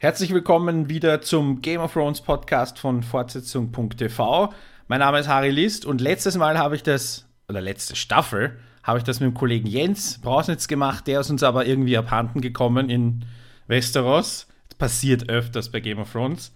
Herzlich 0.00 0.32
willkommen 0.32 0.88
wieder 0.88 1.22
zum 1.22 1.60
Game 1.60 1.80
of 1.80 1.92
Thrones 1.92 2.20
Podcast 2.20 2.78
von 2.78 3.02
Fortsetzung.tv. 3.02 4.54
Mein 4.86 5.00
Name 5.00 5.18
ist 5.18 5.26
Harry 5.26 5.50
List 5.50 5.84
und 5.84 6.00
letztes 6.00 6.36
Mal 6.36 6.56
habe 6.56 6.76
ich 6.76 6.84
das, 6.84 7.26
oder 7.48 7.60
letzte 7.60 7.96
Staffel, 7.96 8.60
habe 8.84 8.98
ich 8.98 9.04
das 9.04 9.18
mit 9.18 9.28
dem 9.28 9.34
Kollegen 9.34 9.66
Jens 9.66 10.20
Brausnitz 10.20 10.68
gemacht. 10.68 11.08
Der 11.08 11.18
ist 11.18 11.30
uns 11.30 11.42
aber 11.42 11.66
irgendwie 11.66 11.98
abhanden 11.98 12.40
gekommen 12.40 12.90
in 12.90 13.24
Westeros. 13.66 14.46
Das 14.68 14.78
passiert 14.78 15.28
öfters 15.28 15.72
bei 15.72 15.80
Game 15.80 15.98
of 15.98 16.12
Thrones. 16.12 16.52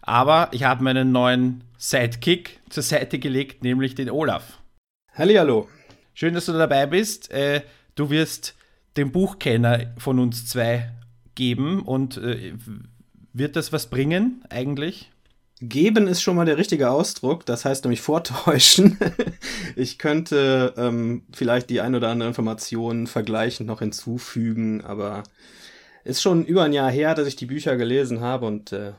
Aber 0.00 0.48
ich 0.52 0.64
habe 0.64 0.82
meinen 0.82 1.12
neuen 1.12 1.64
Sidekick 1.76 2.60
zur 2.70 2.82
Seite 2.82 3.18
gelegt, 3.18 3.62
nämlich 3.62 3.94
den 3.94 4.08
Olaf. 4.08 4.62
Hallihallo. 5.12 5.68
Schön, 6.14 6.32
dass 6.32 6.46
du 6.46 6.54
dabei 6.54 6.86
bist. 6.86 7.30
Äh, 7.30 7.60
du 7.94 8.08
wirst 8.08 8.54
den 8.96 9.12
Buchkenner 9.12 9.92
von 9.98 10.18
uns 10.18 10.46
zwei 10.46 10.92
geben 11.36 11.82
und 11.82 12.16
äh, 12.16 12.54
wird 13.32 13.54
das 13.54 13.72
was 13.72 13.86
bringen 13.86 14.44
eigentlich? 14.50 15.12
Geben 15.60 16.06
ist 16.06 16.20
schon 16.20 16.36
mal 16.36 16.44
der 16.44 16.58
richtige 16.58 16.90
Ausdruck, 16.90 17.46
das 17.46 17.64
heißt 17.64 17.84
nämlich 17.84 18.02
vortäuschen. 18.02 18.98
ich 19.76 19.98
könnte 19.98 20.74
ähm, 20.76 21.22
vielleicht 21.32 21.70
die 21.70 21.80
ein 21.80 21.94
oder 21.94 22.08
andere 22.08 22.28
Information 22.28 23.06
vergleichend 23.06 23.66
noch 23.66 23.78
hinzufügen, 23.78 24.82
aber 24.82 25.22
ist 26.04 26.20
schon 26.20 26.44
über 26.44 26.64
ein 26.64 26.74
Jahr 26.74 26.90
her, 26.90 27.14
dass 27.14 27.26
ich 27.26 27.36
die 27.36 27.46
Bücher 27.46 27.76
gelesen 27.76 28.20
habe 28.20 28.46
und 28.46 28.72
äh, 28.72 28.92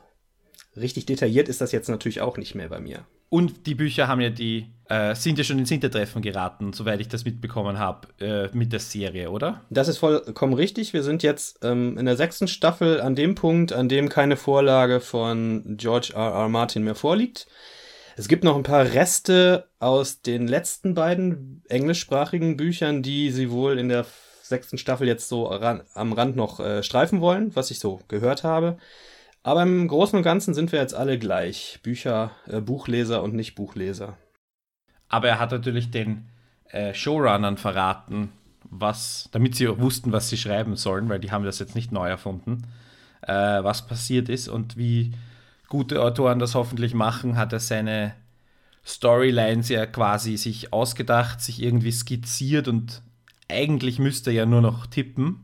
richtig 0.75 1.05
detailliert 1.05 1.47
ist 1.47 1.61
das 1.61 1.71
jetzt 1.71 1.89
natürlich 1.89 2.21
auch 2.21 2.37
nicht 2.37 2.55
mehr 2.55 2.69
bei 2.69 2.79
mir. 2.79 3.05
Und 3.29 3.67
die 3.67 3.75
Bücher 3.75 4.07
haben 4.07 4.21
ja 4.21 4.29
die, 4.29 4.67
äh, 4.89 5.15
sind 5.15 5.37
ja 5.37 5.43
schon 5.43 5.59
ins 5.59 5.69
Hintertreffen 5.69 6.21
geraten, 6.21 6.73
soweit 6.73 7.01
ich 7.01 7.07
das 7.07 7.25
mitbekommen 7.25 7.77
habe, 7.77 8.07
äh, 8.19 8.49
mit 8.55 8.71
der 8.71 8.79
Serie, 8.79 9.31
oder? 9.31 9.61
Das 9.69 9.87
ist 9.87 9.97
vollkommen 9.97 10.53
richtig. 10.53 10.93
Wir 10.93 11.03
sind 11.03 11.23
jetzt 11.23 11.59
ähm, 11.63 11.97
in 11.97 12.05
der 12.05 12.15
sechsten 12.15 12.47
Staffel 12.47 13.01
an 13.01 13.15
dem 13.15 13.35
Punkt, 13.35 13.73
an 13.73 13.89
dem 13.89 14.09
keine 14.09 14.37
Vorlage 14.37 14.99
von 14.99 15.75
George 15.77 16.13
R. 16.15 16.31
R. 16.31 16.49
Martin 16.49 16.83
mehr 16.83 16.95
vorliegt. 16.95 17.47
Es 18.15 18.27
gibt 18.27 18.43
noch 18.43 18.55
ein 18.55 18.63
paar 18.63 18.93
Reste 18.93 19.67
aus 19.79 20.21
den 20.21 20.47
letzten 20.47 20.95
beiden 20.95 21.61
englischsprachigen 21.69 22.57
Büchern, 22.57 23.03
die 23.03 23.31
sie 23.31 23.51
wohl 23.51 23.77
in 23.77 23.89
der 23.89 24.05
sechsten 24.41 24.77
Staffel 24.77 25.07
jetzt 25.07 25.27
so 25.27 25.45
ran, 25.45 25.83
am 25.93 26.13
Rand 26.13 26.35
noch 26.35 26.59
äh, 26.59 26.81
streifen 26.81 27.21
wollen, 27.21 27.55
was 27.55 27.69
ich 27.69 27.79
so 27.79 27.99
gehört 28.07 28.43
habe. 28.43 28.77
Aber 29.43 29.61
im 29.61 29.87
Großen 29.87 30.17
und 30.17 30.23
Ganzen 30.23 30.53
sind 30.53 30.71
wir 30.71 30.79
jetzt 30.79 30.95
alle 30.95 31.19
gleich. 31.19 31.79
Bücher, 31.83 32.31
äh, 32.47 32.59
Buchleser 32.59 33.21
und 33.21 33.33
Nicht-Buchleser. 33.33 34.17
Aber 35.09 35.27
er 35.27 35.39
hat 35.39 35.51
natürlich 35.51 35.91
den 35.91 36.27
äh, 36.69 36.93
Showrunnern 36.93 37.57
verraten, 37.57 38.31
was, 38.69 39.29
damit 39.31 39.55
sie 39.55 39.67
wussten, 39.79 40.11
was 40.11 40.29
sie 40.29 40.37
schreiben 40.37 40.75
sollen, 40.75 41.09
weil 41.09 41.19
die 41.19 41.31
haben 41.31 41.45
das 41.45 41.59
jetzt 41.59 41.75
nicht 41.75 41.91
neu 41.91 42.09
erfunden, 42.09 42.67
äh, 43.21 43.33
was 43.33 43.87
passiert 43.87 44.29
ist 44.29 44.49
und 44.49 44.77
wie 44.77 45.13
gute 45.69 46.01
Autoren 46.01 46.39
das 46.39 46.55
hoffentlich 46.55 46.93
machen, 46.93 47.37
hat 47.37 47.53
er 47.53 47.59
seine 47.59 48.13
Storylines 48.85 49.69
ja 49.69 49.85
quasi 49.85 50.37
sich 50.37 50.71
ausgedacht, 50.71 51.41
sich 51.41 51.61
irgendwie 51.61 51.91
skizziert 51.91 52.67
und 52.67 53.01
eigentlich 53.49 53.99
müsste 53.99 54.31
er 54.31 54.35
ja 54.35 54.45
nur 54.45 54.61
noch 54.61 54.87
tippen. 54.87 55.43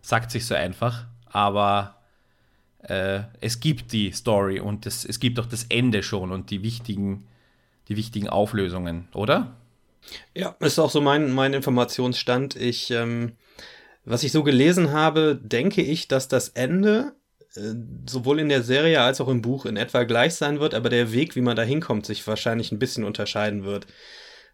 Sagt 0.00 0.30
sich 0.30 0.46
so 0.46 0.54
einfach, 0.54 1.06
aber 1.26 1.96
äh, 2.82 3.20
es 3.40 3.60
gibt 3.60 3.92
die 3.92 4.12
Story 4.12 4.60
und 4.60 4.86
das, 4.86 5.04
es 5.04 5.20
gibt 5.20 5.38
auch 5.38 5.46
das 5.46 5.64
Ende 5.64 6.02
schon 6.02 6.32
und 6.32 6.50
die 6.50 6.62
wichtigen, 6.62 7.26
die 7.88 7.96
wichtigen 7.96 8.28
Auflösungen, 8.28 9.08
oder? 9.14 9.56
Ja, 10.34 10.56
ist 10.60 10.78
auch 10.78 10.90
so 10.90 11.00
mein, 11.00 11.32
mein 11.32 11.54
Informationsstand. 11.54 12.56
Ich, 12.56 12.90
ähm, 12.90 13.32
was 14.04 14.22
ich 14.22 14.32
so 14.32 14.42
gelesen 14.42 14.92
habe, 14.92 15.38
denke 15.40 15.82
ich, 15.82 16.08
dass 16.08 16.28
das 16.28 16.50
Ende 16.50 17.14
äh, 17.54 17.74
sowohl 18.08 18.40
in 18.40 18.48
der 18.48 18.62
Serie 18.62 19.00
als 19.02 19.20
auch 19.20 19.28
im 19.28 19.42
Buch 19.42 19.66
in 19.66 19.76
etwa 19.76 20.04
gleich 20.04 20.34
sein 20.34 20.60
wird, 20.60 20.74
aber 20.74 20.88
der 20.88 21.12
Weg, 21.12 21.36
wie 21.36 21.40
man 21.40 21.56
da 21.56 21.62
hinkommt, 21.62 22.06
sich 22.06 22.26
wahrscheinlich 22.26 22.72
ein 22.72 22.78
bisschen 22.78 23.04
unterscheiden 23.04 23.64
wird. 23.64 23.86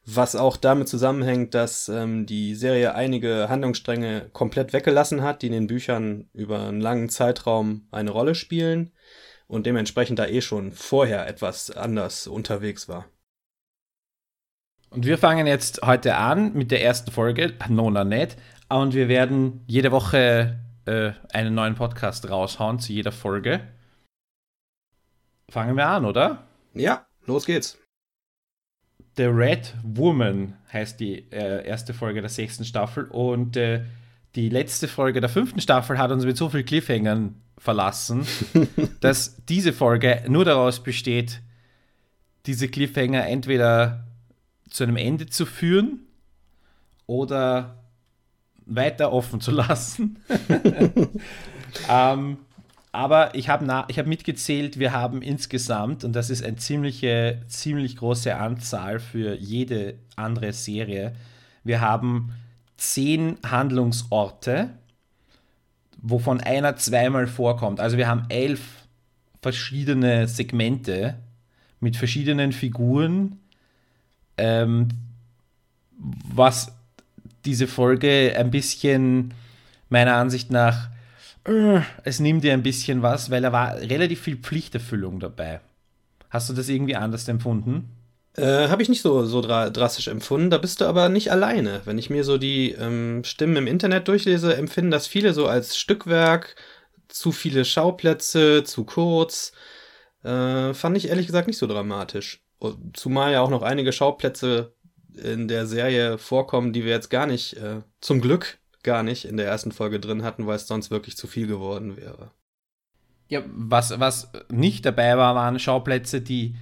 Was 0.07 0.37
auch 0.37 0.59
damit 0.59 0.89
zusammenhängt, 0.89 1.55
dass 1.55 1.89
ähm, 1.89 2.27
die 2.27 2.55
Serie 2.55 2.95
einige 2.95 3.49
Handlungsstränge 3.49 4.29
komplett 4.33 4.75
weggelassen 4.75 5.23
hat, 5.23 5.41
die 5.41 5.47
in 5.47 5.53
den 5.53 5.67
Büchern 5.67 6.29
über 6.35 6.69
einen 6.69 6.83
langen 6.83 7.09
Zeitraum 7.09 7.87
eine 7.91 8.11
Rolle 8.11 8.35
spielen 8.35 8.93
und 9.47 9.65
dementsprechend 9.67 10.19
da 10.19 10.27
eh 10.27 10.43
schon 10.43 10.73
vorher 10.73 11.27
etwas 11.27 11.71
anders 11.71 12.27
unterwegs 12.27 12.87
war. 12.87 13.07
Und 14.95 15.07
wir 15.07 15.19
fangen 15.19 15.49
jetzt 15.49 15.81
heute 15.83 16.15
an 16.15 16.53
mit 16.53 16.71
der 16.71 16.81
ersten 16.81 17.11
Folge, 17.11 17.55
Nona 17.69 18.05
Net, 18.05 18.37
und 18.69 18.95
wir 18.95 19.09
werden 19.09 19.65
jede 19.67 19.91
Woche 19.91 20.61
äh, 20.85 21.11
einen 21.33 21.53
neuen 21.53 21.75
Podcast 21.75 22.31
raushauen 22.31 22.79
zu 22.79 22.93
jeder 22.93 23.11
Folge. 23.11 23.61
Fangen 25.51 25.77
wir 25.77 25.89
an, 25.89 26.05
oder? 26.05 26.47
Ja, 26.75 27.07
los 27.27 27.45
geht's. 27.45 27.77
The 29.17 29.25
Red 29.25 29.75
Woman 29.83 30.55
heißt 30.73 31.01
die 31.01 31.29
äh, 31.33 31.67
erste 31.67 31.93
Folge 31.93 32.21
der 32.21 32.31
sechsten 32.31 32.65
Staffel 32.65 33.07
und 33.07 33.57
äh, 33.57 33.83
die 34.37 34.49
letzte 34.49 34.87
Folge 34.87 35.21
der 35.21 35.29
fünften 35.29 35.61
Staffel 35.61 35.99
hat 35.99 36.13
uns 36.13 36.25
mit 36.25 36.37
so 36.37 36.51
viel 36.51 36.63
Cliffhangern 36.63 37.43
verlassen, 37.59 38.25
dass 39.01 39.45
diese 39.47 39.73
Folge 39.73 40.23
nur 40.29 40.45
daraus 40.45 40.85
besteht, 40.85 41.41
diese 42.47 42.69
Cliffhanger 42.69 43.27
entweder 43.27 44.04
zu 44.75 44.83
einem 44.83 44.97
Ende 44.97 45.27
zu 45.27 45.47
führen 45.47 46.01
oder 47.07 47.79
weiter 48.67 49.13
offen 49.13 49.41
zu 49.41 49.51
lassen. 49.53 50.19
ähm, 51.89 52.39
aber 52.91 53.37
ich 53.37 53.49
habe 53.49 53.73
hab 53.73 54.07
mitgezählt, 54.09 54.81
wir 54.81 54.93
haben 54.93 55.23
insgesamt, 55.23 56.03
und 56.03 56.13
das 56.13 56.29
ist 56.29 56.43
eine 56.43 56.57
ziemliche, 56.57 57.41
ziemlich 57.47 57.95
große 57.95 58.35
Anzahl 58.35 58.99
für 58.99 59.37
jede 59.37 59.95
andere 60.17 60.53
Serie, 60.53 61.15
wir 61.63 61.81
haben 61.81 62.33
zehn 62.77 63.39
Handlungsorte, 63.47 64.71
wovon 66.03 66.41
einer 66.41 66.75
zweimal 66.75 67.29
vorkommt. 67.29 67.79
Also 67.79 67.97
wir 67.97 68.09
haben 68.09 68.25
elf 68.29 68.89
verschiedene 69.41 70.27
Segmente 70.27 71.19
mit 71.79 71.97
verschiedenen 71.97 72.51
Figuren, 72.51 73.39
ähm, 74.37 74.89
was 75.99 76.73
diese 77.45 77.67
Folge 77.67 78.35
ein 78.37 78.51
bisschen 78.51 79.35
meiner 79.89 80.15
Ansicht 80.15 80.51
nach 80.51 80.89
äh, 81.45 81.81
es 82.05 82.21
nimmt 82.21 82.45
dir 82.45 82.53
ein 82.53 82.63
bisschen 82.63 83.03
was, 83.03 83.31
weil 83.31 83.43
da 83.43 83.53
war 83.53 83.77
relativ 83.77 84.23
viel 84.23 84.37
Pflichterfüllung 84.37 85.21
dabei. 85.21 85.61
Hast 86.31 86.49
du 86.49 86.55
das 86.55 86.69
irgendwie 86.69 86.97
anders 86.97 87.29
empfunden? 87.29 87.91
Äh, 88.37 88.69
Habe 88.69 88.83
ich 88.83 88.89
nicht 88.89 89.03
so, 89.03 89.25
so 89.27 89.41
dra 89.41 89.71
drastisch 89.71 90.09
empfunden. 90.09 90.51
Da 90.51 90.59
bist 90.59 90.81
du 90.81 90.87
aber 90.87 91.09
nicht 91.09 91.31
alleine. 91.31 91.83
Wenn 91.85 91.99
ich 91.99 92.11
mir 92.11 92.25
so 92.25 92.39
die 92.39 92.73
ähm, 92.73 93.23
Stimmen 93.25 93.57
im 93.57 93.67
Internet 93.67 94.09
durchlese, 94.09 94.57
empfinden 94.57 94.91
das 94.91 95.07
viele 95.07 95.33
so 95.35 95.47
als 95.47 95.77
Stückwerk, 95.77 96.57
zu 97.09 97.31
viele 97.31 97.65
Schauplätze, 97.65 98.65
zu 98.65 98.85
kurz. 98.85 99.53
Äh, 100.25 100.75
fand 100.75 100.97
ich 100.97 101.09
ehrlich 101.09 101.27
gesagt 101.27 101.47
nicht 101.47 101.59
so 101.59 101.67
dramatisch. 101.67 102.44
Zumal 102.93 103.33
ja 103.33 103.41
auch 103.41 103.51
noch 103.51 103.63
einige 103.63 103.93
Schauplätze 103.93 104.75
in 105.15 105.49
der 105.49 105.67
Serie 105.67 106.19
vorkommen, 106.19 106.73
die 106.73 106.85
wir 106.85 106.93
jetzt 106.93 107.11
gar 107.11 107.27
nicht, 107.27 107.55
äh, 107.55 107.83
zum 108.01 108.21
Glück 108.21 108.59
gar 108.83 109.03
nicht 109.03 109.25
in 109.25 109.37
der 109.37 109.47
ersten 109.47 109.73
Folge 109.73 110.01
drin 110.01 110.23
hatten, 110.23 110.47
weil 110.47 110.57
es 110.57 110.67
sonst 110.67 110.91
wirklich 110.91 111.17
zu 111.17 111.27
viel 111.27 111.47
geworden 111.47 111.97
wäre. 111.97 112.31
Ja, 113.29 113.43
was, 113.47 113.99
was 113.99 114.31
nicht 114.51 114.85
dabei 114.85 115.17
war, 115.17 115.35
waren 115.35 115.59
Schauplätze, 115.59 116.21
die 116.21 116.57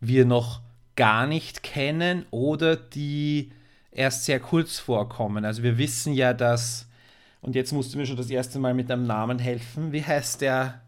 wir 0.00 0.24
noch 0.24 0.60
gar 0.96 1.26
nicht 1.26 1.62
kennen 1.62 2.26
oder 2.30 2.76
die 2.76 3.52
erst 3.92 4.24
sehr 4.24 4.40
kurz 4.40 4.78
vorkommen. 4.78 5.44
Also 5.44 5.62
wir 5.62 5.78
wissen 5.78 6.12
ja, 6.12 6.32
dass, 6.34 6.88
und 7.40 7.54
jetzt 7.54 7.72
musst 7.72 7.94
du 7.94 7.98
mir 7.98 8.06
schon 8.06 8.16
das 8.16 8.30
erste 8.30 8.58
Mal 8.58 8.74
mit 8.74 8.90
einem 8.90 9.06
Namen 9.06 9.38
helfen, 9.38 9.92
wie 9.92 10.04
heißt 10.04 10.40
der 10.40 10.82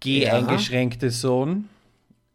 G-eingeschränkte 0.00 1.10
Sohn? 1.10 1.68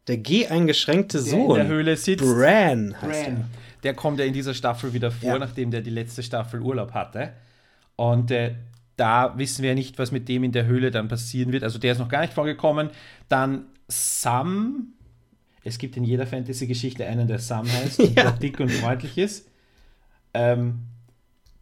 Der 0.07 0.17
G-eingeschränkte 0.17 1.19
Sohn? 1.19 1.55
Der 1.55 1.63
in 1.63 1.67
der 1.67 1.77
Höhle 1.77 1.97
sitzt. 1.97 2.23
Bran 2.23 2.95
heißt 3.01 3.25
Bran. 3.25 3.37
Er 3.37 3.47
der 3.83 3.93
kommt 3.93 4.19
ja 4.19 4.25
in 4.25 4.33
dieser 4.33 4.53
Staffel 4.53 4.93
wieder 4.93 5.11
vor, 5.11 5.29
ja. 5.29 5.39
nachdem 5.39 5.71
der 5.71 5.81
die 5.81 5.89
letzte 5.89 6.23
Staffel 6.23 6.61
Urlaub 6.61 6.93
hatte. 6.93 7.33
Und 7.95 8.31
äh, 8.31 8.55
da 8.95 9.37
wissen 9.37 9.61
wir 9.61 9.69
ja 9.69 9.75
nicht, 9.75 9.99
was 9.99 10.11
mit 10.11 10.27
dem 10.27 10.43
in 10.43 10.51
der 10.51 10.65
Höhle 10.65 10.91
dann 10.91 11.07
passieren 11.07 11.51
wird. 11.51 11.63
Also 11.63 11.79
der 11.79 11.91
ist 11.91 11.99
noch 11.99 12.09
gar 12.09 12.21
nicht 12.21 12.33
vorgekommen. 12.33 12.89
Dann 13.29 13.65
Sam. 13.87 14.93
Es 15.63 15.77
gibt 15.77 15.97
in 15.97 16.03
jeder 16.03 16.25
Fantasy-Geschichte 16.25 17.05
einen, 17.05 17.27
der 17.27 17.39
Sam 17.39 17.71
heißt, 17.71 17.99
ja. 18.15 18.23
der 18.23 18.31
dick 18.31 18.59
und 18.59 18.71
freundlich 18.71 19.17
ist. 19.17 19.49
Ähm, 20.33 20.79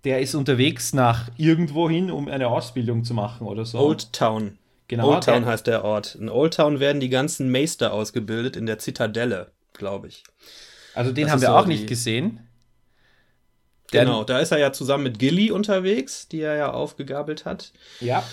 der 0.03 0.21
ist 0.21 0.36
unterwegs 0.36 0.94
nach 0.94 1.30
irgendwo 1.38 1.89
hin, 1.89 2.12
um 2.12 2.27
eine 2.27 2.47
Ausbildung 2.47 3.03
zu 3.03 3.13
machen 3.13 3.47
oder 3.47 3.65
so. 3.65 3.80
Old 3.80 4.13
Town. 4.13 4.57
Genau. 4.88 5.14
Old 5.14 5.24
Town 5.24 5.46
heißt 5.46 5.68
der 5.68 5.84
Ort. 5.84 6.16
In 6.16 6.30
Old 6.30 6.54
Town 6.54 6.80
werden 6.80 7.00
die 7.00 7.10
ganzen 7.10 7.52
Meister 7.52 7.92
ausgebildet 7.92 8.56
in 8.56 8.66
der 8.66 8.78
Zitadelle, 8.80 9.52
glaube 9.74 10.08
ich. 10.08 10.24
Also 10.94 11.12
den 11.12 11.24
das 11.24 11.34
haben 11.34 11.42
wir 11.42 11.48
so 11.48 11.56
auch 11.56 11.66
nicht 11.66 11.88
gesehen. 11.88 12.40
Genau, 13.92 14.24
da 14.24 14.40
ist 14.40 14.52
er 14.52 14.58
ja 14.58 14.74
zusammen 14.74 15.04
mit 15.04 15.20
Gilly 15.20 15.52
unterwegs, 15.52 16.28
die 16.28 16.42
er 16.42 16.56
ja 16.56 16.72
aufgegabelt 16.72 17.46
hat. 17.46 17.72
Ja. 18.00 18.24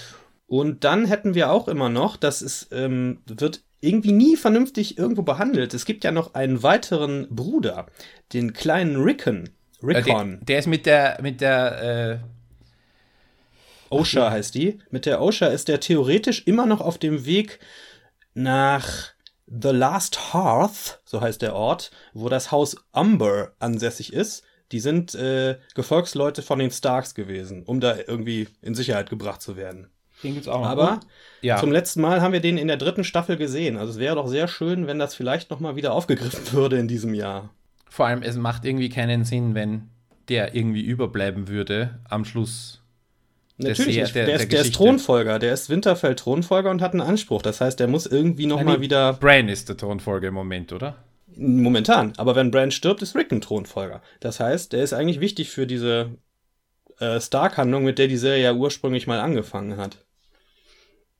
Und 0.46 0.84
dann 0.84 1.06
hätten 1.06 1.34
wir 1.34 1.50
auch 1.50 1.68
immer 1.68 1.88
noch, 1.88 2.16
das 2.16 2.42
ist, 2.42 2.68
ähm, 2.72 3.20
wird 3.26 3.62
irgendwie 3.80 4.12
nie 4.12 4.36
vernünftig 4.36 4.98
irgendwo 4.98 5.22
behandelt. 5.22 5.74
Es 5.74 5.84
gibt 5.84 6.04
ja 6.04 6.12
noch 6.12 6.34
einen 6.34 6.62
weiteren 6.62 7.26
Bruder, 7.30 7.86
den 8.32 8.52
kleinen 8.52 8.96
Rickon. 8.96 9.50
Rickon. 9.82 10.38
Der, 10.38 10.44
der, 10.44 10.58
ist 10.58 10.66
mit 10.66 10.86
der, 10.86 11.18
mit 11.22 11.40
der, 11.40 12.20
äh 12.22 12.41
OSHA 13.92 14.30
heißt 14.30 14.54
die. 14.54 14.78
Mit 14.90 15.06
der 15.06 15.20
OSHA 15.20 15.46
ist 15.46 15.68
der 15.68 15.80
theoretisch 15.80 16.46
immer 16.46 16.66
noch 16.66 16.80
auf 16.80 16.98
dem 16.98 17.24
Weg 17.24 17.60
nach 18.34 19.12
The 19.46 19.70
Last 19.70 20.32
Hearth, 20.32 21.00
so 21.04 21.20
heißt 21.20 21.42
der 21.42 21.54
Ort, 21.54 21.90
wo 22.14 22.28
das 22.28 22.50
Haus 22.50 22.76
Umber 22.92 23.52
ansässig 23.58 24.12
ist. 24.12 24.44
Die 24.72 24.80
sind 24.80 25.14
äh, 25.14 25.58
Gefolgsleute 25.74 26.40
von 26.40 26.58
den 26.58 26.70
Starks 26.70 27.14
gewesen, 27.14 27.62
um 27.64 27.80
da 27.80 27.96
irgendwie 28.06 28.48
in 28.62 28.74
Sicherheit 28.74 29.10
gebracht 29.10 29.42
zu 29.42 29.56
werden. 29.56 29.90
Den 30.22 30.34
gibt's 30.34 30.48
auch 30.48 30.60
noch. 30.60 30.68
Aber 30.68 31.00
ja. 31.42 31.58
zum 31.58 31.72
letzten 31.72 32.00
Mal 32.00 32.22
haben 32.22 32.32
wir 32.32 32.40
den 32.40 32.56
in 32.56 32.68
der 32.68 32.76
dritten 32.78 33.04
Staffel 33.04 33.36
gesehen. 33.36 33.76
Also 33.76 33.92
es 33.92 33.98
wäre 33.98 34.14
doch 34.14 34.28
sehr 34.28 34.48
schön, 34.48 34.86
wenn 34.86 34.98
das 34.98 35.14
vielleicht 35.14 35.50
noch 35.50 35.60
mal 35.60 35.76
wieder 35.76 35.92
aufgegriffen 35.92 36.52
würde 36.52 36.78
in 36.78 36.88
diesem 36.88 37.12
Jahr. 37.12 37.50
Vor 37.90 38.06
allem, 38.06 38.22
es 38.22 38.36
macht 38.36 38.64
irgendwie 38.64 38.88
keinen 38.88 39.24
Sinn, 39.24 39.54
wenn 39.54 39.90
der 40.28 40.54
irgendwie 40.54 40.82
überbleiben 40.82 41.48
würde 41.48 42.00
am 42.08 42.24
Schluss 42.24 42.81
Natürlich, 43.58 43.96
der, 43.96 44.06
der, 44.06 44.26
der, 44.26 44.36
ist, 44.36 44.52
der, 44.52 44.60
ist, 44.62 44.74
Thronfolger, 44.74 45.38
der 45.38 45.52
ist 45.52 45.68
Winterfell 45.70 46.16
Thronfolger 46.16 46.70
und 46.70 46.80
hat 46.80 46.92
einen 46.92 47.02
Anspruch. 47.02 47.42
Das 47.42 47.60
heißt, 47.60 47.78
der 47.78 47.86
muss 47.86 48.06
irgendwie 48.06 48.46
noch 48.46 48.56
Nein, 48.56 48.66
mal 48.66 48.80
wieder. 48.80 49.12
Bran 49.14 49.48
ist 49.48 49.68
der 49.68 49.76
Thronfolger 49.76 50.28
im 50.28 50.34
Moment, 50.34 50.72
oder? 50.72 50.96
Momentan. 51.36 52.12
Aber 52.16 52.34
wenn 52.34 52.50
Bran 52.50 52.70
stirbt, 52.70 53.02
ist 53.02 53.14
Rick 53.14 53.30
ein 53.32 53.40
Thronfolger. 53.40 54.02
Das 54.20 54.40
heißt, 54.40 54.72
der 54.72 54.82
ist 54.82 54.92
eigentlich 54.92 55.20
wichtig 55.20 55.50
für 55.50 55.66
diese 55.66 56.10
äh, 56.98 57.20
Stark-Handlung, 57.20 57.84
mit 57.84 57.98
der 57.98 58.08
die 58.08 58.16
Serie 58.16 58.42
ja 58.42 58.52
ursprünglich 58.52 59.06
mal 59.06 59.20
angefangen 59.20 59.76
hat. 59.76 59.98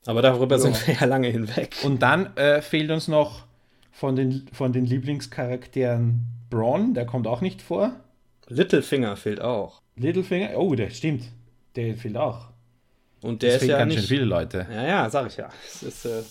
Aber 0.07 0.23
darüber 0.23 0.57
ja. 0.57 0.61
sind 0.61 0.87
wir 0.87 0.95
ja 0.95 1.07
lange 1.07 1.29
hinweg. 1.29 1.77
Und 1.83 2.03
dann 2.03 2.37
äh, 2.37 2.61
fehlt 2.63 2.91
uns 2.91 3.09
noch 3.09 3.45
von 3.91 4.17
den, 4.17 4.47
von 4.53 4.73
den 4.73 4.87
Lieblingscharakteren 4.87 6.27
Braun, 6.51 6.95
der 6.95 7.07
kommt 7.07 7.27
auch 7.27 7.41
nicht 7.41 7.63
vor. 7.63 8.01
Littlefinger 8.49 9.17
fehlt 9.17 9.41
auch. 9.41 9.81
Littlefinger, 9.97 10.57
oh, 10.57 10.75
der 10.75 10.91
stimmt. 10.91 11.25
Der 11.77 11.95
fehlt 11.97 12.17
auch. 12.17 12.49
Und 13.23 13.43
der 13.43 13.55
das 13.55 13.63
ist 13.63 13.69
ja 13.69 13.79
ganz 13.79 13.95
nicht, 13.95 14.01
schön 14.01 14.09
viele 14.09 14.25
Leute. 14.25 14.67
Ja, 14.71 14.85
ja, 14.85 15.11
sag 15.11 15.29
ich 15.29 15.37
ja. 15.37 15.49
Ist, 15.81 16.05
äh, 16.05 16.23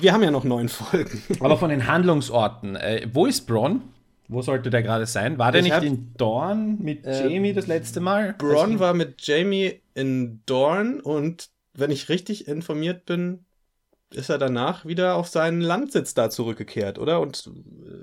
wir 0.00 0.12
haben 0.12 0.22
ja 0.22 0.30
noch 0.30 0.44
neun 0.44 0.68
Folgen. 0.68 1.22
Aber 1.40 1.58
von 1.58 1.70
den 1.70 1.86
Handlungsorten, 1.86 2.76
äh, 2.76 3.08
wo 3.12 3.26
ist 3.26 3.46
Bronn? 3.46 3.82
Wo 4.28 4.42
sollte 4.42 4.68
der 4.68 4.82
gerade 4.82 5.06
sein? 5.06 5.38
War 5.38 5.52
der 5.52 5.62
ich 5.62 5.72
nicht 5.72 5.82
in 5.82 6.12
Dorn 6.16 6.78
mit 6.80 7.06
äh, 7.06 7.28
Jamie 7.28 7.54
das 7.54 7.66
letzte 7.66 8.00
Mal? 8.00 8.34
Bronn 8.34 8.78
war 8.78 8.92
mit 8.92 9.26
Jamie 9.26 9.80
in 9.94 10.42
Dorn 10.44 11.00
und 11.00 11.48
wenn 11.72 11.90
ich 11.90 12.08
richtig 12.10 12.46
informiert 12.46 13.06
bin, 13.06 13.46
ist 14.10 14.30
er 14.30 14.38
danach 14.38 14.86
wieder 14.86 15.16
auf 15.16 15.28
seinen 15.28 15.60
Landsitz 15.60 16.14
da 16.14 16.30
zurückgekehrt, 16.30 16.98
oder? 16.98 17.20
Und 17.20 17.50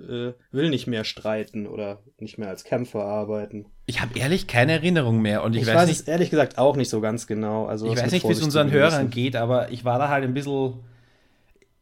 äh, 0.07 0.33
will 0.51 0.69
nicht 0.69 0.85
mehr 0.85 1.03
streiten 1.03 1.65
oder 1.65 1.99
nicht 2.19 2.37
mehr 2.37 2.49
als 2.49 2.63
Kämpfer 2.63 3.03
arbeiten. 3.03 3.65
Ich 3.87 4.01
habe 4.01 4.17
ehrlich 4.17 4.45
keine 4.47 4.73
Erinnerung 4.73 5.21
mehr 5.21 5.43
und 5.43 5.55
ich, 5.55 5.63
ich 5.63 5.67
weiß, 5.67 5.75
weiß 5.75 5.87
nicht, 5.87 6.01
es 6.01 6.07
ehrlich 6.07 6.29
gesagt 6.29 6.57
auch 6.57 6.75
nicht 6.75 6.89
so 6.89 7.01
ganz 7.01 7.25
genau. 7.25 7.65
Also 7.65 7.91
ich 7.91 7.99
weiß 7.99 8.11
nicht, 8.11 8.27
wie 8.27 8.33
es 8.33 8.43
unseren 8.43 8.71
Hörern 8.71 9.09
geht, 9.09 9.35
aber 9.35 9.71
ich 9.71 9.83
war 9.83 9.97
da 9.97 10.09
halt 10.09 10.23
ein 10.23 10.33
bisschen 10.33 10.75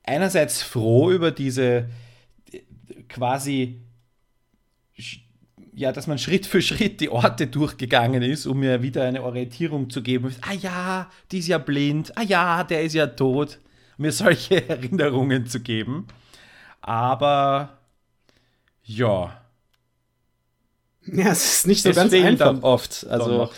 einerseits 0.04 0.62
froh 0.62 1.12
über 1.12 1.32
diese 1.32 1.90
quasi 3.10 3.82
ja, 5.76 5.92
dass 5.92 6.06
man 6.06 6.20
Schritt 6.20 6.46
für 6.46 6.62
Schritt 6.62 7.02
die 7.02 7.10
Orte 7.10 7.48
durchgegangen 7.48 8.22
ist, 8.22 8.46
um 8.46 8.60
mir 8.60 8.84
wieder 8.84 9.04
eine 9.06 9.24
Orientierung 9.24 9.90
zu 9.90 10.04
geben. 10.04 10.34
Ah 10.42 10.54
ja, 10.54 11.10
die 11.32 11.40
ist 11.40 11.48
ja 11.48 11.58
blind. 11.58 12.16
Ah 12.16 12.22
ja, 12.22 12.64
der 12.64 12.84
ist 12.84 12.94
ja 12.94 13.08
tot 13.08 13.58
mir 13.98 14.12
solche 14.12 14.68
Erinnerungen 14.70 15.48
zu 15.48 15.60
geben. 15.60 16.08
Aber 16.82 17.78
ja. 18.84 19.40
Ja, 21.06 21.32
es 21.32 21.58
ist 21.58 21.68
nicht 21.68 21.84
so 21.84 21.90
es 21.90 21.96
ganz 21.98 22.14
einfach 22.14 22.62
oft. 22.64 23.06
Also 23.10 23.50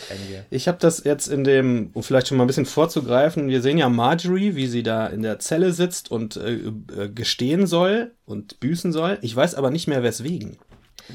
ich 0.50 0.68
habe 0.68 0.80
das 0.80 1.04
jetzt 1.04 1.28
in 1.28 1.44
dem, 1.44 1.92
um 1.94 2.02
vielleicht 2.02 2.28
schon 2.28 2.38
mal 2.38 2.44
ein 2.44 2.48
bisschen 2.48 2.66
vorzugreifen, 2.66 3.50
wir 3.50 3.62
sehen 3.62 3.78
ja 3.78 3.88
Marjorie, 3.88 4.56
wie 4.56 4.66
sie 4.66 4.82
da 4.82 5.06
in 5.08 5.22
der 5.22 5.38
Zelle 5.38 5.72
sitzt 5.72 6.10
und 6.10 6.38
äh, 6.38 6.56
äh, 6.56 7.10
gestehen 7.10 7.68
soll 7.68 8.14
und 8.26 8.60
büßen 8.60 8.92
soll. 8.92 9.20
Ich 9.22 9.36
weiß 9.36 9.56
aber 9.56 9.70
nicht 9.70 9.88
mehr 9.88 10.02
weswegen. 10.02 10.58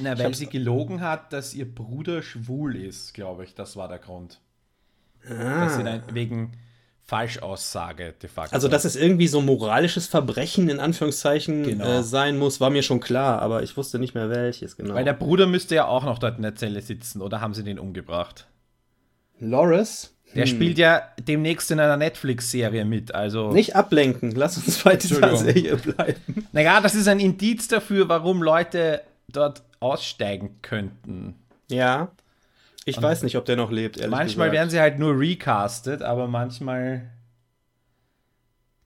Na, 0.00 0.16
weil 0.16 0.34
sie 0.34 0.46
gelogen 0.46 1.00
hat, 1.00 1.32
dass 1.32 1.52
ihr 1.52 1.72
Bruder 1.72 2.22
schwul 2.22 2.76
ist, 2.76 3.12
glaube 3.12 3.42
ich. 3.42 3.56
Das 3.56 3.76
war 3.76 3.88
der 3.88 3.98
Grund. 3.98 4.40
Ah. 5.28 5.64
Dass 5.64 5.76
sie 5.76 5.82
dann 5.82 6.02
wegen 6.12 6.52
Falschaussage 7.10 8.14
de 8.22 8.30
facto. 8.30 8.54
Also, 8.54 8.68
dass 8.68 8.84
es 8.84 8.94
irgendwie 8.94 9.26
so 9.26 9.40
moralisches 9.40 10.06
Verbrechen 10.06 10.68
in 10.68 10.78
Anführungszeichen 10.78 11.64
genau. 11.64 11.98
äh, 11.98 12.02
sein 12.04 12.38
muss, 12.38 12.60
war 12.60 12.70
mir 12.70 12.84
schon 12.84 13.00
klar, 13.00 13.42
aber 13.42 13.64
ich 13.64 13.76
wusste 13.76 13.98
nicht 13.98 14.14
mehr 14.14 14.30
welches 14.30 14.76
genau. 14.76 14.94
Weil 14.94 15.04
der 15.04 15.14
Bruder 15.14 15.48
müsste 15.48 15.74
ja 15.74 15.86
auch 15.86 16.04
noch 16.04 16.20
dort 16.20 16.36
in 16.36 16.44
der 16.44 16.54
Zelle 16.54 16.80
sitzen, 16.80 17.20
oder 17.20 17.40
haben 17.40 17.52
sie 17.52 17.64
den 17.64 17.80
umgebracht? 17.80 18.46
Loris? 19.40 20.14
Der 20.36 20.44
hm. 20.44 20.54
spielt 20.54 20.78
ja 20.78 21.02
demnächst 21.18 21.72
in 21.72 21.80
einer 21.80 21.96
Netflix-Serie 21.96 22.84
mit, 22.84 23.12
also. 23.12 23.50
Nicht 23.50 23.74
ablenken, 23.74 24.30
lass 24.36 24.56
uns 24.58 24.78
bei 24.84 24.94
dieser 24.94 25.36
Serie 25.36 25.78
bleiben. 25.78 26.46
Naja, 26.52 26.80
das 26.80 26.94
ist 26.94 27.08
ein 27.08 27.18
Indiz 27.18 27.66
dafür, 27.66 28.08
warum 28.08 28.40
Leute 28.40 29.02
dort 29.26 29.64
aussteigen 29.80 30.58
könnten. 30.62 31.34
Ja. 31.68 32.12
Ich 32.84 32.96
und 32.96 33.02
weiß 33.02 33.22
nicht, 33.22 33.36
ob 33.36 33.44
der 33.44 33.56
noch 33.56 33.70
lebt, 33.70 33.96
ehrlich 33.96 34.10
Manchmal 34.10 34.48
gesagt. 34.48 34.52
werden 34.52 34.70
sie 34.70 34.80
halt 34.80 34.98
nur 34.98 35.18
recastet, 35.18 36.02
aber 36.02 36.26
manchmal. 36.28 37.10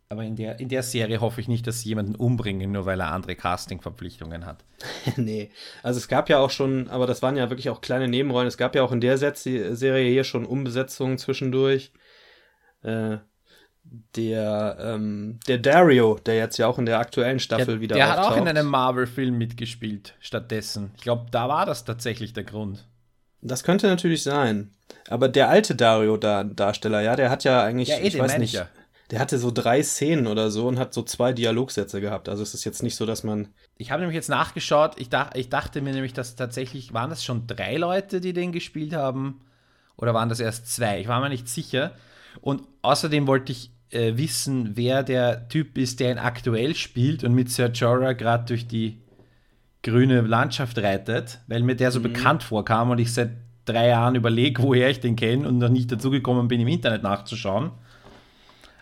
Aber 0.08 0.23
in 0.25 0.37
der, 0.37 0.61
in 0.61 0.69
der 0.69 0.82
Serie 0.82 1.20
hoffe 1.20 1.41
ich 1.41 1.49
nicht, 1.49 1.67
dass 1.67 1.81
sie 1.81 1.88
jemanden 1.88 2.14
umbringen, 2.14 2.70
nur 2.70 2.87
weil 2.87 3.00
er 3.00 3.11
andere 3.12 3.35
Casting-Verpflichtungen 3.35 4.46
hat. 4.46 4.64
nee, 5.17 5.50
also 5.82 5.99
es 5.99 6.08
gab 6.08 6.29
ja 6.29 6.38
auch 6.38 6.50
schon, 6.50 6.88
aber 6.88 7.06
das 7.06 7.23
waren 7.23 7.37
ja 7.37 7.50
wirklich 7.50 7.70
auch 7.70 7.81
kleine 7.81 8.06
Nebenrollen. 8.06 8.46
Es 8.46 8.56
gab 8.56 8.75
ja 8.75 8.82
auch 8.82 8.93
in 8.93 9.00
der 9.00 9.17
Serie 9.19 10.11
hier 10.11 10.25
schon 10.25 10.44
Umbesetzungen 10.44 11.19
zwischendurch. 11.19 11.93
Äh, 12.82 13.19
der, 14.17 14.76
ähm, 14.81 15.38
der 15.46 15.58
Dario, 15.58 16.19
der 16.25 16.37
jetzt 16.37 16.56
ja 16.58 16.67
auch 16.67 16.79
in 16.79 16.87
der 16.87 16.99
aktuellen 16.99 17.38
Staffel 17.38 17.67
der, 17.67 17.81
wieder 17.81 17.96
Der 17.96 18.08
auftaucht. 18.08 18.26
hat 18.26 18.32
auch 18.32 18.37
in 18.41 18.49
einem 18.49 18.67
Marvel-Film 18.67 19.37
mitgespielt, 19.37 20.14
stattdessen. 20.20 20.93
Ich 20.96 21.02
glaube, 21.02 21.26
da 21.31 21.49
war 21.49 21.67
das 21.67 21.85
tatsächlich 21.85 22.32
der 22.32 22.44
Grund. 22.44 22.87
Das 23.44 23.62
könnte 23.62 23.87
natürlich 23.87 24.23
sein. 24.23 24.74
Aber 25.08 25.29
der 25.29 25.51
alte 25.51 25.74
Dario-Darsteller, 25.74 27.03
ja, 27.03 27.15
der 27.15 27.31
hat 27.31 27.44
ja 27.44 27.63
eigentlich, 27.63 27.89
ja, 27.89 27.98
eh, 27.98 28.08
ich 28.08 28.19
weiß 28.19 28.39
nicht, 28.39 28.55
ja. 28.55 28.69
der 29.10 29.20
hatte 29.20 29.39
so 29.39 29.51
drei 29.51 29.82
Szenen 29.82 30.27
oder 30.27 30.51
so 30.51 30.67
und 30.67 30.79
hat 30.79 30.94
so 30.94 31.03
zwei 31.03 31.32
Dialogsätze 31.32 32.01
gehabt. 32.01 32.29
Also 32.29 32.43
es 32.43 32.55
ist 32.55 32.65
jetzt 32.65 32.82
nicht 32.82 32.96
so, 32.96 33.05
dass 33.05 33.22
man. 33.22 33.48
Ich 33.77 33.91
habe 33.91 34.01
nämlich 34.01 34.15
jetzt 34.15 34.31
nachgeschaut. 34.31 34.94
Ich, 34.98 35.10
dach, 35.10 35.31
ich 35.34 35.51
dachte 35.51 35.82
mir 35.82 35.93
nämlich, 35.93 36.15
dass 36.15 36.36
tatsächlich 36.36 36.94
waren 36.94 37.10
das 37.10 37.22
schon 37.22 37.46
drei 37.46 37.77
Leute, 37.77 38.20
die 38.20 38.32
den 38.32 38.51
gespielt 38.51 38.94
haben, 38.94 39.43
oder 39.96 40.15
waren 40.15 40.31
das 40.31 40.41
erst 40.41 40.74
zwei? 40.74 41.01
Ich 41.01 41.08
war 41.08 41.20
mir 41.20 41.29
nicht 41.29 41.48
sicher. 41.48 41.93
Und 42.41 42.63
außerdem 42.82 43.27
wollte 43.27 43.53
ich 43.53 43.70
äh, 43.91 44.17
wissen, 44.17 44.77
wer 44.77 45.03
der 45.03 45.48
Typ 45.48 45.79
ist, 45.79 46.01
der 46.01 46.13
ihn 46.13 46.19
aktuell 46.19 46.74
spielt 46.74 47.24
und 47.24 47.34
mit 47.34 47.51
Sir 47.51 47.69
Jorah 47.69 48.15
gerade 48.15 48.46
durch 48.46 48.67
die 48.67 49.04
grüne 49.84 50.22
Landschaft 50.22 50.79
reitet, 50.79 51.38
weil 51.46 51.62
mir 51.62 51.76
der 51.76 51.93
so 51.93 52.00
mhm. 52.00 52.05
bekannt 52.05 52.43
vorkam 52.43 52.91
und 52.91 52.98
ich 52.98 53.12
seit 53.12 53.31
drei 53.64 53.88
Jahren 53.88 54.17
überlege, 54.17 54.62
woher 54.62 54.91
ich 54.91 55.00
den 55.00 55.14
kenne 55.14 55.46
und 55.46 55.58
noch 55.58 55.69
nicht 55.69 55.93
dazugekommen 55.93 56.48
bin, 56.48 56.60
im 56.60 56.69
Internet 56.69 57.03
nachzuschauen. 57.03 57.70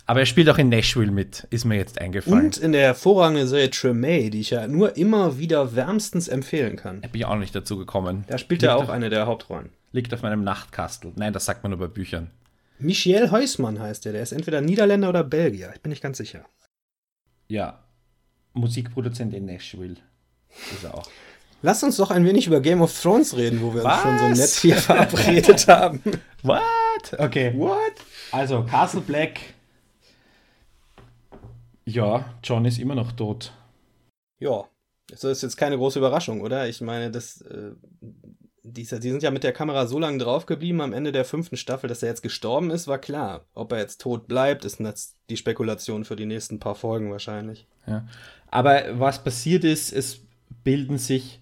Aber 0.06 0.21
er 0.21 0.26
spielt 0.26 0.49
auch 0.50 0.59
in 0.59 0.68
Nashville 0.68 1.12
mit, 1.12 1.47
ist 1.50 1.64
mir 1.64 1.76
jetzt 1.76 2.00
eingefallen. 2.00 2.47
Und 2.47 2.56
in 2.56 2.73
der 2.73 2.82
hervorragenden 2.82 3.47
Serie 3.47 3.71
Tremay, 3.71 4.30
die 4.30 4.40
ich 4.40 4.50
ja 4.50 4.66
nur 4.66 4.97
immer 4.97 5.38
wieder 5.38 5.76
wärmstens 5.76 6.26
empfehlen 6.26 6.76
kann. 6.76 7.02
Da 7.02 7.09
bin 7.09 7.21
ich 7.21 7.26
auch 7.26 7.37
nicht 7.37 7.54
dazu 7.54 7.78
gekommen. 7.78 8.25
Da 8.26 8.37
spielt 8.38 8.62
er 8.62 8.76
auch 8.76 8.85
auf, 8.85 8.90
eine 8.90 9.11
der 9.11 9.26
Hauptrollen. 9.26 9.71
Liegt 9.92 10.12
auf 10.12 10.23
meinem 10.23 10.42
Nachtkastel. 10.42 11.12
Nein, 11.16 11.32
das 11.32 11.44
sagt 11.44 11.62
man 11.62 11.71
nur 11.71 11.78
bei 11.78 11.87
Büchern. 11.87 12.30
Michel 12.78 13.30
Heusmann 13.30 13.78
heißt 13.78 14.06
er. 14.06 14.12
Der 14.12 14.23
ist 14.23 14.32
entweder 14.32 14.61
Niederländer 14.61 15.09
oder 15.09 15.23
Belgier. 15.23 15.71
Ich 15.75 15.80
bin 15.80 15.90
nicht 15.90 16.02
ganz 16.02 16.18
sicher. 16.18 16.44
Ja. 17.47 17.85
Musikproduzent 18.54 19.32
in 19.35 19.47
Nashville. 19.47 19.97
Ist 20.73 20.85
er 20.85 20.94
auch. 20.94 21.09
Lass 21.62 21.82
uns 21.85 21.97
doch 21.97 22.11
ein 22.11 22.25
wenig 22.25 22.49
über 22.49 22.61
Game 22.61 22.82
of 22.82 23.00
Thrones 23.00 23.37
reden, 23.37 23.62
wo 23.62 23.73
wir 23.73 23.85
Was? 23.85 24.04
uns 24.04 24.21
schon 24.21 24.35
so 24.35 24.40
nett 24.40 24.50
hier 24.50 24.76
verabredet 24.76 25.68
haben. 25.68 26.02
What? 26.42 26.61
Okay. 27.18 27.52
What? 27.56 27.92
Also, 28.32 28.64
Castle 28.64 29.00
Black. 29.00 29.38
Ja, 31.85 32.25
John 32.42 32.64
ist 32.64 32.78
immer 32.78 32.97
noch 32.97 33.12
tot. 33.12 33.52
Ja, 34.40 34.64
das 35.09 35.23
ist 35.23 35.42
jetzt 35.42 35.56
keine 35.56 35.76
große 35.76 35.99
Überraschung, 35.99 36.40
oder? 36.40 36.68
Ich 36.68 36.80
meine, 36.80 37.11
das, 37.12 37.42
äh, 37.42 37.73
die, 38.64 38.82
die 38.82 39.11
sind 39.11 39.23
ja 39.23 39.30
mit 39.30 39.44
der 39.44 39.52
Kamera 39.52 39.87
so 39.87 39.99
lange 39.99 40.18
draufgeblieben 40.18 40.80
am 40.80 40.92
Ende 40.92 41.12
der 41.12 41.25
fünften 41.25 41.56
Staffel, 41.56 41.88
dass 41.88 42.02
er 42.02 42.09
jetzt 42.09 42.23
gestorben 42.23 42.71
ist, 42.71 42.88
war 42.88 42.99
klar. 42.99 43.44
Ob 43.54 43.71
er 43.73 43.78
jetzt 43.78 44.00
tot 44.00 44.26
bleibt, 44.26 44.64
ist 44.64 44.80
jetzt 44.80 45.16
die 45.30 45.37
Spekulation 45.37 46.04
für 46.04 46.16
die 46.16 46.26
nächsten 46.26 46.59
paar 46.59 46.75
Folgen 46.75 47.11
wahrscheinlich. 47.11 47.68
Ja. 47.87 48.06
Aber 48.49 48.99
was 48.99 49.23
passiert 49.23 49.64
ist, 49.64 49.92
es 49.92 50.21
bilden 50.64 50.99
sich 50.99 51.40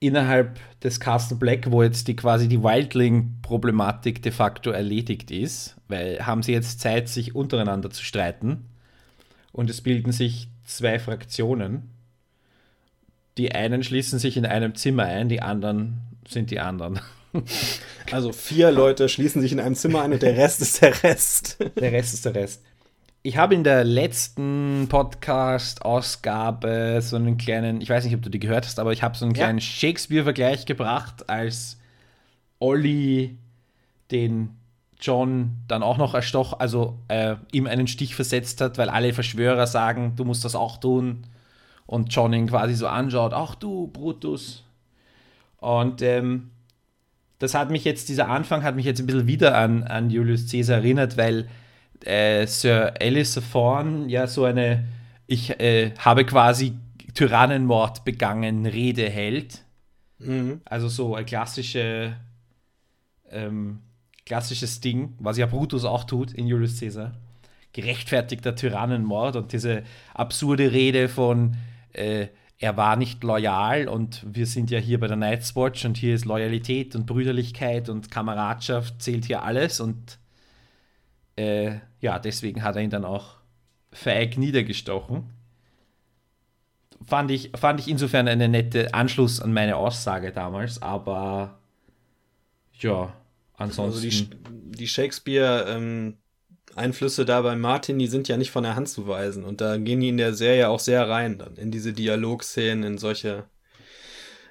innerhalb 0.00 0.58
des 0.80 0.98
Castle 0.98 1.36
Black, 1.36 1.70
wo 1.70 1.82
jetzt 1.82 2.08
die 2.08 2.16
quasi 2.16 2.48
die 2.48 2.62
Wildling-Problematik 2.62 4.22
de 4.22 4.32
facto 4.32 4.70
erledigt 4.70 5.30
ist, 5.30 5.76
weil 5.88 6.24
haben 6.26 6.42
sie 6.42 6.52
jetzt 6.52 6.80
Zeit, 6.80 7.08
sich 7.08 7.34
untereinander 7.34 7.90
zu 7.90 8.02
streiten. 8.02 8.66
Und 9.52 9.68
es 9.68 9.82
bilden 9.82 10.12
sich 10.12 10.48
zwei 10.64 10.98
Fraktionen. 10.98 11.90
Die 13.36 13.52
einen 13.52 13.82
schließen 13.82 14.18
sich 14.18 14.36
in 14.36 14.46
einem 14.46 14.74
Zimmer 14.74 15.04
ein, 15.04 15.28
die 15.28 15.42
anderen 15.42 16.00
sind 16.26 16.50
die 16.50 16.60
anderen. 16.60 17.00
Also 18.10 18.32
vier 18.32 18.72
Leute 18.72 19.08
schließen 19.08 19.40
sich 19.40 19.52
in 19.52 19.60
einem 19.60 19.76
Zimmer 19.76 20.02
ein 20.02 20.12
und 20.12 20.22
der 20.22 20.36
Rest 20.36 20.60
ist 20.62 20.82
der 20.82 21.00
Rest. 21.04 21.58
Der 21.78 21.92
Rest 21.92 22.14
ist 22.14 22.24
der 22.24 22.34
Rest. 22.34 22.62
Ich 23.22 23.36
habe 23.36 23.54
in 23.54 23.64
der 23.64 23.84
letzten 23.84 24.86
Podcast-Ausgabe 24.88 27.00
so 27.02 27.16
einen 27.16 27.36
kleinen, 27.36 27.82
ich 27.82 27.90
weiß 27.90 28.04
nicht, 28.04 28.14
ob 28.14 28.22
du 28.22 28.30
die 28.30 28.40
gehört 28.40 28.64
hast, 28.64 28.78
aber 28.78 28.92
ich 28.92 29.02
habe 29.02 29.14
so 29.14 29.26
einen 29.26 29.34
kleinen 29.34 29.58
ja. 29.58 29.64
Shakespeare-Vergleich 29.64 30.64
gebracht, 30.64 31.28
als 31.28 31.78
Olli 32.60 33.36
den 34.10 34.56
John 34.98 35.58
dann 35.68 35.82
auch 35.82 35.98
noch 35.98 36.14
erstoch, 36.14 36.60
also 36.60 36.96
äh, 37.08 37.36
ihm 37.52 37.66
einen 37.66 37.88
Stich 37.88 38.14
versetzt 38.14 38.62
hat, 38.62 38.78
weil 38.78 38.88
alle 38.88 39.12
Verschwörer 39.12 39.66
sagen, 39.66 40.14
du 40.16 40.24
musst 40.24 40.46
das 40.46 40.54
auch 40.54 40.78
tun. 40.78 41.26
Und 41.84 42.14
John 42.14 42.32
ihn 42.32 42.46
quasi 42.46 42.74
so 42.74 42.86
anschaut, 42.86 43.34
ach 43.34 43.54
du, 43.54 43.88
Brutus. 43.88 44.64
Und 45.58 46.00
ähm, 46.00 46.52
das 47.38 47.52
hat 47.52 47.70
mich 47.70 47.84
jetzt, 47.84 48.08
dieser 48.08 48.30
Anfang 48.30 48.62
hat 48.62 48.76
mich 48.76 48.86
jetzt 48.86 49.00
ein 49.00 49.06
bisschen 49.06 49.26
wieder 49.26 49.58
an, 49.58 49.82
an 49.82 50.08
Julius 50.08 50.50
Caesar 50.50 50.78
erinnert, 50.78 51.18
weil 51.18 51.50
äh, 52.04 52.46
Sir 52.46 52.94
Alice 53.00 53.40
Thorne 53.52 54.08
ja 54.08 54.26
so 54.26 54.44
eine, 54.44 54.88
ich 55.26 55.58
äh, 55.60 55.92
habe 55.98 56.24
quasi 56.24 56.74
Tyrannenmord 57.14 58.04
begangen, 58.04 58.66
Rede 58.66 59.08
hält. 59.08 59.64
Mhm. 60.18 60.60
Also 60.64 60.88
so 60.88 61.14
ein 61.14 61.26
klassische, 61.26 62.16
ähm, 63.30 63.80
klassisches 64.26 64.80
Ding, 64.80 65.14
was 65.18 65.38
ja 65.38 65.46
Brutus 65.46 65.84
auch 65.84 66.04
tut 66.04 66.32
in 66.32 66.46
Julius 66.46 66.80
Caesar. 66.80 67.12
Gerechtfertigter 67.72 68.56
Tyrannenmord 68.56 69.36
und 69.36 69.52
diese 69.52 69.84
absurde 70.14 70.72
Rede 70.72 71.08
von 71.08 71.56
äh, 71.92 72.28
er 72.60 72.76
war 72.76 72.96
nicht 72.96 73.24
loyal 73.24 73.88
und 73.88 74.22
wir 74.26 74.46
sind 74.46 74.70
ja 74.70 74.78
hier 74.78 75.00
bei 75.00 75.06
der 75.06 75.16
Night's 75.16 75.56
Watch 75.56 75.86
und 75.86 75.96
hier 75.96 76.14
ist 76.14 76.26
Loyalität 76.26 76.94
und 76.94 77.06
Brüderlichkeit 77.06 77.88
und 77.88 78.10
Kameradschaft 78.10 79.00
zählt 79.00 79.24
hier 79.24 79.42
alles 79.42 79.80
und 79.80 80.19
äh, 81.40 81.80
ja, 82.00 82.18
deswegen 82.18 82.62
hat 82.62 82.76
er 82.76 82.82
ihn 82.82 82.90
dann 82.90 83.04
auch 83.04 83.36
feig 83.92 84.36
niedergestochen. 84.36 85.30
Fand 87.06 87.30
ich, 87.30 87.50
fand 87.56 87.80
ich 87.80 87.88
insofern 87.88 88.28
eine 88.28 88.48
nette 88.48 88.92
Anschluss 88.92 89.40
an 89.40 89.52
meine 89.52 89.76
Aussage 89.76 90.32
damals, 90.32 90.82
aber 90.82 91.58
ja, 92.74 93.14
ansonsten. 93.54 94.06
Also 94.06 94.28
die, 94.28 94.76
die 94.76 94.88
Shakespeare 94.88 95.66
ähm, 95.68 96.18
da 96.76 97.40
bei 97.42 97.56
Martin, 97.56 97.98
die 97.98 98.06
sind 98.06 98.28
ja 98.28 98.36
nicht 98.36 98.50
von 98.50 98.64
der 98.64 98.76
Hand 98.76 98.88
zu 98.88 99.08
weisen. 99.08 99.44
Und 99.44 99.60
da 99.60 99.76
gehen 99.76 100.00
die 100.00 100.08
in 100.08 100.18
der 100.18 100.34
Serie 100.34 100.68
auch 100.68 100.80
sehr 100.80 101.08
rein, 101.08 101.38
dann 101.38 101.56
in 101.56 101.70
diese 101.70 101.92
Dialogszenen, 101.92 102.84
in 102.84 102.98
solche 102.98 103.48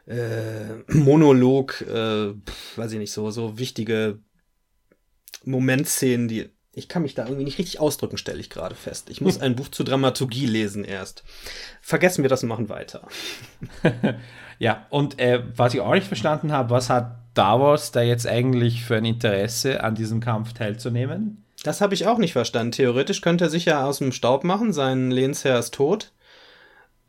äh, 0.06 0.76
Monolog, 0.94 1.82
äh, 1.82 2.34
weiß 2.76 2.92
ich 2.92 3.00
nicht, 3.00 3.12
so, 3.12 3.32
so 3.32 3.58
wichtige 3.58 4.20
Momentszenen, 5.46 6.28
die. 6.28 6.50
Ich 6.74 6.88
kann 6.88 7.02
mich 7.02 7.16
da 7.16 7.24
irgendwie 7.24 7.46
nicht 7.46 7.58
richtig 7.58 7.80
ausdrücken, 7.80 8.18
stelle 8.18 8.40
ich 8.40 8.50
gerade 8.50 8.76
fest. 8.76 9.10
Ich 9.10 9.22
muss 9.22 9.38
ein 9.42 9.56
Buch 9.56 9.70
zur 9.70 9.86
Dramaturgie 9.86 10.46
lesen 10.46 10.84
erst. 10.84 11.24
Vergessen 11.82 12.24
wir 12.24 12.30
das 12.30 12.44
und 12.44 12.50
machen 12.50 12.70
weiter. 12.70 13.08
ja, 14.60 14.86
und 14.90 15.20
äh, 15.20 15.44
was 15.56 15.74
ich 15.74 15.82
auch 15.82 15.94
nicht 15.94 16.08
verstanden 16.08 16.52
habe, 16.52 16.70
was 16.70 16.90
hat 16.90 17.18
Davos 17.34 17.92
da 17.92 18.02
jetzt 18.02 18.28
eigentlich 18.28 18.84
für 18.84 18.98
ein 18.98 19.06
Interesse, 19.06 19.84
an 19.84 19.96
diesem 19.96 20.20
Kampf 20.20 20.54
teilzunehmen? 20.54 21.46
Das 21.64 21.82
habe 21.82 21.94
ich 21.94 22.08
auch 22.08 22.18
nicht 22.18 22.34
verstanden. 22.34 22.72
Theoretisch 22.72 23.22
könnte 23.22 23.46
er 23.46 23.50
sich 23.50 23.66
ja 23.66 23.86
aus 23.86 23.98
dem 23.98 24.12
Staub 24.12 24.44
machen, 24.44 24.72
sein 24.72 25.12
Lehnsherr 25.12 25.60
ist 25.60 25.74
tot. 25.74 26.12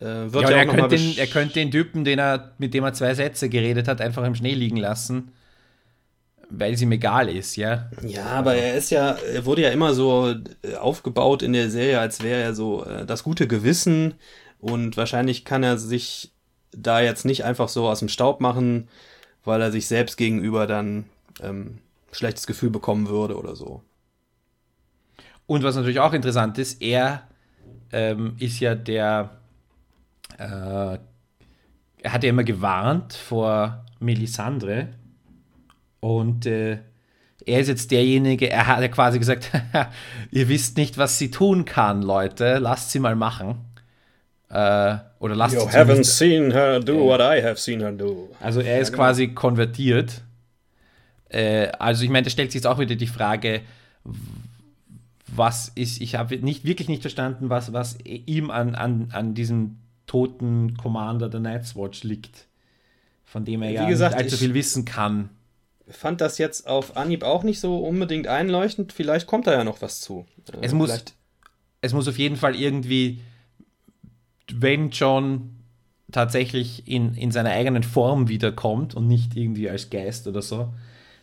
Äh, 0.01 0.33
wird 0.33 0.45
ja, 0.45 0.51
ja 0.51 0.57
er, 0.59 0.67
könnte 0.67 0.97
den, 0.97 1.19
er 1.19 1.27
könnte 1.27 1.55
den 1.55 1.71
Typen, 1.71 2.05
den 2.05 2.19
er, 2.19 2.53
mit 2.59 2.75
dem 2.75 2.85
er 2.85 2.95
zwei 2.95 3.15
Sätze 3.15 3.49
geredet 3.49 3.87
hat, 3.87 4.01
einfach 4.01 4.25
im 4.25 4.35
Schnee 4.35 4.55
liegen 4.55 4.79
lassen, 4.79 5.33
weil 6.51 6.75
es 6.75 6.83
ihm 6.83 6.93
egal 6.93 7.29
ist, 7.29 7.57
ja. 7.57 7.91
Ja, 8.07 8.27
aber 8.27 8.55
er 8.55 8.75
ist 8.75 8.91
ja, 8.91 9.13
er 9.13 9.45
wurde 9.47 9.63
ja 9.63 9.71
immer 9.71 9.95
so 9.95 10.35
äh, 10.63 10.75
aufgebaut 10.75 11.43
in 11.43 11.53
der 11.53 11.71
Serie, 11.71 12.01
als 12.01 12.23
wäre 12.23 12.43
er 12.43 12.55
so 12.55 12.85
äh, 12.85 13.07
das 13.07 13.23
gute 13.23 13.47
Gewissen 13.47 14.15
und 14.59 14.97
wahrscheinlich 14.97 15.45
kann 15.45 15.63
er 15.63 15.79
sich 15.79 16.33
da 16.73 17.01
jetzt 17.01 17.25
nicht 17.25 17.45
einfach 17.45 17.69
so 17.69 17.89
aus 17.89 18.01
dem 18.01 18.09
Staub 18.09 18.41
machen, 18.41 18.89
weil 19.45 19.61
er 19.63 19.73
sich 19.73 19.87
selbst 19.87 20.17
gegenüber 20.17 20.67
dann 20.67 21.07
ähm, 21.41 21.79
schlechtes 22.13 22.47
Gefühl 22.47 22.71
bekommen 22.71 23.09
würde 23.09 23.39
oder 23.39 23.57
so. 23.57 23.83
Und 25.47 25.63
was 25.63 25.75
natürlich 25.75 26.01
auch 26.01 26.13
interessant 26.13 26.59
ist, 26.59 26.81
er 26.83 27.27
ähm, 27.93 28.37
ist 28.39 28.61
ja 28.61 28.75
der, 28.75 29.31
äh, 30.39 30.99
er 32.03 32.13
hat 32.13 32.23
ja 32.23 32.31
immer 32.31 32.45
gewarnt 32.45 33.15
vor 33.15 33.85
Melisandre 33.99 34.89
und 36.01 36.47
äh, 36.47 36.79
er 37.47 37.61
ist 37.61 37.69
jetzt 37.69 37.91
derjenige, 37.91 38.51
er 38.51 38.67
hat 38.67 38.81
ja 38.81 38.89
quasi 38.89 39.19
gesagt, 39.19 39.51
ihr 40.31 40.49
wisst 40.49 40.77
nicht, 40.77 40.99
was 40.99 41.19
sie 41.19 41.31
tun 41.31 41.65
kann, 41.65 42.03
Leute, 42.03 42.59
lasst 42.59 42.91
sie 42.91 42.99
mal 42.99 43.17
machen. 43.17 43.57
Äh, 44.49 44.97
oder 45.21 45.37
lasst 45.37 45.55
you 45.55 45.61
haven't 45.61 46.05
seen 46.05 46.51
her 46.51 46.81
do 46.81 46.95
äh, 46.95 47.07
what 47.07 47.21
I 47.21 47.43
have 47.43 47.57
seen 47.57 47.81
her 47.81 47.93
do. 47.93 48.31
Also 48.41 48.61
er 48.61 48.81
ist 48.81 48.91
genau. 48.91 49.05
quasi 49.05 49.29
konvertiert. 49.29 50.23
Äh, 51.29 51.69
also 51.79 52.03
ich 52.03 52.11
meine, 52.11 52.25
da 52.25 52.31
stellt 52.31 52.51
sich 52.51 52.61
jetzt 52.61 52.67
auch 52.67 52.79
wieder 52.79 52.97
die 52.97 53.07
Frage, 53.07 53.61
was 55.29 55.69
ist, 55.75 56.01
ich 56.01 56.17
habe 56.17 56.37
nicht 56.39 56.65
wirklich 56.65 56.89
nicht 56.89 57.03
verstanden, 57.03 57.49
was, 57.49 57.73
was 57.73 57.99
ihm 58.05 58.51
an, 58.51 58.75
an, 58.75 59.09
an 59.13 59.35
diesem 59.35 59.77
toten 60.07 60.77
Commander 60.77 61.29
der 61.29 61.41
Night's 61.41 61.77
Watch 61.77 62.03
liegt, 62.03 62.47
von 63.25 63.45
dem 63.45 63.63
er 63.63 63.71
Wie 63.71 63.75
ja 63.75 63.89
gesagt, 63.89 64.17
nicht 64.17 64.25
allzu 64.25 64.37
viel 64.39 64.55
wissen 64.55 64.85
kann. 64.85 65.31
Fand 65.91 66.21
das 66.21 66.39
jetzt 66.39 66.67
auf 66.67 66.97
Anhieb 66.97 67.23
auch 67.23 67.43
nicht 67.43 67.61
so 67.61 67.79
unbedingt 67.79 68.27
einleuchtend. 68.27 68.93
Vielleicht 68.93 69.27
kommt 69.27 69.47
da 69.47 69.53
ja 69.53 69.65
noch 69.65 69.83
was 69.83 70.01
zu. 70.01 70.27
Äh, 70.53 70.59
es, 70.63 70.73
muss, 70.73 71.05
es 71.81 71.93
muss 71.93 72.09
auf 72.09 72.19
jeden 72.19 72.37
Fall 72.37 72.55
irgendwie, 72.55 73.21
wenn 74.53 74.91
John 74.91 75.57
tatsächlich 76.13 76.89
in, 76.89 77.15
in 77.15 77.31
seiner 77.31 77.51
eigenen 77.51 77.83
Form 77.83 78.29
wiederkommt 78.29 78.95
und 78.95 79.07
nicht 79.07 79.37
irgendwie 79.37 79.71
als 79.71 79.91
Geist 79.91 80.27
oder 80.27 80.43
so, 80.43 80.73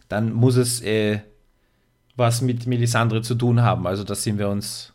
dann 0.09 0.31
muss 0.33 0.55
es 0.55 0.81
äh, 0.81 1.19
was 2.15 2.41
mit 2.41 2.67
Melisandre 2.67 3.21
zu 3.21 3.35
tun 3.35 3.61
haben. 3.61 3.85
Also 3.87 4.03
da 4.03 4.15
sind 4.15 4.39
wir 4.39 4.49
uns, 4.49 4.93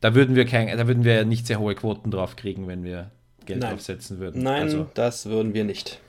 da 0.00 0.14
würden 0.14 0.36
wir 0.36 0.46
kein, 0.46 0.76
da 0.76 0.86
würden 0.86 1.04
wir 1.04 1.24
nicht 1.24 1.46
sehr 1.46 1.60
hohe 1.60 1.74
Quoten 1.74 2.10
drauf 2.10 2.36
kriegen, 2.36 2.66
wenn 2.68 2.84
wir 2.84 3.10
Geld 3.46 3.60
Nein. 3.60 3.72
draufsetzen 3.72 4.18
würden. 4.18 4.42
Nein, 4.42 4.62
also, 4.62 4.88
das 4.94 5.26
würden 5.26 5.54
wir 5.54 5.64
nicht. 5.64 6.00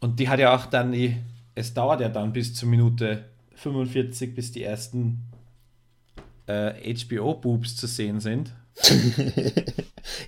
Und 0.00 0.18
die 0.18 0.28
hat 0.28 0.38
ja 0.38 0.54
auch 0.54 0.66
dann 0.66 0.92
die, 0.92 1.16
es 1.54 1.74
dauert 1.74 2.00
ja 2.00 2.08
dann 2.08 2.32
bis 2.32 2.54
zur 2.54 2.68
Minute 2.68 3.24
45, 3.54 4.34
bis 4.34 4.52
die 4.52 4.62
ersten 4.62 5.24
äh, 6.46 6.94
HBO-Boobs 6.94 7.76
zu 7.76 7.86
sehen 7.86 8.20
sind. 8.20 8.52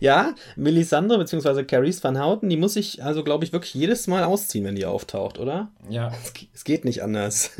ja, 0.01 0.35
Melisandre 0.57 1.19
bzw. 1.19 1.65
Caris 1.65 2.03
Van 2.05 2.19
Houten, 2.19 2.51
die 2.51 2.57
muss 2.57 2.77
ich 2.77 3.03
also, 3.03 3.25
glaube 3.25 3.45
ich, 3.45 3.53
wirklich 3.53 3.75
jedes 3.75 4.07
Mal 4.07 4.25
ausziehen, 4.25 4.65
wenn 4.65 4.75
die 4.75 4.85
auftaucht, 4.85 5.39
oder? 5.39 5.71
Ja. 5.89 6.09
Es, 6.09 6.33
es 6.53 6.65
geht 6.65 6.85
nicht 6.85 7.03
anders. 7.03 7.53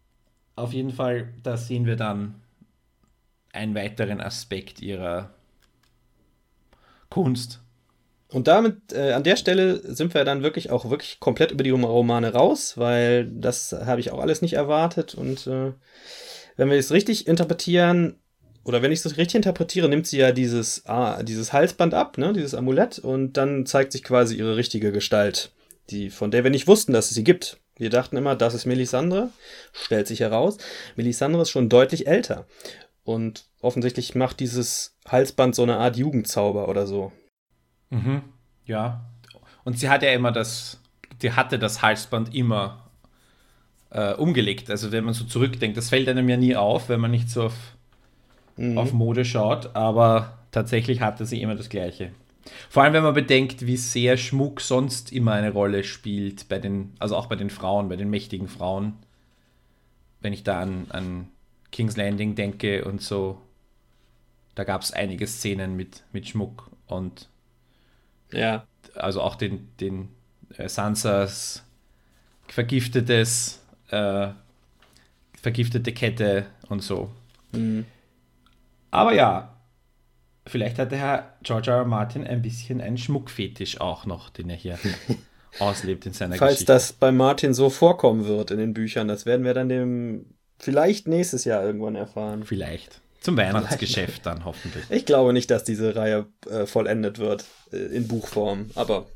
auf 0.56 0.72
jeden 0.72 0.92
Fall, 0.92 1.32
da 1.42 1.56
sehen 1.56 1.86
wir 1.86 1.96
dann 1.96 2.34
einen 3.52 3.74
weiteren 3.74 4.20
Aspekt 4.20 4.80
ihrer 4.80 5.30
Kunst. 7.08 7.60
Und 8.28 8.48
damit, 8.48 8.92
äh, 8.92 9.12
an 9.12 9.22
der 9.22 9.36
Stelle 9.36 9.80
sind 9.94 10.12
wir 10.14 10.24
dann 10.24 10.42
wirklich 10.42 10.70
auch 10.70 10.90
wirklich 10.90 11.20
komplett 11.20 11.52
über 11.52 11.62
die 11.62 11.70
Romane 11.70 12.32
raus, 12.32 12.76
weil 12.76 13.26
das 13.30 13.72
habe 13.72 14.00
ich 14.00 14.10
auch 14.10 14.20
alles 14.20 14.42
nicht 14.42 14.54
erwartet. 14.54 15.14
Und 15.14 15.46
äh, 15.46 15.72
wenn 16.56 16.70
wir 16.70 16.76
es 16.76 16.90
richtig 16.90 17.28
interpretieren, 17.28 18.16
oder 18.64 18.82
wenn 18.82 18.90
ich 18.90 19.04
es 19.04 19.16
richtig 19.16 19.36
interpretiere, 19.36 19.88
nimmt 19.88 20.08
sie 20.08 20.18
ja 20.18 20.32
dieses, 20.32 20.84
ah, 20.86 21.22
dieses 21.22 21.52
Halsband 21.52 21.94
ab, 21.94 22.18
ne, 22.18 22.32
dieses 22.32 22.54
Amulett, 22.54 22.98
und 22.98 23.34
dann 23.34 23.64
zeigt 23.64 23.92
sich 23.92 24.02
quasi 24.02 24.34
ihre 24.34 24.56
richtige 24.56 24.90
Gestalt, 24.90 25.52
die, 25.90 26.10
von 26.10 26.32
der 26.32 26.42
wir 26.42 26.50
nicht 26.50 26.66
wussten, 26.66 26.92
dass 26.92 27.10
es 27.10 27.14
sie 27.14 27.22
gibt. 27.22 27.60
Wir 27.76 27.90
dachten 27.90 28.16
immer, 28.16 28.34
das 28.34 28.54
ist 28.54 28.66
Melisandre. 28.66 29.30
Stellt 29.72 30.08
sich 30.08 30.20
heraus, 30.20 30.56
Melisandre 30.96 31.42
ist 31.42 31.50
schon 31.50 31.68
deutlich 31.68 32.08
älter. 32.08 32.46
Und 33.04 33.44
offensichtlich 33.60 34.16
macht 34.16 34.40
dieses 34.40 34.96
Halsband 35.06 35.54
so 35.54 35.62
eine 35.62 35.76
Art 35.76 35.96
Jugendzauber 35.96 36.68
oder 36.68 36.88
so. 36.88 37.12
Mhm, 37.90 38.22
ja. 38.66 39.04
Und 39.64 39.78
sie 39.78 39.88
hat 39.88 40.02
ja 40.02 40.12
immer 40.12 40.32
das, 40.32 40.80
sie 41.20 41.32
hatte 41.32 41.58
das 41.58 41.82
Halsband 41.82 42.34
immer 42.34 42.86
äh, 43.90 44.14
umgelegt. 44.14 44.70
Also 44.70 44.92
wenn 44.92 45.04
man 45.04 45.14
so 45.14 45.24
zurückdenkt, 45.24 45.76
das 45.76 45.88
fällt 45.88 46.08
einem 46.08 46.28
ja 46.28 46.36
nie 46.36 46.56
auf, 46.56 46.88
wenn 46.88 47.00
man 47.00 47.10
nicht 47.10 47.30
so 47.30 47.44
auf, 47.44 47.76
mhm. 48.56 48.78
auf 48.78 48.92
Mode 48.92 49.24
schaut, 49.24 49.74
aber 49.74 50.38
tatsächlich 50.50 51.00
hatte 51.00 51.26
sie 51.26 51.40
immer 51.42 51.54
das 51.54 51.68
Gleiche. 51.68 52.12
Vor 52.70 52.82
allem, 52.82 52.92
wenn 52.92 53.02
man 53.02 53.14
bedenkt, 53.14 53.66
wie 53.66 53.76
sehr 53.76 54.16
Schmuck 54.16 54.60
sonst 54.60 55.12
immer 55.12 55.32
eine 55.32 55.50
Rolle 55.50 55.82
spielt, 55.82 56.48
bei 56.48 56.58
den, 56.58 56.92
also 56.98 57.16
auch 57.16 57.26
bei 57.26 57.36
den 57.36 57.50
Frauen, 57.50 57.88
bei 57.88 57.96
den 57.96 58.10
mächtigen 58.10 58.48
Frauen. 58.48 58.94
Wenn 60.20 60.32
ich 60.32 60.44
da 60.44 60.60
an, 60.60 60.86
an 60.90 61.28
King's 61.72 61.96
Landing 61.96 62.34
denke 62.34 62.84
und 62.84 63.02
so, 63.02 63.40
da 64.54 64.64
gab 64.64 64.82
es 64.82 64.92
einige 64.92 65.26
Szenen 65.26 65.76
mit, 65.76 66.04
mit 66.12 66.28
Schmuck 66.28 66.70
und 66.86 67.28
ja. 68.32 68.66
Also 68.94 69.20
auch 69.20 69.34
den, 69.34 69.68
den 69.80 70.08
äh, 70.56 70.68
Sansas 70.68 71.64
vergiftetes, 72.48 73.62
äh, 73.90 74.28
vergiftete 75.40 75.92
Kette 75.92 76.46
und 76.68 76.82
so. 76.82 77.10
Mhm. 77.52 77.84
Aber 78.90 79.12
ja, 79.12 79.54
vielleicht 80.46 80.78
hat 80.78 80.92
der 80.92 80.98
Herr 80.98 81.36
George 81.42 81.70
R. 81.70 81.78
R. 81.78 81.84
Martin 81.84 82.26
ein 82.26 82.42
bisschen 82.42 82.80
einen 82.80 82.98
Schmuckfetisch 82.98 83.80
auch 83.80 84.06
noch, 84.06 84.30
den 84.30 84.48
er 84.50 84.56
hier 84.56 84.78
auslebt 85.58 86.06
in 86.06 86.12
seiner 86.12 86.36
Falls 86.36 86.52
Geschichte. 86.54 86.72
das 86.72 86.92
bei 86.92 87.12
Martin 87.12 87.54
so 87.54 87.70
vorkommen 87.70 88.26
wird 88.26 88.50
in 88.50 88.58
den 88.58 88.74
Büchern, 88.74 89.08
das 89.08 89.26
werden 89.26 89.44
wir 89.44 89.54
dann 89.54 89.68
dem 89.68 90.26
vielleicht 90.58 91.08
nächstes 91.08 91.44
Jahr 91.44 91.62
irgendwann 91.64 91.96
erfahren. 91.96 92.44
Vielleicht. 92.44 93.00
Zum 93.26 93.36
Weihnachtsgeschäft 93.36 94.24
dann 94.24 94.44
hoffentlich. 94.44 94.84
Ich 94.88 95.04
glaube 95.04 95.32
nicht, 95.32 95.50
dass 95.50 95.64
diese 95.64 95.96
Reihe 95.96 96.26
äh, 96.48 96.64
vollendet 96.64 97.18
wird 97.18 97.44
äh, 97.72 97.76
in 97.76 98.06
Buchform, 98.06 98.70
aber. 98.76 99.06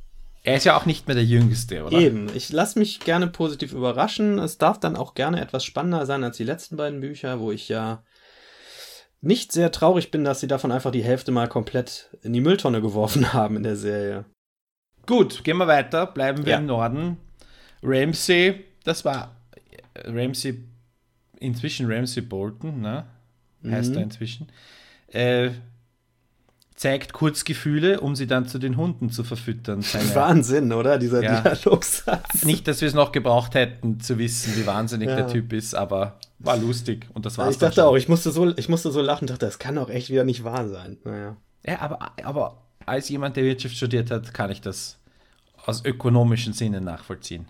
Er 0.42 0.56
ist 0.56 0.64
ja 0.64 0.76
auch 0.76 0.84
nicht 0.84 1.06
mehr 1.06 1.14
der 1.14 1.24
Jüngste, 1.24 1.84
oder? 1.84 1.96
Eben. 1.96 2.28
Ich 2.34 2.50
lasse 2.50 2.80
mich 2.80 2.98
gerne 2.98 3.28
positiv 3.28 3.72
überraschen. 3.72 4.40
Es 4.40 4.58
darf 4.58 4.80
dann 4.80 4.96
auch 4.96 5.14
gerne 5.14 5.40
etwas 5.40 5.64
spannender 5.64 6.06
sein 6.06 6.24
als 6.24 6.38
die 6.38 6.42
letzten 6.42 6.76
beiden 6.76 6.98
Bücher, 6.98 7.38
wo 7.38 7.52
ich 7.52 7.68
ja 7.68 8.02
nicht 9.20 9.52
sehr 9.52 9.70
traurig 9.70 10.10
bin, 10.10 10.24
dass 10.24 10.40
sie 10.40 10.48
davon 10.48 10.72
einfach 10.72 10.90
die 10.90 11.04
Hälfte 11.04 11.30
mal 11.30 11.46
komplett 11.46 12.10
in 12.22 12.32
die 12.32 12.40
Mülltonne 12.40 12.80
geworfen 12.80 13.32
haben 13.32 13.58
in 13.58 13.62
der 13.62 13.76
Serie. 13.76 14.24
Gut, 15.06 15.44
gehen 15.44 15.58
wir 15.58 15.68
weiter. 15.68 16.06
Bleiben 16.06 16.44
wir 16.44 16.54
ja. 16.54 16.58
im 16.58 16.66
Norden. 16.66 17.16
Ramsey, 17.84 18.64
das 18.82 19.04
war 19.04 19.36
Ramsey, 19.94 20.64
inzwischen 21.38 21.88
Ramsey 21.88 22.22
Bolton, 22.22 22.80
ne? 22.80 23.06
Heißt 23.68 23.90
mhm. 23.90 23.96
er 23.96 24.02
inzwischen, 24.02 24.48
äh, 25.08 25.50
zeigt 26.80 27.12
kurz 27.12 27.44
Gefühle, 27.44 28.00
um 28.00 28.16
sie 28.16 28.26
dann 28.26 28.48
zu 28.48 28.58
den 28.58 28.78
Hunden 28.78 29.10
zu 29.10 29.22
verfüttern. 29.22 29.82
Seine, 29.82 30.14
Wahnsinn, 30.14 30.72
oder? 30.72 30.98
Dieser 30.98 31.22
ja, 31.22 31.42
Dialogsatz. 31.42 32.44
Nicht, 32.44 32.66
dass 32.68 32.80
wir 32.80 32.88
es 32.88 32.94
noch 32.94 33.12
gebraucht 33.12 33.54
hätten, 33.54 34.00
zu 34.00 34.18
wissen, 34.18 34.56
wie 34.56 34.66
wahnsinnig 34.66 35.08
ja. 35.08 35.16
der 35.16 35.28
Typ 35.28 35.52
ist, 35.52 35.74
aber 35.74 36.18
war 36.38 36.56
lustig 36.56 37.06
und 37.12 37.26
das 37.26 37.36
war's. 37.36 37.54
Ich 37.54 37.58
dachte 37.58 37.84
auch, 37.84 37.96
ich 37.96 38.08
musste, 38.08 38.32
so, 38.32 38.56
ich 38.56 38.70
musste 38.70 38.90
so 38.90 39.02
lachen, 39.02 39.26
dachte, 39.26 39.44
das 39.44 39.58
kann 39.58 39.76
auch 39.76 39.90
echt 39.90 40.08
wieder 40.08 40.24
nicht 40.24 40.42
wahr 40.42 40.68
sein. 40.68 40.96
Naja. 41.04 41.36
Ja, 41.66 41.80
aber, 41.80 42.12
aber 42.24 42.62
als 42.86 43.10
jemand, 43.10 43.36
der 43.36 43.44
Wirtschaft 43.44 43.76
studiert 43.76 44.10
hat, 44.10 44.32
kann 44.32 44.50
ich 44.50 44.62
das 44.62 44.98
aus 45.66 45.84
ökonomischen 45.84 46.54
Sinnen 46.54 46.84
nachvollziehen. 46.84 47.46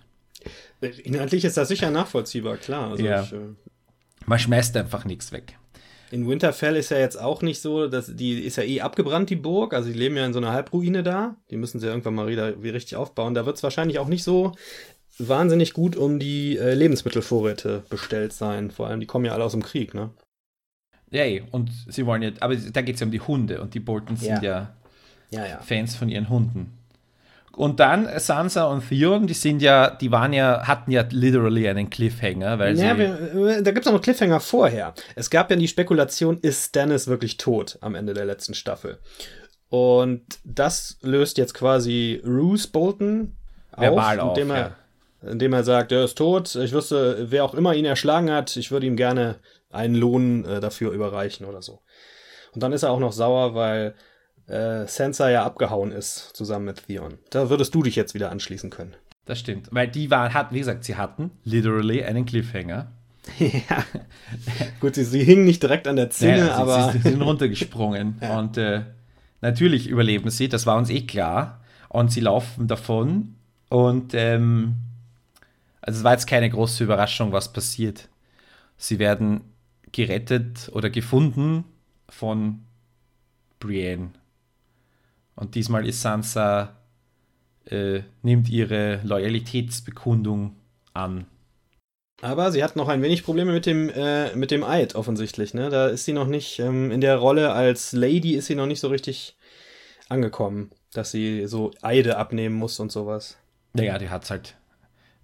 Inhaltlich 0.80 1.44
ist 1.44 1.56
das 1.56 1.68
sicher 1.68 1.90
nachvollziehbar, 1.90 2.56
klar. 2.56 2.90
Also 2.90 3.04
ja. 3.04 3.22
Ich, 3.22 3.32
äh, 3.32 3.54
Man 4.26 4.38
schmeißt 4.38 4.76
einfach 4.76 5.04
nichts 5.04 5.30
weg. 5.30 5.56
In 6.10 6.28
Winterfell 6.28 6.76
ist 6.76 6.90
ja 6.90 6.98
jetzt 6.98 7.20
auch 7.20 7.40
nicht 7.40 7.60
so, 7.60 7.86
dass 7.86 8.14
die 8.14 8.40
ist 8.40 8.56
ja 8.56 8.64
eh 8.64 8.80
abgebrannt, 8.80 9.30
die 9.30 9.36
Burg. 9.36 9.72
Also 9.72 9.90
die 9.90 9.98
leben 9.98 10.16
ja 10.16 10.26
in 10.26 10.32
so 10.32 10.40
einer 10.40 10.52
Halbruine 10.52 11.02
da. 11.02 11.36
Die 11.50 11.56
müssen 11.56 11.78
sie 11.78 11.86
irgendwann 11.86 12.14
mal 12.14 12.26
wieder 12.26 12.62
wie 12.62 12.70
richtig 12.70 12.96
aufbauen. 12.96 13.34
Da 13.34 13.46
wird 13.46 13.56
es 13.56 13.62
wahrscheinlich 13.62 14.00
auch 14.00 14.08
nicht 14.08 14.24
so 14.24 14.52
wahnsinnig 15.18 15.72
gut 15.72 15.96
um 15.96 16.18
die 16.18 16.56
äh, 16.56 16.74
Lebensmittelvorräte 16.74 17.84
bestellt 17.88 18.32
sein. 18.32 18.70
Vor 18.70 18.88
allem, 18.88 19.00
die 19.00 19.06
kommen 19.06 19.24
ja 19.24 19.32
alle 19.32 19.44
aus 19.44 19.52
dem 19.52 19.62
Krieg, 19.62 19.94
ne? 19.94 20.10
Ja, 21.10 21.24
eh. 21.24 21.42
und 21.50 21.70
sie 21.88 22.06
wollen 22.06 22.22
jetzt, 22.22 22.42
aber 22.42 22.54
da 22.54 22.82
geht 22.82 22.94
es 22.94 23.00
ja 23.00 23.06
um 23.06 23.10
die 23.10 23.20
Hunde 23.20 23.60
und 23.60 23.74
die 23.74 23.80
Boltons 23.80 24.22
ja. 24.22 24.34
sind 24.34 24.44
ja, 24.44 24.74
ja, 25.30 25.46
ja, 25.46 25.58
Fans 25.58 25.96
von 25.96 26.08
ihren 26.08 26.28
Hunden. 26.28 26.79
Und 27.56 27.80
dann 27.80 28.08
Sansa 28.18 28.64
und 28.64 28.88
Theon, 28.88 29.26
die 29.26 29.34
sind 29.34 29.60
ja, 29.60 29.90
die 29.90 30.12
waren 30.12 30.32
ja, 30.32 30.66
hatten 30.66 30.90
ja 30.92 31.04
literally 31.10 31.68
einen 31.68 31.90
Cliffhanger, 31.90 32.58
weil 32.58 32.78
ja, 32.78 32.96
wir, 32.96 33.62
da 33.62 33.72
gibt 33.72 33.80
es 33.80 33.86
noch 33.86 33.94
einen 33.94 34.02
Cliffhanger 34.02 34.40
vorher. 34.40 34.94
Es 35.16 35.30
gab 35.30 35.50
ja 35.50 35.56
die 35.56 35.68
Spekulation, 35.68 36.38
ist 36.38 36.68
Stannis 36.68 37.08
wirklich 37.08 37.36
tot 37.36 37.76
am 37.80 37.94
Ende 37.94 38.14
der 38.14 38.24
letzten 38.24 38.54
Staffel? 38.54 38.98
Und 39.68 40.22
das 40.44 40.98
löst 41.02 41.38
jetzt 41.38 41.54
quasi 41.54 42.22
Roose 42.24 42.68
Bolton 42.68 43.36
auf, 43.72 43.82
Verbal 43.82 44.20
auf 44.20 44.36
indem, 44.36 44.50
er, 44.50 44.76
ja. 45.22 45.30
indem 45.30 45.52
er 45.52 45.64
sagt, 45.64 45.92
er 45.92 46.04
ist 46.04 46.18
tot. 46.18 46.54
Ich 46.54 46.72
wüsste, 46.72 47.30
wer 47.30 47.44
auch 47.44 47.54
immer 47.54 47.74
ihn 47.74 47.84
erschlagen 47.84 48.30
hat, 48.30 48.56
ich 48.56 48.70
würde 48.70 48.86
ihm 48.86 48.96
gerne 48.96 49.36
einen 49.70 49.94
Lohn 49.94 50.44
äh, 50.44 50.60
dafür 50.60 50.92
überreichen 50.92 51.46
oder 51.46 51.62
so. 51.62 51.80
Und 52.52 52.62
dann 52.62 52.72
ist 52.72 52.82
er 52.82 52.90
auch 52.90 52.98
noch 52.98 53.12
sauer, 53.12 53.54
weil 53.54 53.94
äh, 54.50 54.86
Sansa 54.86 55.30
ja 55.30 55.44
abgehauen 55.44 55.92
ist, 55.92 56.30
zusammen 56.34 56.66
mit 56.66 56.86
Theon. 56.86 57.18
Da 57.30 57.50
würdest 57.50 57.74
du 57.74 57.82
dich 57.82 57.96
jetzt 57.96 58.14
wieder 58.14 58.30
anschließen 58.30 58.70
können. 58.70 58.94
Das 59.24 59.38
stimmt, 59.38 59.68
weil 59.70 59.88
die 59.88 60.10
waren, 60.10 60.34
hat, 60.34 60.52
wie 60.52 60.58
gesagt, 60.58 60.84
sie 60.84 60.96
hatten 60.96 61.30
literally 61.44 62.02
einen 62.04 62.26
Cliffhanger. 62.26 62.90
ja. 63.38 63.84
Gut, 64.80 64.96
sie, 64.96 65.04
sie 65.04 65.22
hingen 65.22 65.44
nicht 65.44 65.62
direkt 65.62 65.86
an 65.86 65.96
der 65.96 66.10
Zinne, 66.10 66.38
naja, 66.38 66.54
aber. 66.54 66.92
Sie, 66.92 66.98
sie, 66.98 67.10
sind 67.10 67.22
runtergesprungen. 67.22 68.18
ja. 68.22 68.38
Und 68.38 68.56
äh, 68.56 68.82
natürlich 69.40 69.86
überleben 69.88 70.30
sie, 70.30 70.48
das 70.48 70.66
war 70.66 70.76
uns 70.76 70.90
eh 70.90 71.02
klar. 71.02 71.60
Und 71.88 72.10
sie 72.10 72.20
laufen 72.20 72.66
davon. 72.66 73.36
Und 73.68 74.14
ähm, 74.14 74.74
also 75.80 75.98
es 75.98 76.04
war 76.04 76.12
jetzt 76.12 76.26
keine 76.26 76.50
große 76.50 76.82
Überraschung, 76.82 77.32
was 77.32 77.52
passiert. 77.52 78.08
Sie 78.76 78.98
werden 78.98 79.42
gerettet 79.92 80.70
oder 80.72 80.90
gefunden 80.90 81.64
von 82.08 82.60
Brienne. 83.60 84.10
Und 85.34 85.54
diesmal 85.54 85.86
ist 85.86 86.02
Sansa, 86.02 86.76
äh, 87.66 88.02
nimmt 88.22 88.48
ihre 88.48 89.00
Loyalitätsbekundung 89.04 90.56
an. 90.92 91.26
Aber 92.22 92.52
sie 92.52 92.62
hat 92.62 92.76
noch 92.76 92.88
ein 92.88 93.02
wenig 93.02 93.24
Probleme 93.24 93.52
mit 93.52 93.64
dem, 93.64 93.88
äh, 93.88 94.34
mit 94.36 94.50
dem 94.50 94.62
Eid 94.62 94.94
offensichtlich. 94.94 95.54
Ne? 95.54 95.70
Da 95.70 95.86
ist 95.88 96.04
sie 96.04 96.12
noch 96.12 96.26
nicht, 96.26 96.58
ähm, 96.58 96.90
in 96.90 97.00
der 97.00 97.16
Rolle 97.16 97.52
als 97.52 97.92
Lady 97.92 98.34
ist 98.34 98.46
sie 98.46 98.54
noch 98.54 98.66
nicht 98.66 98.80
so 98.80 98.88
richtig 98.88 99.38
angekommen, 100.08 100.70
dass 100.92 101.12
sie 101.12 101.46
so 101.46 101.70
Eide 101.80 102.18
abnehmen 102.18 102.56
muss 102.56 102.78
und 102.78 102.92
sowas. 102.92 103.38
Naja, 103.72 103.96
die 103.98 104.10
hat 104.10 104.28
halt 104.28 104.56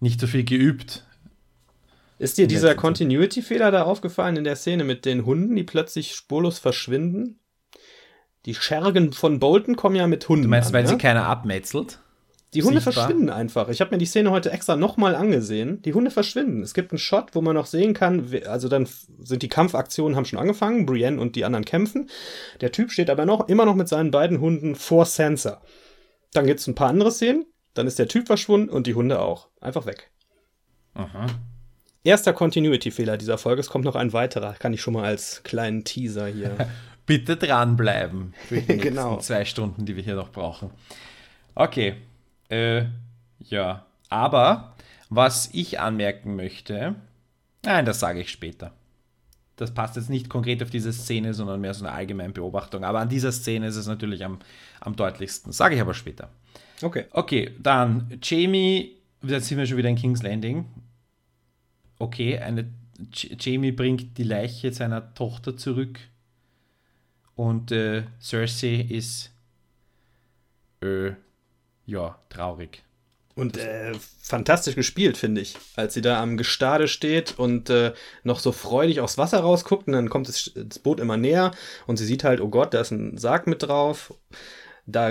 nicht 0.01 0.21
so 0.21 0.27
viel 0.27 0.45
geübt. 0.45 1.05
Ist 2.19 2.39
dir 2.39 2.47
dieser 2.47 2.75
Continuity-Fehler 2.75 3.71
da 3.71 3.83
aufgefallen 3.83 4.37
in 4.37 4.45
der 4.45 4.57
Szene 4.57 4.85
mit 4.85 5.05
den 5.05 5.27
Hunden, 5.27 5.55
die 5.55 5.65
plötzlich 5.65 6.15
spurlos 6.15 6.59
verschwinden? 6.59 7.39
Die 8.47 8.55
Schergen 8.55 9.13
von 9.13 9.41
Bolton 9.41 9.77
kommen 9.77 9.97
ja 9.97 10.07
mit 10.07 10.29
Hunden. 10.29 10.45
Du 10.45 10.49
meinst, 10.49 10.69
an, 10.69 10.75
weil 10.75 10.83
ne? 10.85 10.89
sie 10.91 10.99
keiner 10.99 11.27
abmetzelt? 11.27 11.99
Die 12.55 12.63
Hunde 12.63 12.81
Sichtbar. 12.81 13.05
verschwinden 13.05 13.29
einfach. 13.29 13.69
Ich 13.69 13.81
habe 13.81 13.91
mir 13.91 13.99
die 13.99 14.07
Szene 14.07 14.31
heute 14.31 14.53
extra 14.53 14.77
nochmal 14.77 15.17
angesehen. 15.17 15.83
Die 15.83 15.93
Hunde 15.93 16.13
verschwinden. 16.13 16.63
Es 16.63 16.73
gibt 16.73 16.93
einen 16.93 16.99
Shot, 16.99 17.35
wo 17.35 17.43
man 17.43 17.55
noch 17.55 17.67
sehen 17.67 17.93
kann, 17.93 18.31
also 18.47 18.69
dann 18.69 18.89
sind 19.19 19.43
die 19.43 19.49
Kampfaktionen 19.49 20.17
haben 20.17 20.25
schon 20.25 20.39
angefangen, 20.39 20.87
Brienne 20.87 21.21
und 21.21 21.35
die 21.35 21.45
anderen 21.45 21.65
kämpfen. 21.65 22.09
Der 22.61 22.71
Typ 22.71 22.93
steht 22.93 23.11
aber 23.11 23.27
noch 23.27 23.49
immer 23.49 23.67
noch 23.67 23.75
mit 23.75 23.89
seinen 23.89 24.13
beiden 24.13 24.41
Hunden 24.41 24.77
vor 24.77 25.05
Sansa. 25.05 25.61
Dann 26.33 26.47
gibt 26.47 26.61
es 26.61 26.67
ein 26.69 26.77
paar 26.77 26.89
andere 26.89 27.11
Szenen, 27.11 27.47
dann 27.75 27.89
ist 27.89 27.99
der 27.99 28.09
Typ 28.09 28.29
verschwunden 28.29 28.71
und 28.71 28.87
die 28.87 28.95
Hunde 28.95 29.21
auch. 29.21 29.49
Einfach 29.61 29.85
weg. 29.85 30.11
Aha. 30.95 31.27
Erster 32.05 32.33
Continuity-Fehler 32.33 33.17
dieser 33.17 33.37
Folge. 33.37 33.61
Es 33.61 33.69
kommt 33.69 33.85
noch 33.85 33.97
ein 33.97 34.13
weiterer, 34.13 34.55
kann 34.55 34.73
ich 34.73 34.81
schon 34.81 34.95
mal 34.95 35.05
als 35.05 35.43
kleinen 35.43 35.83
Teaser 35.83 36.29
hier 36.29 36.57
bitte 37.07 37.37
dranbleiben 37.37 38.35
für 38.47 38.61
die 38.61 38.77
genau. 38.79 39.19
zwei 39.19 39.45
Stunden, 39.45 39.87
die 39.87 39.97
wir 39.97 40.03
hier 40.03 40.17
noch 40.17 40.31
brauchen. 40.31 40.71
Okay. 41.55 41.95
Äh, 42.49 42.85
ja. 43.39 43.87
Aber 44.09 44.77
was 45.09 45.51
ich 45.53 45.81
anmerken 45.81 46.37
möchte, 46.37 46.97
nein, 47.65 47.87
das 47.87 48.01
sage 48.01 48.21
ich 48.21 48.31
später. 48.31 48.73
Das 49.57 49.73
passt 49.73 49.97
jetzt 49.97 50.11
nicht 50.11 50.29
konkret 50.29 50.63
auf 50.63 50.69
diese 50.69 50.93
Szene, 50.93 51.33
sondern 51.33 51.61
mehr 51.61 51.73
so 51.73 51.85
eine 51.85 51.95
allgemeine 51.95 52.33
Beobachtung. 52.33 52.85
Aber 52.85 53.01
an 53.01 53.09
dieser 53.09 53.33
Szene 53.33 53.69
ist 53.69 53.77
es 53.77 53.87
natürlich 53.87 54.25
am, 54.25 54.39
am 54.81 54.97
deutlichsten. 54.97 55.53
Sage 55.53 55.77
ich 55.77 55.81
aber 55.81 55.95
später. 55.95 56.29
Okay. 56.83 57.07
Okay, 57.11 57.53
dann 57.59 58.19
Jamie, 58.23 58.97
jetzt 59.23 59.49
sind 59.49 59.57
wir 59.57 59.67
schon 59.67 59.79
wieder 59.79 59.89
in 59.89 59.97
King's 59.97 60.23
Landing. 60.23 60.67
Okay, 61.99 62.39
eine, 62.39 62.69
Jamie 63.11 63.73
bringt 63.73 64.19
die 64.19 64.25
Leiche 64.25 64.73
seiner 64.73 65.15
Tochter 65.15 65.57
zurück 65.57 66.01
und 67.37 67.71
äh, 67.71 68.05
Cersei 68.21 68.87
ist 68.89 69.31
äh, 70.83 71.13
ja 71.85 72.19
traurig. 72.29 72.83
Und 73.35 73.59
äh, 73.59 73.93
fantastisch 74.23 74.75
gespielt, 74.77 75.19
finde 75.19 75.43
ich. 75.43 75.57
Als 75.77 75.93
sie 75.93 76.01
da 76.01 76.23
am 76.23 76.39
Gestade 76.39 76.89
steht 76.89 77.39
und 77.39 77.69
äh, 77.69 77.93
noch 78.25 78.41
so 78.41 78.51
freudig 78.51 79.01
aufs 79.01 79.19
Wasser 79.19 79.41
rausguckt 79.41 79.87
und 79.87 79.93
dann 79.93 80.09
kommt 80.09 80.29
das, 80.29 80.51
das, 80.55 80.79
Boot 80.79 81.01
immer 81.01 81.19
näher 81.19 81.51
und 81.87 81.99
sie 81.99 82.07
sieht 82.07 82.25
halt, 82.25 82.41
oh 82.41 82.49
Gott, 82.49 82.73
da 82.73 82.81
ist 82.81 82.93
ein 82.93 83.19
Sarg 83.19 83.47
mit 83.47 83.63
drauf. 83.63 84.15
Da 84.87 85.11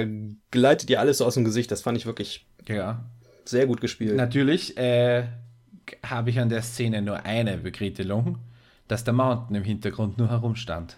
gleitet 0.50 0.90
ihr 0.90 1.00
alles 1.00 1.20
so 1.20 1.26
aus 1.26 1.36
dem 1.36 1.46
Gesicht. 1.46 1.70
Das 1.70 1.84
fand 1.84 2.00
ich 2.00 2.08
wirklich 2.08 2.48
ja. 2.68 3.06
sehr 3.44 3.68
gut 3.68 3.80
gespielt. 3.80 4.16
Natürlich 4.16 4.76
äh, 4.76 5.26
habe 6.02 6.32
ich 6.32 6.40
an 6.40 6.50
der 6.50 6.64
Szene 6.64 7.04
nur 7.04 7.26
eine 7.26 7.58
Bekritelung, 7.58 8.40
dass 8.88 9.04
der 9.04 9.14
Mountain 9.14 9.56
im 9.56 9.64
Hintergrund 9.64 10.18
nur 10.18 10.32
herumstand. 10.32 10.98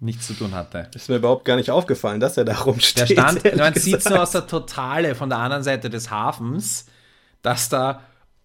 Nichts 0.00 0.26
zu 0.26 0.34
tun 0.34 0.54
hatte. 0.54 0.88
Ist 0.94 1.08
mir 1.08 1.16
überhaupt 1.16 1.44
gar 1.44 1.56
nicht 1.56 1.70
aufgefallen, 1.70 2.20
dass 2.20 2.36
er 2.36 2.44
da 2.44 2.54
rumsteht. 2.54 3.10
Der 3.10 3.14
stand, 3.14 3.56
man 3.56 3.74
sieht 3.74 4.02
so 4.02 4.14
aus 4.16 4.32
der 4.32 4.46
Totale 4.46 5.14
von 5.14 5.28
der 5.28 5.38
anderen 5.38 5.62
Seite 5.62 5.90
des 5.90 6.10
Hafens, 6.10 6.86
dass 7.42 7.68
da 7.68 8.02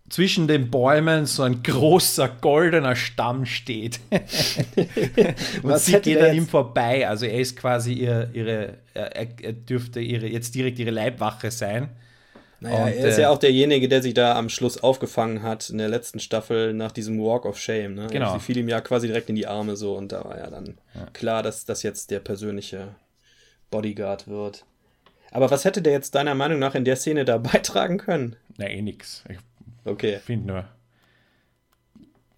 zwischen 0.09 0.47
den 0.47 0.69
Bäumen 0.69 1.25
so 1.25 1.43
ein 1.43 1.63
großer 1.63 2.27
goldener 2.27 2.95
Stamm 2.95 3.45
steht. 3.45 3.99
und 5.63 5.77
sie 5.79 5.99
geht 5.99 6.21
an 6.21 6.35
ihm 6.35 6.47
vorbei. 6.47 7.07
Also 7.07 7.25
er 7.25 7.39
ist 7.39 7.55
quasi 7.55 7.93
ihr, 7.93 8.29
ihre, 8.33 8.77
er, 8.93 9.39
er 9.41 9.53
dürfte 9.53 10.01
ihre, 10.01 10.27
jetzt 10.27 10.53
direkt 10.53 10.79
ihre 10.79 10.91
Leibwache 10.91 11.49
sein. 11.49 11.89
Naja, 12.61 12.85
und, 12.85 12.93
er 12.93 13.09
ist 13.09 13.17
äh, 13.17 13.23
ja 13.23 13.29
auch 13.29 13.39
derjenige, 13.39 13.89
der 13.89 14.01
sich 14.01 14.13
da 14.13 14.35
am 14.37 14.47
Schluss 14.47 14.81
aufgefangen 14.81 15.41
hat 15.41 15.69
in 15.69 15.79
der 15.79 15.89
letzten 15.89 16.19
Staffel 16.19 16.73
nach 16.73 16.91
diesem 16.91 17.19
Walk 17.19 17.45
of 17.45 17.59
Shame. 17.59 17.95
Ne? 17.95 18.07
Genau. 18.07 18.33
Sie 18.33 18.39
fiel 18.39 18.57
ihm 18.57 18.69
ja 18.69 18.81
quasi 18.81 19.07
direkt 19.07 19.29
in 19.29 19.35
die 19.35 19.47
Arme 19.47 19.75
so 19.75 19.97
und 19.97 20.11
da 20.11 20.23
war 20.23 20.37
ja 20.37 20.49
dann 20.49 20.77
ja. 20.93 21.07
klar, 21.11 21.43
dass 21.43 21.65
das 21.65 21.81
jetzt 21.83 22.11
der 22.11 22.19
persönliche 22.19 22.89
Bodyguard 23.71 24.27
wird. 24.27 24.63
Aber 25.31 25.49
was 25.49 25.65
hätte 25.65 25.81
der 25.81 25.93
jetzt 25.93 26.13
deiner 26.13 26.35
Meinung 26.35 26.59
nach 26.59 26.75
in 26.75 26.85
der 26.85 26.95
Szene 26.95 27.25
da 27.25 27.37
beitragen 27.39 27.97
können? 27.97 28.35
Na, 28.57 28.67
eh 28.67 28.81
nix. 28.81 29.23
Ich 29.27 29.37
Okay. 29.83 30.19
Finde 30.19 30.47
nur. 30.47 30.65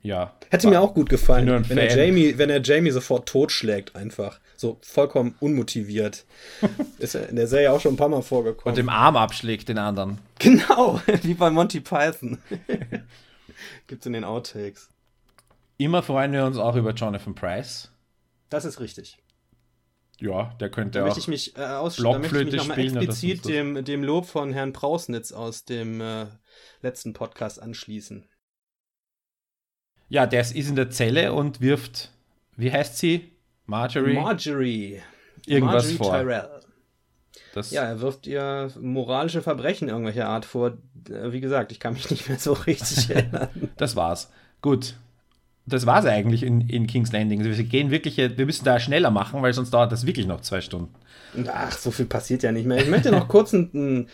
Ja. 0.04 0.34
Hätte 0.50 0.68
mir 0.68 0.82
auch 0.82 0.94
gut 0.94 1.10
gefallen, 1.10 1.48
wenn 1.70 1.78
er, 1.78 1.98
Jamie, 1.98 2.38
wenn 2.38 2.50
er 2.50 2.62
Jamie 2.62 2.92
sofort 2.92 3.28
totschlägt, 3.28 3.96
einfach. 3.96 4.40
So 4.58 4.78
vollkommen 4.82 5.36
unmotiviert. 5.40 6.26
ist 7.00 7.16
in 7.16 7.38
der 7.38 7.48
Serie 7.48 7.72
auch 7.72 7.80
schon 7.80 7.94
ein 7.94 7.98
paar 7.98 8.10
Mal 8.10 8.22
vorgekommen. 8.22 8.74
Und 8.74 8.80
im 8.80 8.90
Arm 8.90 9.16
abschlägt 9.16 9.70
den 9.70 9.80
anderen. 9.80 10.20
Genau, 10.40 11.00
wie 11.22 11.36
bei 11.36 11.50
Monty 11.50 11.80
Python. 11.80 12.38
Gibt's 13.88 14.06
in 14.06 14.12
den 14.12 14.26
Outtakes. 14.26 14.90
Immer 15.78 16.04
freuen 16.04 16.34
wir 16.34 16.46
uns 16.46 16.58
auch 16.58 16.76
über 16.76 16.92
Jonathan 16.92 17.34
Price. 17.34 17.90
Das 18.50 18.66
ist 18.66 18.82
richtig. 18.82 19.18
Ja, 20.20 20.54
der 20.60 20.70
könnte 20.70 21.00
da 21.00 21.04
auch 21.04 21.08
möchte 21.08 21.22
ich 21.22 21.28
mich, 21.30 21.58
äh, 21.58 21.62
aus, 21.62 21.96
da 21.96 22.20
möchte 22.20 22.42
ich 22.42 22.68
mich 22.68 22.78
explizit 22.78 23.46
dem, 23.46 23.86
dem 23.86 24.04
Lob 24.04 24.26
von 24.26 24.52
Herrn 24.52 24.74
Prausnitz 24.74 25.32
aus 25.32 25.64
dem 25.64 26.02
äh, 26.02 26.26
letzten 26.82 27.14
Podcast 27.14 27.62
anschließen. 27.62 28.26
Ja, 30.14 30.28
der 30.28 30.42
ist 30.42 30.56
in 30.56 30.76
der 30.76 30.92
Zelle 30.92 31.34
und 31.34 31.60
wirft, 31.60 32.12
wie 32.56 32.72
heißt 32.72 33.00
sie? 33.00 33.32
Marjorie? 33.66 34.14
Marjorie. 34.14 35.02
Irgendwas 35.48 35.86
Marjorie 35.86 35.98
vor. 35.98 36.20
Tyrell. 36.20 36.50
Das 37.56 37.72
ja, 37.72 37.82
er 37.82 38.00
wirft 38.00 38.28
ihr 38.28 38.70
moralische 38.80 39.42
Verbrechen 39.42 39.90
irgendwelcher 39.90 40.30
Art 40.30 40.46
vor. 40.46 40.78
Wie 41.08 41.42
gesagt, 41.42 41.72
ich 41.72 41.80
kann 41.80 41.94
mich 41.94 42.12
nicht 42.12 42.30
mehr 42.30 42.38
so 42.38 42.54
richtig 42.54 43.10
erinnern. 43.16 43.50
Das 43.78 43.96
war's. 43.96 44.32
Gut. 44.62 44.94
Das 45.66 45.88
war's 45.88 46.06
eigentlich 46.06 46.44
in, 46.44 46.62
in 46.70 46.86
King's 46.86 47.12
Landing. 47.12 47.40
Also 47.40 47.58
wir 47.58 47.64
gehen 47.64 47.90
wirklich, 47.90 48.18
wir 48.18 48.46
müssen 48.46 48.66
da 48.66 48.80
schneller 48.80 49.10
machen, 49.10 49.42
weil 49.42 49.54
sonst 49.54 49.72
dauert 49.72 49.92
das 49.92 50.06
wirklich 50.06 50.28
noch 50.28 50.42
zwei 50.42 50.62
Stunden. 50.62 50.94
Ach, 51.48 51.72
so 51.72 51.90
viel 51.90 52.06
passiert 52.06 52.44
ja 52.44 52.52
nicht 52.52 52.68
mehr. 52.68 52.78
Ich 52.78 52.88
möchte 52.88 53.10
noch 53.10 53.28
kurz 53.28 53.54
ein, 53.54 54.08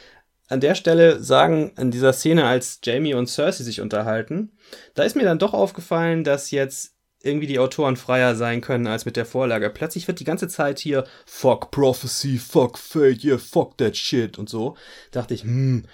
an 0.50 0.60
der 0.60 0.76
Stelle 0.76 1.22
sagen, 1.22 1.72
in 1.78 1.92
dieser 1.92 2.12
Szene, 2.12 2.46
als 2.46 2.80
Jamie 2.84 3.14
und 3.14 3.28
Cersei 3.28 3.64
sich 3.64 3.82
unterhalten, 3.82 4.52
da 4.96 5.04
ist 5.04 5.16
mir 5.16 5.24
dann 5.24 5.40
doch 5.40 5.54
aufgefallen, 5.54 6.24
dass 6.24 6.52
jetzt 6.52 6.96
irgendwie 7.22 7.48
die 7.48 7.60
Autoren 7.60 7.98
freier 7.98 8.36
sein 8.36 8.62
können 8.62 8.88
als 8.88 9.06
mit 9.06 9.16
der 9.16 9.26
Vorlage. 9.26 9.70
Plötzlich 9.70 10.08
wird 10.08 10.20
die 10.20 10.26
ganze 10.26 10.48
Zeit 10.48 10.80
hier 10.80 11.04
Fuck 11.26 11.70
Prophecy, 11.70 12.38
Fuck 12.38 12.78
Fate, 12.78 13.24
yeah, 13.24 13.38
fuck 13.38 13.78
that 13.78 13.96
shit 13.96 14.40
und 14.40 14.50
so. 14.50 14.76
Dachte 15.12 15.34
ich, 15.34 15.44
hm, 15.44 15.86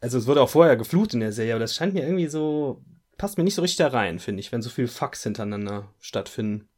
also 0.00 0.18
es 0.18 0.26
wurde 0.26 0.42
auch 0.42 0.48
vorher 0.48 0.76
geflucht 0.76 1.14
in 1.14 1.20
der 1.20 1.32
Serie, 1.32 1.52
aber 1.52 1.60
das 1.60 1.74
scheint 1.74 1.94
mir 1.94 2.02
irgendwie 2.02 2.26
so, 2.26 2.82
passt 3.16 3.38
mir 3.38 3.44
nicht 3.44 3.54
so 3.54 3.62
richtig 3.62 3.78
da 3.78 3.88
rein, 3.88 4.18
finde 4.18 4.40
ich, 4.40 4.50
wenn 4.52 4.62
so 4.62 4.70
viele 4.70 4.88
Fucks 4.88 5.22
hintereinander 5.22 5.88
stattfinden. 6.00 6.68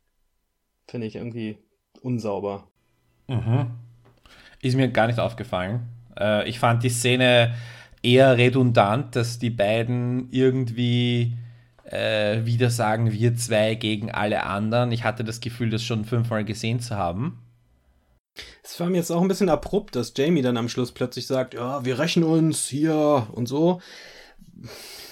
Finde 0.86 1.06
ich 1.06 1.16
irgendwie 1.16 1.58
unsauber. 2.02 2.68
Mhm. 3.28 3.70
Ist 4.60 4.76
mir 4.76 4.88
gar 4.88 5.06
nicht 5.06 5.18
aufgefallen. 5.18 5.95
Äh, 6.18 6.48
ich 6.48 6.58
fand 6.58 6.82
die 6.82 6.88
Szene 6.88 7.54
eher 8.02 8.36
redundant, 8.36 9.16
dass 9.16 9.38
die 9.38 9.50
beiden 9.50 10.28
irgendwie 10.30 11.36
äh, 11.84 12.44
wieder 12.44 12.70
sagen, 12.70 13.12
wir 13.12 13.36
zwei 13.36 13.74
gegen 13.74 14.10
alle 14.10 14.44
anderen. 14.44 14.92
Ich 14.92 15.04
hatte 15.04 15.24
das 15.24 15.40
Gefühl, 15.40 15.70
das 15.70 15.82
schon 15.82 16.04
fünfmal 16.04 16.44
gesehen 16.44 16.80
zu 16.80 16.96
haben. 16.96 17.42
Es 18.62 18.78
war 18.80 18.88
mir 18.88 18.96
jetzt 18.98 19.10
auch 19.10 19.22
ein 19.22 19.28
bisschen 19.28 19.48
abrupt, 19.48 19.96
dass 19.96 20.12
Jamie 20.16 20.42
dann 20.42 20.56
am 20.56 20.68
Schluss 20.68 20.92
plötzlich 20.92 21.26
sagt, 21.26 21.54
ja, 21.54 21.84
wir 21.84 21.98
rächen 21.98 22.22
uns 22.22 22.66
hier 22.66 23.28
und 23.32 23.46
so. 23.46 23.80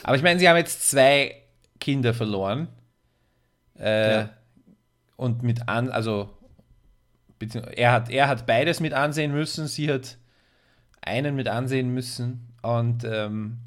Aber 0.03 0.17
ich 0.17 0.23
meine, 0.23 0.38
sie 0.38 0.49
haben 0.49 0.57
jetzt 0.57 0.90
zwei 0.90 1.35
Kinder 1.81 2.14
verloren. 2.14 2.69
Äh, 3.79 4.12
ja. 4.12 4.31
Und 5.17 5.43
mit 5.43 5.69
an, 5.69 5.90
also 5.90 6.31
er 7.77 7.93
hat, 7.93 8.11
er 8.11 8.29
hat 8.29 8.47
beides 8.47 8.81
mit 8.81 8.93
ansehen 8.93 9.33
müssen, 9.33 9.67
sie 9.67 9.93
hat 9.93 10.17
einen 11.07 11.37
mit 11.37 11.49
ansehen 11.49 11.93
müssen. 11.93 12.49
Und 12.62 13.05
ähm, 13.05 13.59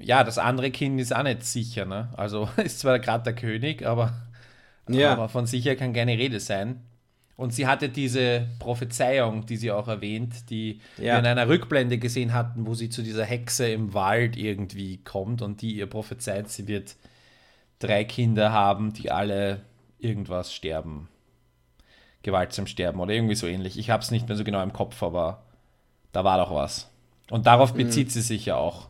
ja, 0.00 0.24
das 0.24 0.38
andere 0.38 0.70
Kind 0.70 1.00
ist 1.00 1.14
auch 1.14 1.22
nicht 1.22 1.44
sicher. 1.44 1.84
Ne? 1.84 2.08
Also 2.16 2.48
ist 2.56 2.80
zwar 2.80 2.98
gerade 2.98 3.24
der 3.24 3.34
König, 3.34 3.84
aber, 3.86 4.12
ja. 4.88 5.12
aber 5.12 5.28
von 5.28 5.46
sicher 5.46 5.76
kann 5.76 5.92
keine 5.92 6.16
Rede 6.18 6.40
sein. 6.40 6.82
Und 7.36 7.54
sie 7.54 7.68
hatte 7.68 7.88
diese 7.88 8.48
Prophezeiung, 8.58 9.46
die 9.46 9.56
sie 9.56 9.70
auch 9.70 9.86
erwähnt, 9.86 10.50
die 10.50 10.80
ja. 10.96 11.14
wir 11.14 11.18
in 11.20 11.26
einer 11.26 11.48
Rückblende 11.48 11.98
gesehen 11.98 12.32
hatten, 12.32 12.66
wo 12.66 12.74
sie 12.74 12.90
zu 12.90 13.00
dieser 13.00 13.24
Hexe 13.24 13.68
im 13.70 13.94
Wald 13.94 14.36
irgendwie 14.36 14.96
kommt 15.04 15.40
und 15.40 15.62
die 15.62 15.76
ihr 15.76 15.86
prophezeit, 15.86 16.50
sie 16.50 16.66
wird 16.66 16.96
drei 17.78 18.02
Kinder 18.02 18.50
haben, 18.50 18.92
die 18.92 19.12
alle 19.12 19.60
irgendwas 20.00 20.52
sterben. 20.52 21.08
Gewaltsam 22.22 22.66
sterben 22.66 22.98
oder 22.98 23.12
irgendwie 23.12 23.36
so 23.36 23.46
ähnlich. 23.46 23.78
Ich 23.78 23.90
habe 23.90 24.02
es 24.02 24.10
nicht 24.10 24.26
mehr 24.26 24.36
so 24.36 24.42
genau 24.42 24.60
im 24.60 24.72
Kopf, 24.72 25.00
aber 25.04 25.44
da 26.12 26.24
war 26.24 26.38
doch 26.38 26.54
was. 26.54 26.90
Und 27.30 27.46
darauf 27.46 27.74
mhm. 27.74 27.78
bezieht 27.78 28.08
mhm. 28.08 28.12
sie 28.12 28.22
sich 28.22 28.46
ja 28.46 28.56
auch. 28.56 28.88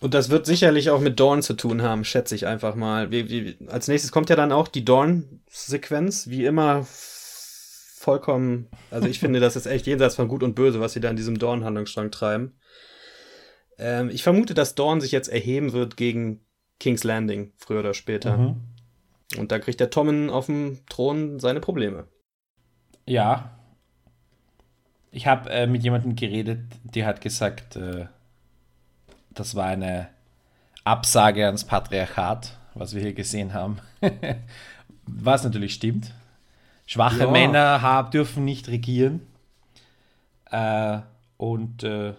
Und 0.00 0.14
das 0.14 0.30
wird 0.30 0.46
sicherlich 0.46 0.90
auch 0.90 1.00
mit 1.00 1.20
Dawn 1.20 1.42
zu 1.42 1.54
tun 1.54 1.82
haben, 1.82 2.04
schätze 2.04 2.34
ich 2.34 2.46
einfach 2.46 2.74
mal. 2.74 3.10
Wie, 3.10 3.28
wie, 3.28 3.68
als 3.68 3.86
nächstes 3.86 4.12
kommt 4.12 4.30
ja 4.30 4.36
dann 4.36 4.50
auch 4.50 4.66
die 4.66 4.84
Dawn-Sequenz, 4.84 6.28
wie 6.28 6.46
immer 6.46 6.86
vollkommen. 6.86 8.68
Also 8.90 9.08
ich 9.08 9.20
finde, 9.20 9.40
das 9.40 9.56
ist 9.56 9.66
echt 9.66 9.86
jenseits 9.86 10.16
von 10.16 10.28
Gut 10.28 10.42
und 10.42 10.54
Böse, 10.54 10.80
was 10.80 10.94
sie 10.94 11.00
da 11.00 11.10
in 11.10 11.16
diesem 11.16 11.38
Dawn-Handlungsstrang 11.38 12.10
treiben. 12.10 12.58
Ähm, 13.78 14.08
ich 14.08 14.22
vermute, 14.22 14.54
dass 14.54 14.74
Dawn 14.74 15.02
sich 15.02 15.12
jetzt 15.12 15.28
erheben 15.28 15.72
wird 15.72 15.98
gegen 15.98 16.40
King's 16.78 17.04
Landing, 17.04 17.52
früher 17.58 17.80
oder 17.80 17.92
später. 17.92 18.38
Mhm. 18.38 18.60
Und 19.36 19.52
da 19.52 19.58
kriegt 19.58 19.80
der 19.80 19.90
Tommen 19.90 20.30
auf 20.30 20.46
dem 20.46 20.80
Thron 20.88 21.38
seine 21.40 21.60
Probleme. 21.60 22.08
Ja, 23.04 23.59
ich 25.12 25.26
habe 25.26 25.50
äh, 25.50 25.66
mit 25.66 25.82
jemandem 25.82 26.16
geredet, 26.16 26.60
der 26.84 27.06
hat 27.06 27.20
gesagt, 27.20 27.76
äh, 27.76 28.06
das 29.30 29.54
war 29.54 29.66
eine 29.66 30.08
Absage 30.84 31.46
ans 31.46 31.64
Patriarchat, 31.64 32.56
was 32.74 32.94
wir 32.94 33.02
hier 33.02 33.12
gesehen 33.12 33.52
haben. 33.52 33.78
was 35.06 35.44
natürlich 35.44 35.74
stimmt. 35.74 36.12
Schwache 36.86 37.20
ja. 37.24 37.30
Männer 37.30 37.82
hab, 37.82 38.10
dürfen 38.10 38.44
nicht 38.44 38.68
regieren. 38.68 39.20
Äh, 40.50 40.98
und 41.36 41.84
äh, 41.84 42.14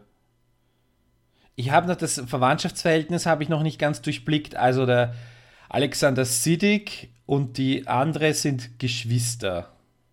ich 1.56 1.72
habe 1.72 1.88
noch 1.88 1.96
das 1.96 2.22
Verwandtschaftsverhältnis 2.26 3.26
habe 3.26 3.44
ich 3.44 3.50
noch 3.50 3.64
nicht 3.64 3.80
ganz 3.80 4.02
durchblickt. 4.02 4.56
Also 4.56 4.86
der 4.86 5.14
Alexander 5.70 6.26
Siddig 6.26 7.10
und 7.26 7.58
die 7.58 7.88
andere 7.88 8.34
sind 8.34 8.80
Geschwister. 8.80 9.70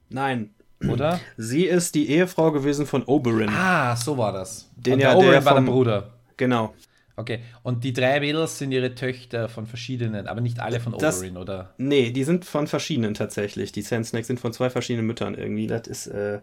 Nein, 0.09 0.51
oder? 0.87 1.21
Sie 1.37 1.65
ist 1.65 1.95
die 1.95 2.11
Ehefrau 2.11 2.53
gewesen 2.53 2.87
von 2.87 3.03
Oberyn. 3.05 3.49
Ah, 3.49 3.97
so 3.97 4.17
war 4.17 4.33
das. 4.33 4.71
Den 4.77 4.95
und 4.95 5.01
ja, 5.01 5.11
der 5.11 5.19
Oberyn 5.19 5.33
der 5.33 5.45
war 5.45 5.55
der 5.55 5.63
Bruder. 5.63 6.11
Genau. 6.37 6.75
Okay, 7.17 7.41
und 7.65 7.83
die 7.83 7.93
drei 7.93 8.21
Mädels 8.21 8.59
sind 8.59 8.71
ihre 8.71 8.95
Töchter 8.95 9.49
von 9.49 9.67
verschiedenen, 9.67 10.29
aber 10.29 10.41
nicht 10.41 10.61
alle 10.61 10.79
von 10.79 10.97
das, 10.97 11.19
Oberyn, 11.19 11.37
oder? 11.37 11.75
Nee, 11.77 12.13
die 12.13 12.23
sind 12.23 12.45
von 12.45 12.69
verschiedenen 12.69 13.15
tatsächlich. 13.15 13.73
Die 13.73 13.83
Sand 13.83 14.07
Snacks 14.07 14.29
sind 14.29 14.39
von 14.39 14.53
zwei 14.53 14.71
verschiedenen 14.71 15.05
Müttern 15.05 15.35
irgendwie. 15.35 15.67
Das 15.67 15.89
ist 15.89 16.07
äh, 16.07 16.39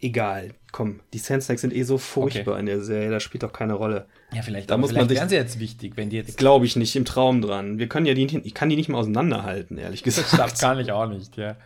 egal. 0.00 0.54
Komm, 0.72 1.00
die 1.12 1.18
Sand 1.18 1.42
Snacks 1.42 1.60
sind 1.60 1.74
eh 1.74 1.82
so 1.82 1.98
furchtbar 1.98 2.52
okay. 2.52 2.60
in 2.60 2.66
der 2.66 2.80
Serie, 2.80 3.10
das 3.10 3.22
spielt 3.22 3.42
doch 3.42 3.52
keine 3.52 3.74
Rolle. 3.74 4.06
Ja, 4.32 4.40
vielleicht, 4.40 4.70
da 4.70 4.78
muss 4.78 4.88
vielleicht 4.88 5.10
man 5.10 5.16
sich, 5.18 5.28
sie 5.28 5.34
jetzt 5.34 5.60
wichtig, 5.60 5.98
wenn 5.98 6.08
die 6.08 6.16
jetzt. 6.16 6.38
Glaube 6.38 6.64
ich 6.64 6.76
nicht, 6.76 6.96
im 6.96 7.04
Traum 7.04 7.42
dran. 7.42 7.78
Wir 7.78 7.88
können 7.88 8.06
ja 8.06 8.14
die, 8.14 8.24
ich 8.24 8.54
kann 8.54 8.70
die 8.70 8.76
nicht 8.76 8.88
mal 8.88 8.96
auseinanderhalten, 8.96 9.76
ehrlich 9.76 10.02
gesagt. 10.02 10.32
Das 10.38 10.58
kann 10.58 10.78
ich 10.78 10.92
auch 10.92 11.08
nicht, 11.08 11.36
ja. 11.36 11.56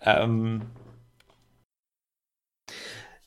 Ähm, 0.00 0.62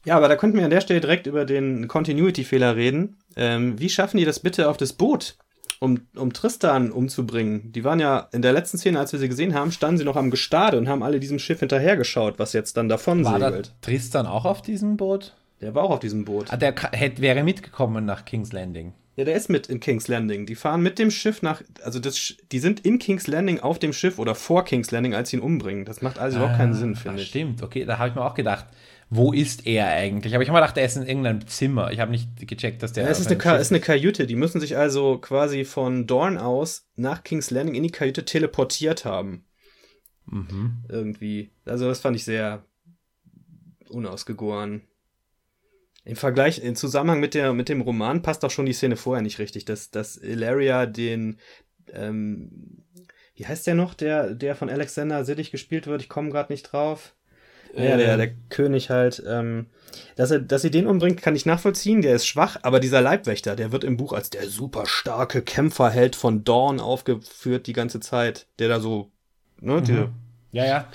ja, 0.06 0.16
aber 0.16 0.28
da 0.28 0.36
könnten 0.36 0.58
wir 0.58 0.64
an 0.64 0.70
der 0.70 0.82
Stelle 0.82 1.02
direkt 1.02 1.28
über 1.28 1.46
den 1.46 1.88
Continuity-Fehler 1.88 2.76
reden. 2.76 3.18
Ähm, 3.36 3.80
wie 3.80 3.90
schaffen 3.90 4.18
die 4.18 4.26
das 4.26 4.40
bitte 4.40 4.70
auf 4.70 4.78
das 4.78 4.94
Boot, 4.94 5.36
um, 5.80 6.02
um 6.16 6.32
Tristan 6.32 6.92
umzubringen? 6.92 7.72
Die 7.72 7.84
waren 7.84 8.00
ja 8.00 8.30
in 8.32 8.42
der 8.42 8.54
letzten 8.54 8.78
Szene, 8.78 9.00
als 9.00 9.12
wir 9.12 9.20
sie 9.20 9.30
gesehen 9.30 9.54
haben, 9.54 9.72
standen 9.72 9.98
sie 9.98 10.06
noch 10.06 10.16
am 10.16 10.32
Gestade 10.32 10.78
und 10.78 10.88
haben 10.88 11.04
alle 11.04 11.20
diesem 11.20 11.40
Schiff 11.40 11.60
hinterhergeschaut, 11.60 12.40
was 12.40 12.54
jetzt 12.54 12.78
dann 12.78 12.88
davon 12.88 13.26
War 13.26 13.40
segelt. 13.40 13.68
Da 13.68 13.88
Tristan 13.88 14.28
auch 14.28 14.46
auf 14.46 14.62
diesem 14.62 14.96
Boot? 14.96 15.34
Der 15.62 15.74
war 15.74 15.84
auch 15.84 15.92
auf 15.92 16.00
diesem 16.00 16.26
Boot. 16.26 16.52
Ah, 16.52 16.58
der 16.58 16.76
hätte, 16.92 17.22
wäre 17.22 17.44
mitgekommen 17.44 18.06
nach 18.06 18.26
King's 18.26 18.52
Landing. 18.52 18.94
Ja, 19.16 19.24
der 19.24 19.36
ist 19.36 19.50
mit 19.50 19.68
in 19.68 19.80
King's 19.80 20.10
Landing. 20.10 20.46
Die 20.46 20.56
fahren 20.56 20.82
mit 20.82 21.00
dem 21.00 21.10
Schiff 21.10 21.42
nach, 21.42 21.62
also 21.84 22.00
das, 22.00 22.36
die 22.52 22.60
sind 22.60 22.82
in 22.82 23.00
King's 23.00 23.28
Landing 23.28 23.62
auf 23.62 23.80
dem 23.80 23.94
Schiff 23.94 24.20
oder 24.20 24.36
vor 24.36 24.66
King's 24.66 24.92
Landing, 24.92 25.16
als 25.16 25.30
sie 25.30 25.38
ihn 25.38 25.42
umbringen. 25.42 25.86
Das 25.86 26.02
macht 26.02 26.20
also 26.20 26.38
ah, 26.38 26.40
überhaupt 26.42 26.58
keinen 26.58 26.74
ah, 26.74 26.76
Sinn, 26.76 26.96
finde 26.96 27.22
ich. 27.22 27.30
Stimmt, 27.30 27.64
okay, 27.64 27.86
da 27.86 27.98
habe 27.98 28.10
ich 28.10 28.16
mir 28.16 28.26
auch 28.26 28.34
gedacht, 28.34 28.66
wo 29.10 29.32
ist 29.32 29.68
er 29.68 29.88
eigentlich? 29.88 30.34
Aber 30.34 30.44
ich 30.44 30.50
habe 30.50 30.58
mir 30.58 30.62
gedacht, 30.62 30.78
er 30.78 30.86
ist 30.86 30.98
in 30.98 31.06
irgendeinem 31.06 31.48
Zimmer. 31.48 31.92
Ich 31.92 32.00
habe 32.00 32.12
nicht 32.12 32.48
gecheckt, 32.48 32.82
dass 32.82 32.94
der. 32.94 33.04
Ja, 33.04 33.10
es 33.10 33.20
ist 33.20 33.28
eine, 33.28 33.58
ist 33.60 33.72
eine 33.72 33.80
Kajüte. 33.80 34.26
Die 34.26 34.36
müssen 34.36 34.60
sich 34.60 34.78
also 34.78 35.20
quasi 35.20 35.64
von 35.64 36.08
Dorn 36.08 36.38
aus 36.38 36.88
nach 36.96 37.24
King's 37.24 37.52
Landing 37.52 37.76
in 37.76 37.84
die 37.84 37.92
Kajüte 37.92 38.26
teleportiert 38.26 39.06
haben. 39.06 39.46
Mhm. 40.26 40.84
Irgendwie. 40.90 41.52
Also, 41.66 41.88
das 41.88 42.00
fand 42.00 42.16
ich 42.16 42.24
sehr 42.24 42.66
unausgegoren. 43.90 44.82
Im 46.04 46.16
Vergleich, 46.16 46.64
im 46.64 46.76
Zusammenhang 46.76 47.20
mit, 47.20 47.34
der, 47.34 47.54
mit 47.54 47.70
dem 47.70 47.82
Roman 47.82 48.22
passt 48.22 48.46
auch 48.46 48.52
schon 48.52 48.68
die 48.68 48.74
Szene 48.74 48.96
vorher 48.96 49.24
nicht 49.24 49.40
richtig, 49.40 49.66
dass, 49.66 49.90
dass 49.90 50.18
Ilaria 50.18 50.86
den, 50.86 51.40
ähm, 51.92 52.84
wie 53.36 53.46
heißt 53.46 53.66
der 53.66 53.74
noch, 53.74 53.96
der, 53.96 54.36
der 54.36 54.56
von 54.56 54.70
Alexander 54.70 55.26
Siddig 55.26 55.52
gespielt 55.52 55.88
wird? 55.88 56.02
Ich 56.02 56.10
komme 56.10 56.30
gerade 56.30 56.54
nicht 56.54 56.64
drauf. 56.64 57.16
Ja, 57.78 57.98
der, 57.98 58.18
der 58.18 58.32
König 58.50 58.90
halt, 58.90 59.22
ähm, 59.28 59.68
dass, 60.16 60.32
er, 60.32 60.40
dass 60.40 60.62
sie 60.62 60.72
den 60.72 60.88
umbringt, 60.88 61.22
kann 61.22 61.36
ich 61.36 61.46
nachvollziehen. 61.46 62.02
Der 62.02 62.16
ist 62.16 62.26
schwach, 62.26 62.58
aber 62.62 62.80
dieser 62.80 63.02
Leibwächter, 63.02 63.56
der 63.56 63.72
wird 63.72 63.84
im 63.84 63.98
Buch 63.98 64.14
als 64.14 64.30
der 64.30 64.48
super 64.48 64.86
starke 64.86 65.42
Kämpferheld 65.42 66.16
von 66.16 66.44
Dawn 66.44 66.80
aufgeführt 66.80 67.68
die 67.68 67.74
ganze 67.74 68.00
Zeit, 68.00 68.48
der 68.60 68.70
da 68.70 68.80
so, 68.80 69.12
ne, 69.60 69.74
mhm. 69.74 69.84
die, 69.84 70.08
ja, 70.56 70.66
ja. 70.66 70.88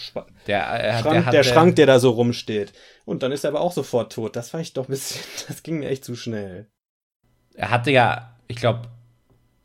Der, 0.47 0.85
äh, 0.85 1.03
Schrank, 1.03 1.25
der, 1.25 1.33
der 1.33 1.43
Schrank, 1.43 1.77
der 1.77 1.87
da 1.87 1.99
so 1.99 2.11
rumsteht. 2.11 2.73
Und 3.05 3.23
dann 3.23 3.31
ist 3.31 3.45
er 3.45 3.51
aber 3.51 3.61
auch 3.61 3.73
sofort 3.73 4.11
tot. 4.11 4.35
Das 4.35 4.55
war 4.55 4.61
ich 4.61 4.73
doch 4.73 4.89
ein 4.89 4.91
bisschen, 4.91 5.21
das 5.49 5.63
ging 5.63 5.81
mir 5.81 5.91
echt 5.91 6.05
zu 6.05 6.17
schnell. 6.17 6.67
Er 7.55 7.71
hatte 7.71 7.91
ja, 7.91 8.39
ich 8.49 8.57
glaube, 8.57 8.89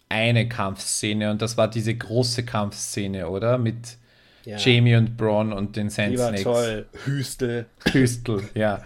eine 0.09 0.49
Kampfszene 0.49 1.31
und 1.31 1.41
das 1.41 1.55
war 1.57 1.69
diese 1.69 1.95
große 1.95 2.43
Kampfszene, 2.43 3.29
oder? 3.29 3.57
Mit 3.57 3.97
ja. 4.45 4.57
Jamie 4.57 4.95
und 4.95 5.17
Braun 5.17 5.53
und 5.53 5.75
den 5.75 5.89
Sand 5.89 6.17
war 6.17 6.33
toll. 6.35 6.85
Hüstel. 7.05 7.65
Hüstel, 7.91 8.43
ja. 8.53 8.81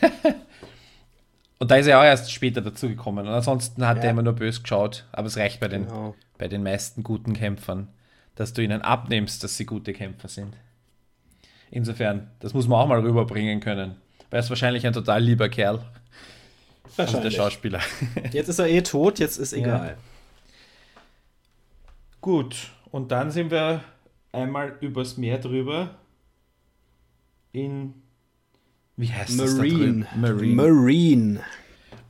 und 1.58 1.70
da 1.70 1.76
ist 1.76 1.86
er 1.86 2.00
auch 2.00 2.04
erst 2.04 2.32
später 2.32 2.60
dazugekommen. 2.60 3.26
Und 3.26 3.32
ansonsten 3.32 3.86
hat 3.86 3.98
ja. 3.98 4.04
er 4.04 4.10
immer 4.10 4.22
nur 4.22 4.34
böse 4.34 4.62
geschaut. 4.62 5.06
Aber 5.12 5.26
es 5.26 5.36
reicht 5.36 5.60
bei 5.60 5.68
den, 5.68 5.86
genau. 5.86 6.14
bei 6.38 6.48
den 6.48 6.62
meisten 6.62 7.02
guten 7.02 7.34
Kämpfern 7.34 7.88
dass 8.34 8.52
du 8.52 8.62
ihnen 8.62 8.82
abnimmst, 8.82 9.44
dass 9.44 9.56
sie 9.56 9.66
gute 9.66 9.92
Kämpfer 9.92 10.28
sind. 10.28 10.56
Insofern, 11.70 12.30
das 12.40 12.54
muss 12.54 12.68
man 12.68 12.78
auch 12.80 12.86
mal 12.86 13.00
rüberbringen 13.00 13.60
können. 13.60 13.96
Weil 14.30 14.38
er 14.38 14.40
ist 14.40 14.50
wahrscheinlich 14.50 14.86
ein 14.86 14.92
total 14.92 15.22
lieber 15.22 15.48
Kerl. 15.48 15.84
Wahrscheinlich. 16.96 16.98
Also 16.98 17.20
der 17.20 17.30
Schauspieler. 17.30 17.80
Jetzt 18.32 18.48
ist 18.48 18.58
er 18.58 18.68
eh 18.68 18.82
tot, 18.82 19.18
jetzt 19.18 19.38
ist 19.38 19.52
egal. 19.52 19.88
Ja. 19.88 19.94
Gut, 22.20 22.70
und 22.90 23.10
dann 23.10 23.30
sind 23.30 23.50
wir 23.50 23.82
einmal 24.34 24.76
übers 24.80 25.16
Meer 25.16 25.38
drüber 25.38 25.98
in 27.52 27.94
wie 28.96 29.10
heißt 29.10 29.36
Marine. 29.36 30.06
das? 30.10 30.20
Marine. 30.20 30.54
Marine. 30.54 31.40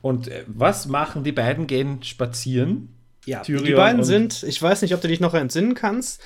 Und 0.01 0.27
äh, 0.27 0.43
was 0.47 0.87
machen 0.87 1.23
die 1.23 1.31
beiden? 1.31 1.65
Gehen 1.65 2.03
spazieren 2.03 2.89
ja, 3.25 3.41
Tyrion 3.41 3.65
die 3.65 3.73
beiden 3.73 4.03
sind, 4.03 4.43
ich 4.43 4.61
weiß 4.61 4.83
nicht, 4.83 4.93
ob 4.93 5.01
du 5.01 5.07
dich 5.07 5.19
noch 5.19 5.33
entsinnen 5.33 5.73
kannst, 5.73 6.21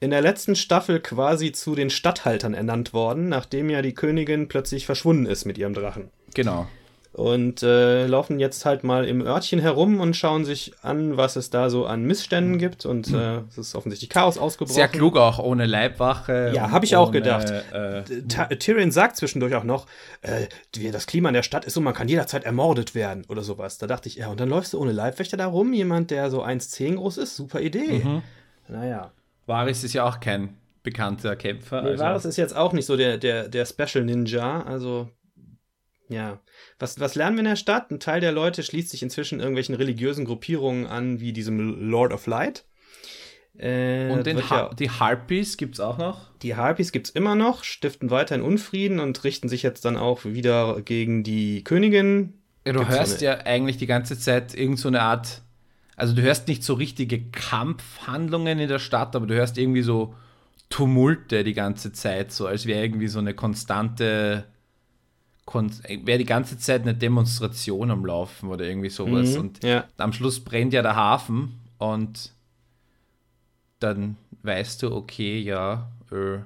in 0.00 0.10
der 0.10 0.20
letzten 0.20 0.56
Staffel 0.56 0.98
quasi 0.98 1.52
zu 1.52 1.76
den 1.76 1.90
Statthaltern 1.90 2.54
ernannt 2.54 2.92
worden, 2.92 3.28
nachdem 3.28 3.70
ja 3.70 3.82
die 3.82 3.94
Königin 3.94 4.48
plötzlich 4.48 4.86
verschwunden 4.86 5.26
ist 5.26 5.44
mit 5.44 5.58
ihrem 5.58 5.74
Drachen. 5.74 6.10
Genau 6.34 6.66
und 7.12 7.62
äh, 7.62 8.06
laufen 8.06 8.38
jetzt 8.38 8.64
halt 8.64 8.84
mal 8.84 9.04
im 9.04 9.20
Örtchen 9.20 9.58
herum 9.58 9.98
und 9.98 10.16
schauen 10.16 10.44
sich 10.44 10.72
an, 10.82 11.16
was 11.16 11.34
es 11.34 11.50
da 11.50 11.68
so 11.68 11.86
an 11.86 12.04
Missständen 12.04 12.58
gibt 12.58 12.86
und 12.86 13.08
hm. 13.08 13.14
äh, 13.14 13.38
es 13.48 13.58
ist 13.58 13.74
offensichtlich 13.74 14.10
Chaos 14.10 14.38
ausgebrochen. 14.38 14.74
Sehr 14.74 14.88
klug 14.88 15.16
auch, 15.16 15.40
ohne 15.40 15.66
Leibwache. 15.66 16.52
Ja, 16.54 16.70
habe 16.70 16.84
ich 16.84 16.92
ohne, 16.92 17.00
auch 17.00 17.10
gedacht. 17.10 17.50
Äh, 17.72 18.02
Tyrion 18.56 18.92
sagt 18.92 19.16
zwischendurch 19.16 19.54
auch 19.56 19.64
noch, 19.64 19.86
äh, 20.22 20.46
das 20.92 21.06
Klima 21.06 21.28
in 21.30 21.34
der 21.34 21.42
Stadt 21.42 21.64
ist 21.64 21.74
so, 21.74 21.80
man 21.80 21.94
kann 21.94 22.08
jederzeit 22.08 22.44
ermordet 22.44 22.94
werden 22.94 23.24
oder 23.28 23.42
sowas. 23.42 23.78
Da 23.78 23.88
dachte 23.88 24.08
ich, 24.08 24.16
ja, 24.16 24.28
und 24.28 24.38
dann 24.38 24.48
läufst 24.48 24.72
du 24.72 24.80
ohne 24.80 24.92
Leibwächter 24.92 25.36
da 25.36 25.46
rum, 25.46 25.72
jemand, 25.72 26.12
der 26.12 26.30
so 26.30 26.44
1,10 26.44 26.94
groß 26.94 27.18
ist, 27.18 27.36
super 27.36 27.60
Idee. 27.60 28.02
Mhm. 28.04 28.22
Naja. 28.68 29.10
Varys 29.46 29.82
ist 29.82 29.94
ja 29.94 30.04
auch 30.04 30.20
kein 30.20 30.56
bekannter 30.84 31.34
Kämpfer. 31.34 31.82
Nee, 31.82 31.90
also. 31.90 32.04
Varys 32.04 32.24
ist 32.24 32.36
jetzt 32.36 32.56
auch 32.56 32.72
nicht 32.72 32.86
so 32.86 32.96
der, 32.96 33.18
der, 33.18 33.48
der 33.48 33.66
Special 33.66 34.04
Ninja, 34.04 34.62
also 34.62 35.08
ja. 36.10 36.40
Was, 36.78 37.00
was 37.00 37.14
lernen 37.14 37.36
wir 37.36 37.40
in 37.40 37.50
der 37.50 37.56
Stadt? 37.56 37.90
Ein 37.90 38.00
Teil 38.00 38.20
der 38.20 38.32
Leute 38.32 38.62
schließt 38.62 38.90
sich 38.90 39.02
inzwischen 39.02 39.38
irgendwelchen 39.38 39.74
religiösen 39.74 40.24
Gruppierungen 40.24 40.86
an, 40.86 41.20
wie 41.20 41.32
diesem 41.32 41.88
Lord 41.88 42.12
of 42.12 42.26
Light. 42.26 42.64
Äh, 43.56 44.10
und 44.10 44.26
ja, 44.26 44.70
die 44.74 44.90
Harpies 44.90 45.56
gibt 45.56 45.74
es 45.74 45.80
auch 45.80 45.98
noch? 45.98 46.30
Die 46.42 46.56
Harpies 46.56 46.92
gibt 46.92 47.08
es 47.08 47.14
immer 47.14 47.34
noch, 47.34 47.62
stiften 47.62 48.10
weiterhin 48.10 48.44
Unfrieden 48.44 49.00
und 49.00 49.22
richten 49.22 49.48
sich 49.48 49.62
jetzt 49.62 49.84
dann 49.84 49.96
auch 49.96 50.24
wieder 50.24 50.80
gegen 50.82 51.22
die 51.22 51.62
Königin. 51.62 52.34
Ja, 52.66 52.72
du 52.72 52.80
gibt's 52.80 52.94
hörst 52.94 53.20
ja 53.20 53.38
eigentlich 53.44 53.76
die 53.76 53.86
ganze 53.86 54.18
Zeit 54.18 54.54
irgend 54.54 54.78
so 54.78 54.88
eine 54.88 55.02
Art, 55.02 55.42
also 55.96 56.14
du 56.14 56.22
hörst 56.22 56.48
nicht 56.48 56.64
so 56.64 56.74
richtige 56.74 57.22
Kampfhandlungen 57.30 58.58
in 58.58 58.68
der 58.68 58.78
Stadt, 58.78 59.14
aber 59.14 59.26
du 59.26 59.34
hörst 59.34 59.58
irgendwie 59.58 59.82
so 59.82 60.14
Tumulte 60.70 61.44
die 61.44 61.54
ganze 61.54 61.92
Zeit, 61.92 62.32
so 62.32 62.46
als 62.46 62.64
wäre 62.64 62.82
irgendwie 62.82 63.08
so 63.08 63.18
eine 63.18 63.34
konstante 63.34 64.46
wäre 65.54 66.18
die 66.18 66.24
ganze 66.24 66.58
Zeit 66.58 66.82
eine 66.82 66.94
Demonstration 66.94 67.90
am 67.90 68.04
Laufen 68.04 68.48
oder 68.48 68.64
irgendwie 68.64 68.90
sowas. 68.90 69.34
Mhm, 69.34 69.40
und 69.40 69.64
ja. 69.64 69.84
am 69.96 70.12
Schluss 70.12 70.40
brennt 70.40 70.72
ja 70.72 70.82
der 70.82 70.96
Hafen 70.96 71.60
und 71.78 72.32
dann 73.80 74.16
weißt 74.42 74.82
du, 74.82 74.94
okay, 74.94 75.40
ja, 75.40 75.90
äh, 76.12 76.38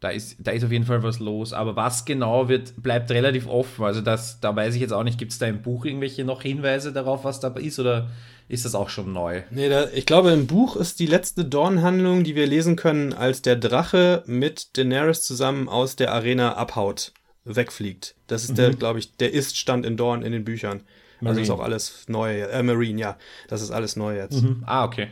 da 0.00 0.10
ist, 0.10 0.36
da 0.38 0.52
ist 0.52 0.64
auf 0.64 0.70
jeden 0.70 0.84
Fall 0.84 1.02
was 1.02 1.18
los. 1.18 1.52
Aber 1.52 1.74
was 1.74 2.04
genau 2.04 2.48
wird, 2.48 2.80
bleibt 2.80 3.10
relativ 3.10 3.48
offen. 3.48 3.84
Also 3.84 4.00
das, 4.00 4.40
da 4.40 4.54
weiß 4.54 4.74
ich 4.74 4.80
jetzt 4.80 4.92
auch 4.92 5.02
nicht, 5.02 5.18
gibt 5.18 5.32
es 5.32 5.38
da 5.38 5.46
im 5.46 5.62
Buch 5.62 5.84
irgendwelche 5.84 6.24
noch 6.24 6.42
Hinweise 6.42 6.92
darauf, 6.92 7.24
was 7.24 7.40
da 7.40 7.48
ist 7.48 7.78
oder 7.80 8.08
ist 8.48 8.64
das 8.64 8.74
auch 8.74 8.88
schon 8.88 9.12
neu? 9.12 9.42
Nee, 9.50 9.68
da, 9.68 9.88
ich 9.90 10.06
glaube, 10.06 10.30
im 10.30 10.46
Buch 10.46 10.76
ist 10.76 11.00
die 11.00 11.06
letzte 11.06 11.44
Dornhandlung, 11.44 12.24
die 12.24 12.34
wir 12.34 12.46
lesen 12.46 12.76
können, 12.76 13.12
als 13.12 13.42
der 13.42 13.56
Drache 13.56 14.22
mit 14.26 14.76
Daenerys 14.76 15.22
zusammen 15.22 15.68
aus 15.68 15.96
der 15.96 16.12
Arena 16.12 16.54
abhaut, 16.54 17.12
wegfliegt. 17.44 18.14
Das 18.26 18.44
ist 18.44 18.52
mhm. 18.52 18.56
der, 18.56 18.70
glaube 18.70 18.98
ich, 18.98 19.16
der 19.16 19.32
Ist-Stand 19.32 19.84
in 19.84 19.96
Dorn 19.96 20.22
in 20.22 20.32
den 20.32 20.44
Büchern. 20.44 20.82
Marine. 21.20 21.40
Also 21.40 21.40
ist 21.40 21.50
auch 21.50 21.62
alles 21.62 22.04
neu. 22.08 22.40
Äh, 22.40 22.62
Marine, 22.62 23.00
ja. 23.00 23.16
Das 23.48 23.60
ist 23.60 23.70
alles 23.70 23.96
neu 23.96 24.16
jetzt. 24.16 24.42
Mhm. 24.42 24.62
Ah, 24.64 24.84
okay. 24.84 25.08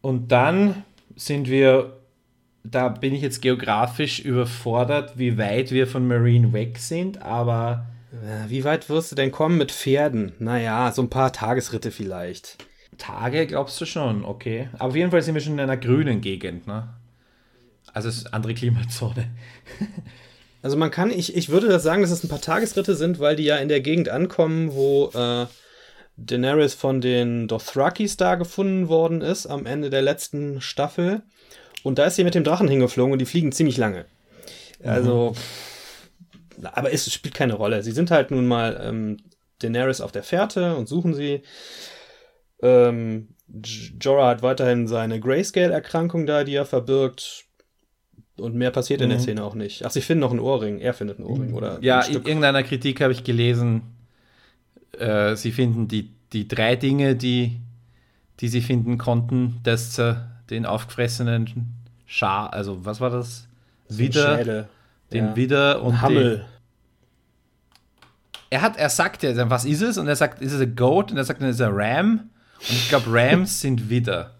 Und 0.00 0.32
dann 0.32 0.84
sind 1.14 1.48
wir, 1.48 1.96
da 2.64 2.88
bin 2.88 3.14
ich 3.14 3.22
jetzt 3.22 3.40
geografisch 3.40 4.20
überfordert, 4.20 5.18
wie 5.18 5.38
weit 5.38 5.70
wir 5.70 5.86
von 5.86 6.08
Marine 6.08 6.52
weg 6.52 6.78
sind, 6.78 7.22
aber 7.22 7.86
wie 8.48 8.64
weit 8.64 8.88
wirst 8.88 9.12
du 9.12 9.16
denn 9.16 9.32
kommen 9.32 9.58
mit 9.58 9.72
Pferden? 9.72 10.32
Naja, 10.38 10.92
so 10.92 11.02
ein 11.02 11.10
paar 11.10 11.32
Tagesritte 11.32 11.90
vielleicht. 11.90 12.58
Tage 12.98 13.46
glaubst 13.46 13.80
du 13.80 13.84
schon, 13.84 14.24
okay. 14.24 14.68
Aber 14.74 14.90
auf 14.90 14.96
jeden 14.96 15.10
Fall 15.10 15.22
sind 15.22 15.34
wir 15.34 15.40
schon 15.40 15.54
in 15.54 15.60
einer 15.60 15.76
grünen 15.76 16.20
Gegend, 16.20 16.66
ne? 16.66 16.88
Also 17.92 18.08
es 18.08 18.18
ist 18.18 18.34
andere 18.34 18.54
Klimazone. 18.54 19.30
also 20.62 20.76
man 20.76 20.90
kann, 20.90 21.10
ich, 21.10 21.36
ich 21.36 21.48
würde 21.48 21.68
das 21.68 21.82
sagen, 21.82 22.02
dass 22.02 22.10
es 22.10 22.24
ein 22.24 22.28
paar 22.28 22.40
Tagesritte 22.40 22.94
sind, 22.94 23.18
weil 23.18 23.36
die 23.36 23.44
ja 23.44 23.56
in 23.56 23.68
der 23.68 23.80
Gegend 23.80 24.08
ankommen, 24.08 24.72
wo 24.74 25.10
äh, 25.14 25.46
Daenerys 26.16 26.74
von 26.74 27.00
den 27.00 27.48
Dothrakis 27.48 28.16
da 28.16 28.36
gefunden 28.36 28.88
worden 28.88 29.20
ist, 29.20 29.46
am 29.46 29.66
Ende 29.66 29.90
der 29.90 30.02
letzten 30.02 30.60
Staffel. 30.60 31.22
Und 31.82 31.98
da 31.98 32.06
ist 32.06 32.16
sie 32.16 32.24
mit 32.24 32.34
dem 32.34 32.44
Drachen 32.44 32.68
hingeflogen 32.68 33.12
und 33.12 33.18
die 33.18 33.26
fliegen 33.26 33.52
ziemlich 33.52 33.76
lange. 33.76 34.06
Also, 34.82 35.34
mhm 35.34 35.75
aber 36.62 36.92
es 36.92 37.12
spielt 37.12 37.34
keine 37.34 37.54
Rolle. 37.54 37.82
Sie 37.82 37.92
sind 37.92 38.10
halt 38.10 38.30
nun 38.30 38.46
mal 38.46 38.80
ähm, 38.82 39.18
Daenerys 39.60 40.00
auf 40.00 40.12
der 40.12 40.22
Fährte 40.22 40.76
und 40.76 40.88
suchen 40.88 41.14
sie. 41.14 41.42
Ähm, 42.62 43.28
Jorah 44.00 44.28
hat 44.28 44.42
weiterhin 44.42 44.86
seine 44.88 45.20
Grayscale-Erkrankung 45.20 46.26
da, 46.26 46.44
die 46.44 46.54
er 46.54 46.66
verbirgt. 46.66 47.44
Und 48.38 48.54
mehr 48.54 48.70
passiert 48.70 49.00
mhm. 49.00 49.04
in 49.04 49.10
der 49.10 49.18
mhm. 49.18 49.22
Szene 49.22 49.44
auch 49.44 49.54
nicht. 49.54 49.84
Ach, 49.84 49.90
sie 49.90 50.02
finden 50.02 50.20
noch 50.20 50.30
einen 50.30 50.40
Ohrring. 50.40 50.78
Er 50.78 50.92
findet 50.92 51.18
einen 51.18 51.26
Ohrring, 51.26 51.54
oder? 51.54 51.78
Ja, 51.80 52.02
in 52.02 52.14
irgendeiner 52.14 52.62
Kritik 52.62 53.00
habe 53.00 53.12
ich 53.12 53.24
gelesen, 53.24 53.82
äh, 54.98 55.36
sie 55.36 55.52
finden 55.52 55.88
die, 55.88 56.12
die 56.32 56.46
drei 56.46 56.76
Dinge, 56.76 57.16
die, 57.16 57.60
die 58.40 58.48
sie 58.48 58.60
finden 58.60 58.98
konnten, 58.98 59.60
dass 59.62 59.98
äh, 59.98 60.16
den 60.50 60.66
aufgefressenen 60.66 61.74
Schar, 62.04 62.52
also 62.52 62.84
was 62.84 63.00
war 63.00 63.10
das? 63.10 63.48
Wieder, 63.88 64.68
den 65.12 65.26
ja. 65.26 65.36
Widder 65.36 65.82
und 65.82 66.00
Hammel. 66.00 66.38
Den, 66.38 66.44
er 68.50 68.62
hat, 68.62 68.76
er 68.76 68.88
sagt 68.88 69.22
ja, 69.22 69.50
was 69.50 69.64
ist 69.64 69.82
es? 69.82 69.98
Und 69.98 70.06
er 70.08 70.16
sagt, 70.16 70.40
ist 70.40 70.52
es 70.52 70.60
ein 70.60 70.76
Goat? 70.76 71.10
Und 71.10 71.16
er 71.16 71.24
sagt, 71.24 71.40
dann 71.40 71.48
ist 71.48 71.56
es 71.56 71.62
ein 71.62 71.72
Ram. 71.72 72.30
Und 72.58 72.70
ich 72.70 72.88
glaube, 72.88 73.06
Rams 73.08 73.60
sind 73.60 73.90
Widder. 73.90 74.32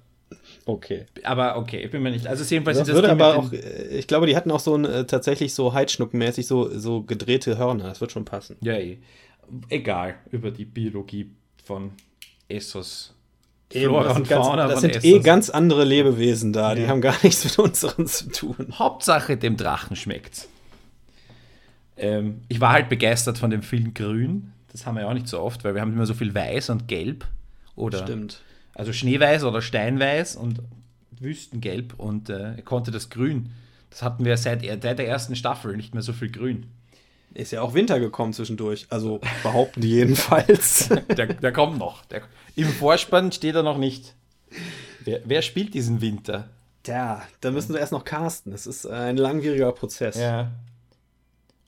Okay. 0.65 1.07
Aber 1.23 1.57
okay, 1.57 1.85
ich 1.85 1.91
bin 1.91 2.03
mir 2.03 2.11
nicht. 2.11 2.27
Also 2.27 2.43
jedenfalls 2.45 2.79
das, 2.79 2.89
das 2.89 2.95
würde 2.95 3.11
aber 3.11 3.37
auch. 3.37 3.53
Äh, 3.53 3.99
ich 3.99 4.09
glaube, 4.09 4.27
die 4.27 4.37
hatten 4.37 4.51
auch 4.51 4.61
so 4.61 4.77
ein 4.77 4.85
äh, 4.85 5.07
tatsächlich 5.07 5.55
so 5.55 5.73
Heidschnuckenmäßig 5.73 6.47
so, 6.47 6.77
so 6.77 7.03
gedrehte 7.03 7.57
Hörner. 7.57 7.85
Das 7.85 8.01
wird 8.01 8.11
schon 8.11 8.25
passen. 8.25 8.57
Ja, 8.61 8.75
eh. 8.75 8.99
Egal 9.69 10.17
über 10.33 10.51
die 10.51 10.65
Biologie 10.65 11.31
von 11.65 11.93
Essos. 12.49 13.15
Eben, 13.73 13.91
Flora 13.91 14.09
das 14.09 14.17
und 14.17 14.27
Fauna. 14.27 14.67
Ganz, 14.67 14.73
das 14.73 14.81
sind 14.81 15.05
eh 15.05 15.19
ganz 15.21 15.51
andere 15.51 15.85
Lebewesen 15.85 16.53
da. 16.53 16.71
Ja. 16.71 16.75
Die 16.75 16.89
haben 16.89 17.01
gar 17.01 17.15
nichts 17.23 17.45
mit 17.45 17.59
unseren 17.61 18.07
zu 18.09 18.29
tun. 18.31 18.73
Hauptsache 18.73 19.37
dem 19.37 19.57
Drachen 19.57 19.95
schmeckt's. 19.95 20.49
Ähm, 21.97 22.43
ich 22.49 22.61
war 22.61 22.73
halt 22.73 22.89
begeistert 22.89 23.39
von 23.39 23.51
dem 23.51 23.63
Film 23.63 23.95
Grün. 23.95 24.53
Das 24.73 24.87
haben 24.87 24.97
wir 24.97 25.03
ja 25.03 25.09
auch 25.09 25.15
nicht 25.15 25.29
so 25.29 25.41
oft, 25.41 25.65
weil 25.65 25.75
wir 25.75 25.81
haben 25.81 25.93
immer 25.93 26.07
so 26.07 26.15
viel 26.15 26.35
Weiß 26.35 26.71
und 26.71 26.89
Gelb. 26.89 27.27
Oder 27.75 27.99
Stimmt. 27.99 28.43
Also 28.75 28.93
Schneeweiß 28.93 29.45
oder 29.45 29.63
Steinweiß 29.63 30.37
und 30.37 30.61
Wüstengelb 31.19 31.95
und 31.99 32.29
äh, 32.29 32.61
konnte 32.65 32.91
das 32.91 33.09
Grün. 33.09 33.51
Das 33.91 34.03
hatten 34.03 34.25
wir 34.25 34.37
seit 34.37 34.63
der, 34.63 34.77
der 34.77 35.09
ersten 35.09 35.35
Staffel 35.35 35.77
nicht 35.77 35.95
mehr 35.95 36.03
so 36.03 36.13
viel 36.13 36.31
Grün. 36.31 36.67
Ist 37.33 37.53
ja 37.53 37.63
auch 37.63 37.75
Winter 37.75 38.01
gekommen 38.01 38.33
zwischendurch. 38.33 38.87
Also 38.91 39.21
behaupten 39.43 39.81
die 39.81 39.89
jedenfalls. 39.93 40.89
der, 41.17 41.27
der 41.27 41.53
kommt 41.53 41.79
noch. 41.79 42.05
Der, 42.07 42.23
Im 42.55 42.69
Vorspann 42.69 43.33
steht 43.33 43.55
er 43.55 43.63
noch 43.63 43.79
nicht. 43.79 44.15
Wer, 45.05 45.21
wer 45.25 45.43
spielt 45.43 45.75
diesen 45.75 46.01
Winter? 46.01 46.49
Ja, 46.87 47.23
da 47.41 47.51
müssen 47.51 47.73
wir 47.73 47.81
erst 47.81 47.93
noch 47.93 48.05
casten. 48.05 48.53
Das 48.53 48.67
ist 48.67 48.87
ein 48.87 49.17
langwieriger 49.17 49.73
Prozess. 49.73 50.17
Ja. 50.17 50.53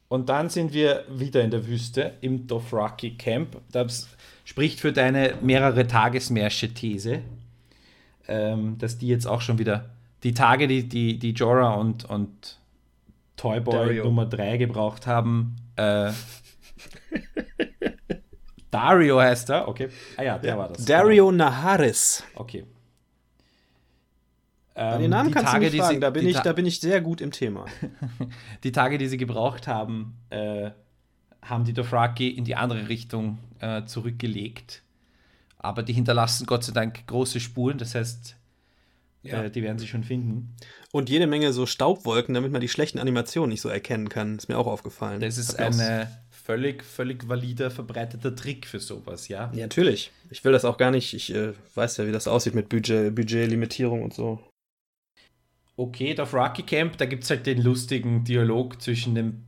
Und 0.08 0.30
dann 0.30 0.48
sind 0.48 0.72
wir 0.72 1.04
wieder 1.10 1.42
in 1.42 1.50
der 1.50 1.66
Wüste 1.66 2.14
im 2.22 2.46
Dothraki 2.46 3.16
Camp. 3.16 3.60
Das 3.70 4.08
spricht 4.44 4.80
für 4.80 4.92
deine 4.92 5.34
mehrere 5.42 5.86
Tagesmärsche-These, 5.86 7.20
ähm, 8.26 8.78
dass 8.78 8.96
die 8.98 9.08
jetzt 9.08 9.26
auch 9.26 9.42
schon 9.42 9.58
wieder 9.58 9.90
die 10.22 10.32
Tage, 10.32 10.66
die, 10.66 10.88
die, 10.88 11.18
die 11.18 11.32
Jorah 11.32 11.74
und, 11.74 12.06
und 12.06 12.58
Toyboy 13.36 13.72
Dario. 13.72 14.04
Nummer 14.04 14.24
3 14.24 14.56
gebraucht 14.56 15.06
haben. 15.06 15.56
Äh, 15.76 16.10
Dario 18.70 19.20
heißt 19.20 19.50
er, 19.50 19.68
okay. 19.68 19.88
Ah 20.16 20.22
ja, 20.22 20.38
der 20.38 20.50
ja, 20.50 20.58
war 20.58 20.68
das. 20.68 20.84
Dario 20.84 21.26
genau. 21.26 21.44
Naharis. 21.44 22.24
Okay. 22.34 22.64
Ähm, 24.80 25.00
den 25.00 25.10
Namen 25.10 25.32
kannst 25.32 25.52
Tage, 25.52 25.66
du 25.66 25.72
nicht 25.72 25.80
fragen, 25.80 25.96
sie, 25.96 26.00
da, 26.00 26.10
bin 26.10 26.28
ich, 26.28 26.38
da 26.38 26.52
bin 26.52 26.64
ich 26.64 26.78
sehr 26.78 27.00
gut 27.00 27.20
im 27.20 27.32
Thema. 27.32 27.66
die 28.64 28.70
Tage, 28.70 28.96
die 28.96 29.08
sie 29.08 29.16
gebraucht 29.16 29.66
haben, 29.66 30.16
äh, 30.30 30.70
haben 31.42 31.64
die 31.64 31.72
Dothraki 31.72 32.28
in 32.28 32.44
die 32.44 32.54
andere 32.54 32.88
Richtung 32.88 33.38
äh, 33.58 33.84
zurückgelegt. 33.86 34.82
Aber 35.58 35.82
die 35.82 35.92
hinterlassen 35.92 36.46
Gott 36.46 36.62
sei 36.62 36.72
Dank 36.72 37.08
große 37.08 37.40
Spuren, 37.40 37.78
das 37.78 37.96
heißt, 37.96 38.36
ja. 39.24 39.42
äh, 39.42 39.50
die 39.50 39.64
werden 39.64 39.80
sie 39.80 39.88
schon 39.88 40.04
finden. 40.04 40.54
Und 40.92 41.10
jede 41.10 41.26
Menge 41.26 41.52
so 41.52 41.66
Staubwolken, 41.66 42.34
damit 42.34 42.52
man 42.52 42.60
die 42.60 42.68
schlechten 42.68 43.00
Animationen 43.00 43.50
nicht 43.50 43.62
so 43.62 43.68
erkennen 43.68 44.08
kann. 44.08 44.36
Ist 44.36 44.48
mir 44.48 44.58
auch 44.58 44.68
aufgefallen. 44.68 45.20
Das 45.20 45.38
ist 45.38 45.58
ein 45.58 46.06
völlig, 46.30 46.84
völlig 46.84 47.28
valider, 47.28 47.72
verbreiteter 47.72 48.36
Trick 48.36 48.64
für 48.64 48.78
sowas, 48.78 49.26
ja? 49.26 49.50
Ja, 49.52 49.62
natürlich. 49.62 50.12
Ich 50.30 50.44
will 50.44 50.52
das 50.52 50.64
auch 50.64 50.78
gar 50.78 50.92
nicht. 50.92 51.14
Ich 51.14 51.34
äh, 51.34 51.52
weiß 51.74 51.96
ja, 51.96 52.06
wie 52.06 52.12
das 52.12 52.28
aussieht 52.28 52.54
mit 52.54 52.68
Budget, 52.68 53.12
Budgetlimitierung 53.12 54.04
und 54.04 54.14
so 54.14 54.38
okay, 55.78 56.18
auf 56.18 56.34
Rocky 56.34 56.64
Camp, 56.64 56.98
da 56.98 57.06
gibt 57.06 57.24
es 57.24 57.30
halt 57.30 57.46
den 57.46 57.62
lustigen 57.62 58.24
Dialog 58.24 58.82
zwischen 58.82 59.14
dem, 59.14 59.44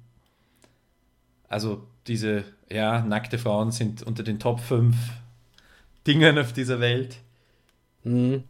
also 1.49 1.87
diese, 2.07 2.45
ja, 2.71 3.03
nackte 3.03 3.37
Frauen 3.37 3.73
sind 3.73 4.03
unter 4.05 4.23
den 4.23 4.39
Top 4.39 4.61
5 4.61 4.95
Dingen 6.07 6.39
auf 6.39 6.53
dieser 6.53 6.81
Welt. 6.81 7.19
Mhm. 8.05 8.45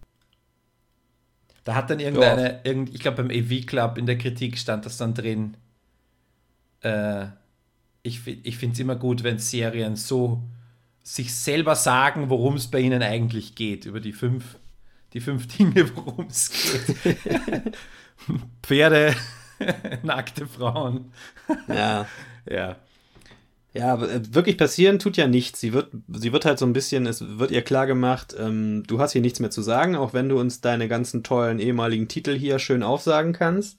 Da 1.65 1.75
hat 1.75 1.91
dann 1.91 2.01
irgendeine, 2.01 2.53
ja. 2.53 2.61
irgend, 2.65 2.95
ich 2.95 3.01
glaube 3.01 3.23
beim 3.23 3.31
AV 3.31 3.67
Club 3.67 3.97
in 3.97 4.07
der 4.07 4.19
Kritik 4.19 4.59
stand 4.59 4.85
das 4.85 4.99
dann 4.99 5.15
drin. 5.15 5.57
Äh, 6.83 7.27
ich 8.03 8.27
ich 8.27 8.57
finde 8.57 8.75
es 8.75 8.81
immer 8.81 8.97
gut, 8.97 9.25
wenn 9.25 9.39
Serien 9.39 9.97
so 9.97 10.43
sich 11.03 11.35
selber 11.35 11.75
sagen, 11.75 12.31
worum 12.31 12.57
es 12.57 12.69
bei 12.69 12.81
ihnen 12.81 13.03
eigentlich 13.03 13.55
geht, 13.55 13.85
über 13.85 14.01
die 14.01 14.13
fünf 14.13 14.59
die 15.13 15.21
fünf 15.21 15.47
Dinge, 15.49 15.91
worum 15.97 16.27
es 16.27 16.51
geht. 16.51 17.77
Pferde, 18.63 19.15
nackte 20.03 20.47
Frauen. 20.47 21.13
Ja. 21.69 22.07
ja. 22.47 22.77
Ja, 23.73 24.03
äh, 24.03 24.35
wirklich 24.35 24.59
passieren 24.59 24.99
tut 24.99 25.17
ja 25.17 25.29
nichts. 25.29 25.61
Sie 25.61 25.73
wird, 25.73 25.93
sie 26.09 26.33
wird 26.33 26.45
halt 26.45 26.59
so 26.59 26.67
ein 26.67 26.73
bisschen, 26.73 27.07
es 27.07 27.39
wird 27.39 27.53
ihr 27.53 27.63
klar 27.63 27.87
gemacht, 27.87 28.35
ähm, 28.37 28.83
du 28.87 28.99
hast 28.99 29.13
hier 29.13 29.21
nichts 29.21 29.39
mehr 29.39 29.51
zu 29.51 29.63
sagen, 29.63 29.95
auch 29.95 30.13
wenn 30.13 30.29
du 30.29 30.41
uns 30.41 30.61
deine 30.61 30.89
ganzen 30.89 31.23
tollen 31.23 31.61
ehemaligen 31.61 32.09
Titel 32.09 32.37
hier 32.37 32.59
schön 32.59 32.83
aufsagen 32.83 33.33
kannst. 33.33 33.79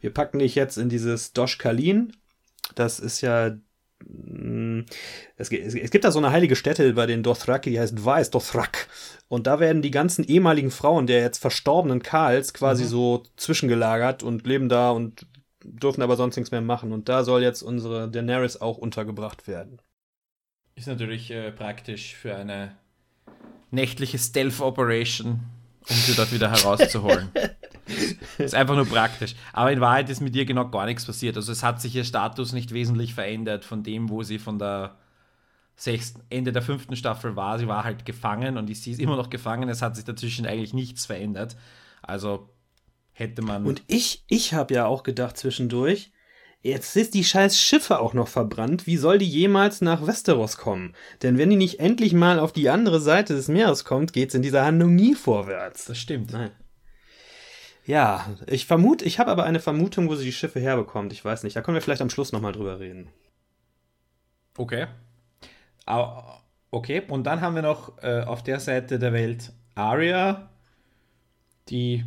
Wir 0.00 0.12
packen 0.12 0.38
dich 0.38 0.54
jetzt 0.54 0.78
in 0.78 0.88
dieses 0.88 1.34
Dosh 1.34 1.58
Kalin. 1.58 2.16
Das 2.74 2.98
ist 2.98 3.20
ja 3.20 3.56
es, 5.36 5.50
es, 5.50 5.90
gibt 5.90 6.04
da 6.04 6.10
so 6.10 6.18
eine 6.18 6.30
heilige 6.30 6.56
Stätte 6.56 6.92
bei 6.94 7.06
den 7.06 7.22
Dothraki, 7.22 7.70
die 7.70 7.80
heißt 7.80 8.04
Weiß 8.04 8.30
Dothrak. 8.30 8.88
Und 9.28 9.46
da 9.46 9.60
werden 9.60 9.82
die 9.82 9.90
ganzen 9.90 10.24
ehemaligen 10.24 10.70
Frauen 10.70 11.06
der 11.06 11.20
jetzt 11.20 11.38
verstorbenen 11.38 12.02
Karls 12.02 12.54
quasi 12.54 12.84
mhm. 12.84 12.88
so 12.88 13.22
zwischengelagert 13.36 14.22
und 14.22 14.46
leben 14.46 14.68
da 14.68 14.90
und 14.90 15.26
dürfen 15.62 16.02
aber 16.02 16.16
sonst 16.16 16.36
nichts 16.36 16.50
mehr 16.50 16.62
machen. 16.62 16.92
Und 16.92 17.08
da 17.08 17.24
soll 17.24 17.42
jetzt 17.42 17.62
unsere 17.62 18.10
Daenerys 18.10 18.60
auch 18.60 18.78
untergebracht 18.78 19.46
werden. 19.46 19.80
Ist 20.74 20.88
natürlich 20.88 21.30
äh, 21.30 21.52
praktisch 21.52 22.14
für 22.14 22.34
eine 22.36 22.76
nächtliche 23.70 24.18
Stealth-Operation, 24.18 25.40
um 25.88 25.96
sie 25.96 26.14
dort 26.14 26.32
wieder 26.32 26.50
herauszuholen. 26.50 27.30
ist 28.38 28.54
einfach 28.54 28.76
nur 28.76 28.86
praktisch. 28.86 29.34
Aber 29.52 29.72
in 29.72 29.80
Wahrheit 29.80 30.08
ist 30.10 30.20
mit 30.20 30.34
ihr 30.36 30.44
genau 30.44 30.68
gar 30.68 30.86
nichts 30.86 31.04
passiert. 31.04 31.36
Also 31.36 31.52
es 31.52 31.62
hat 31.62 31.80
sich 31.80 31.94
ihr 31.94 32.04
Status 32.04 32.52
nicht 32.52 32.72
wesentlich 32.72 33.14
verändert 33.14 33.64
von 33.64 33.82
dem, 33.82 34.08
wo 34.08 34.22
sie 34.22 34.38
von 34.38 34.58
der 34.58 34.96
sechsten, 35.76 36.22
Ende 36.28 36.52
der 36.52 36.62
fünften 36.62 36.96
Staffel 36.96 37.36
war. 37.36 37.58
Sie 37.58 37.68
war 37.68 37.84
halt 37.84 38.04
gefangen 38.04 38.56
und 38.56 38.74
sie 38.74 38.92
ist 38.92 39.00
immer 39.00 39.16
noch 39.16 39.30
gefangen. 39.30 39.68
Es 39.68 39.82
hat 39.82 39.96
sich 39.96 40.04
dazwischen 40.04 40.46
eigentlich 40.46 40.74
nichts 40.74 41.06
verändert. 41.06 41.56
Also 42.02 42.50
hätte 43.12 43.42
man. 43.42 43.64
Und 43.64 43.82
ich, 43.86 44.24
ich 44.28 44.54
habe 44.54 44.74
ja 44.74 44.86
auch 44.86 45.02
gedacht 45.02 45.36
zwischendurch, 45.36 46.12
Jetzt 46.62 46.94
ist 46.94 47.14
die 47.14 47.24
scheiß 47.24 47.58
Schiffe 47.58 48.00
auch 48.00 48.12
noch 48.12 48.28
verbrannt. 48.28 48.86
Wie 48.86 48.98
soll 48.98 49.16
die 49.16 49.28
jemals 49.28 49.80
nach 49.80 50.06
Westeros 50.06 50.58
kommen? 50.58 50.94
Denn 51.22 51.38
wenn 51.38 51.48
die 51.48 51.56
nicht 51.56 51.80
endlich 51.80 52.12
mal 52.12 52.38
auf 52.38 52.52
die 52.52 52.68
andere 52.68 53.00
Seite 53.00 53.34
des 53.34 53.48
Meeres 53.48 53.86
kommt, 53.86 54.12
geht's 54.12 54.34
in 54.34 54.42
dieser 54.42 54.66
Handlung 54.66 54.94
nie 54.94 55.14
vorwärts. 55.14 55.86
Das 55.86 55.96
stimmt. 55.96 56.32
Nein. 56.32 56.50
Ja, 57.86 58.28
ich 58.46 58.66
vermute, 58.66 59.04
ich 59.04 59.18
habe 59.18 59.30
aber 59.30 59.44
eine 59.44 59.60
Vermutung, 59.60 60.08
wo 60.08 60.14
sie 60.14 60.24
die 60.24 60.32
Schiffe 60.32 60.60
herbekommt. 60.60 61.12
Ich 61.12 61.24
weiß 61.24 61.42
nicht. 61.42 61.56
Da 61.56 61.62
können 61.62 61.74
wir 61.74 61.82
vielleicht 61.82 62.02
am 62.02 62.10
Schluss 62.10 62.32
nochmal 62.32 62.52
drüber 62.52 62.78
reden. 62.78 63.08
Okay. 64.56 64.86
Okay, 66.70 67.02
und 67.08 67.24
dann 67.24 67.40
haben 67.40 67.54
wir 67.54 67.62
noch 67.62 68.00
äh, 68.02 68.20
auf 68.20 68.44
der 68.44 68.60
Seite 68.60 68.98
der 68.98 69.12
Welt 69.12 69.52
Aria, 69.74 70.50
die 71.68 72.04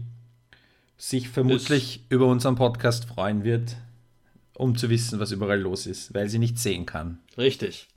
sich 0.97 1.27
vermutlich 1.27 1.97
ich 1.97 2.05
über 2.09 2.27
unseren 2.27 2.55
Podcast 2.55 3.05
freuen 3.05 3.43
wird, 3.43 3.75
um 4.53 4.77
zu 4.77 4.89
wissen, 4.89 5.19
was 5.19 5.31
überall 5.31 5.59
los 5.59 5.85
ist, 5.85 6.13
weil 6.13 6.29
sie 6.29 6.39
nicht 6.39 6.59
sehen 6.59 6.85
kann. 6.85 7.19
Richtig. 7.37 7.89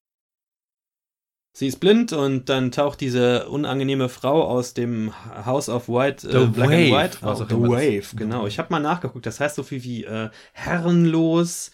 Sie 1.56 1.68
ist 1.68 1.80
blind 1.80 2.12
und 2.12 2.50
dann 2.50 2.70
taucht 2.70 3.00
diese 3.00 3.48
unangenehme 3.48 4.10
Frau 4.10 4.44
aus 4.44 4.74
dem 4.74 5.14
House 5.46 5.70
of 5.70 5.88
White, 5.88 6.28
äh, 6.28 6.44
Black 6.48 6.68
Wave, 6.68 6.74
and 6.74 6.92
White, 6.92 7.18
oh, 7.22 7.34
The 7.34 7.56
Wave, 7.56 8.14
genau. 8.14 8.46
Ich 8.46 8.58
habe 8.58 8.68
mal 8.70 8.78
nachgeguckt. 8.78 9.24
Das 9.24 9.40
heißt 9.40 9.56
so 9.56 9.62
viel 9.62 9.82
wie 9.82 10.04
äh, 10.04 10.28
herrenlos 10.52 11.70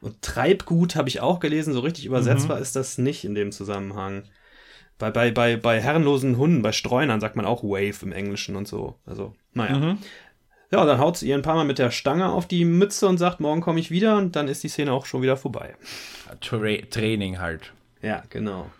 und 0.00 0.22
Treibgut 0.22 0.94
habe 0.94 1.08
ich 1.08 1.20
auch 1.20 1.40
gelesen. 1.40 1.74
So 1.74 1.80
richtig 1.80 2.06
übersetzbar 2.06 2.58
mhm. 2.58 2.62
ist 2.62 2.76
das 2.76 2.96
nicht 2.96 3.24
in 3.24 3.34
dem 3.34 3.50
Zusammenhang. 3.50 4.22
Bei, 4.98 5.10
bei, 5.10 5.32
bei, 5.32 5.56
bei 5.56 5.80
herrenlosen 5.80 6.36
Hunden, 6.36 6.62
bei 6.62 6.70
Streunern 6.70 7.20
sagt 7.20 7.34
man 7.34 7.44
auch 7.44 7.64
Wave 7.64 8.04
im 8.04 8.12
Englischen 8.12 8.54
und 8.54 8.68
so. 8.68 9.00
Also, 9.04 9.34
naja. 9.52 9.76
Mhm. 9.76 9.98
Ja, 10.70 10.84
dann 10.84 11.00
haut 11.00 11.16
sie 11.16 11.30
ihr 11.30 11.34
ein 11.34 11.42
paar 11.42 11.56
Mal 11.56 11.64
mit 11.64 11.80
der 11.80 11.90
Stange 11.90 12.30
auf 12.30 12.46
die 12.46 12.64
Mütze 12.64 13.08
und 13.08 13.18
sagt, 13.18 13.40
morgen 13.40 13.62
komme 13.62 13.80
ich 13.80 13.90
wieder 13.90 14.16
und 14.16 14.36
dann 14.36 14.46
ist 14.46 14.62
die 14.62 14.68
Szene 14.68 14.92
auch 14.92 15.06
schon 15.06 15.22
wieder 15.22 15.36
vorbei. 15.36 15.74
Tra 16.40 16.76
Training 16.88 17.40
halt. 17.40 17.72
Ja, 18.00 18.22
genau. 18.30 18.70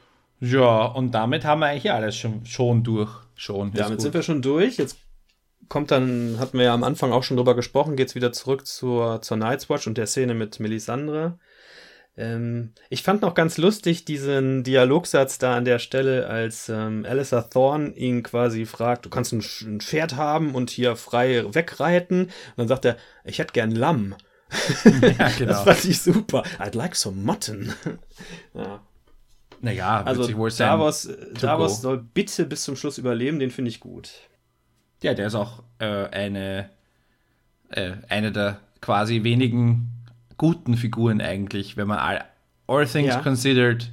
Ja, 0.40 0.86
und 0.86 1.12
damit 1.12 1.44
haben 1.44 1.60
wir 1.60 1.66
eigentlich 1.66 1.92
alles 1.92 2.16
schon, 2.16 2.44
schon 2.46 2.82
durch. 2.82 3.10
Schon. 3.36 3.72
Ja, 3.72 3.84
damit 3.84 4.00
sind 4.00 4.14
wir 4.14 4.22
schon 4.22 4.42
durch. 4.42 4.76
Jetzt 4.76 4.98
kommt 5.68 5.90
dann, 5.90 6.36
hatten 6.38 6.58
wir 6.58 6.66
ja 6.66 6.74
am 6.74 6.84
Anfang 6.84 7.12
auch 7.12 7.22
schon 7.22 7.36
drüber 7.36 7.54
gesprochen, 7.54 7.96
geht 7.96 8.08
es 8.08 8.14
wieder 8.14 8.32
zurück 8.32 8.66
zur, 8.66 9.22
zur 9.22 9.36
Night's 9.36 9.68
Watch 9.68 9.86
und 9.86 9.98
der 9.98 10.06
Szene 10.06 10.34
mit 10.34 10.60
Melisandre. 10.60 11.38
Ähm, 12.16 12.72
ich 12.90 13.02
fand 13.02 13.22
noch 13.22 13.34
ganz 13.34 13.58
lustig 13.58 14.04
diesen 14.04 14.62
Dialogsatz 14.62 15.38
da 15.38 15.56
an 15.56 15.64
der 15.64 15.80
Stelle, 15.80 16.28
als 16.28 16.68
ähm, 16.68 17.04
Alistair 17.08 17.50
Thorne 17.50 17.90
ihn 17.96 18.22
quasi 18.22 18.66
fragt, 18.66 19.04
du 19.04 19.10
kannst 19.10 19.32
ein, 19.32 19.42
ein, 19.62 19.80
Pferd 19.80 20.14
haben 20.14 20.54
und 20.54 20.70
hier 20.70 20.94
frei 20.96 21.44
wegreiten. 21.52 22.24
Und 22.24 22.30
dann 22.56 22.68
sagt 22.68 22.84
er, 22.84 22.96
ich 23.24 23.38
hätte 23.38 23.52
gern 23.52 23.72
Lamm. 23.72 24.14
Ja, 24.84 25.30
genau. 25.36 25.52
das 25.52 25.62
fand 25.62 25.84
ich 25.84 26.00
super. 26.00 26.44
I'd 26.60 26.76
like 26.76 26.94
some 26.94 27.16
mutton. 27.16 27.72
ja. 28.54 28.80
Naja, 29.64 30.02
also 30.02 30.36
wohl 30.36 30.50
Davos, 30.50 31.08
Davos 31.40 31.80
soll 31.80 31.96
bitte 31.96 32.44
bis 32.44 32.64
zum 32.64 32.76
Schluss 32.76 32.98
überleben, 32.98 33.38
den 33.38 33.50
finde 33.50 33.70
ich 33.70 33.80
gut. 33.80 34.10
Ja, 35.02 35.14
der 35.14 35.28
ist 35.28 35.34
auch 35.34 35.62
äh, 35.78 35.86
eine, 36.08 36.68
äh, 37.70 37.92
eine 38.10 38.30
der 38.30 38.60
quasi 38.82 39.24
wenigen 39.24 39.88
guten 40.36 40.76
Figuren 40.76 41.22
eigentlich, 41.22 41.78
wenn 41.78 41.88
man 41.88 41.98
all, 41.98 42.24
all 42.66 42.86
things 42.86 43.14
ja. 43.14 43.22
considered, 43.22 43.90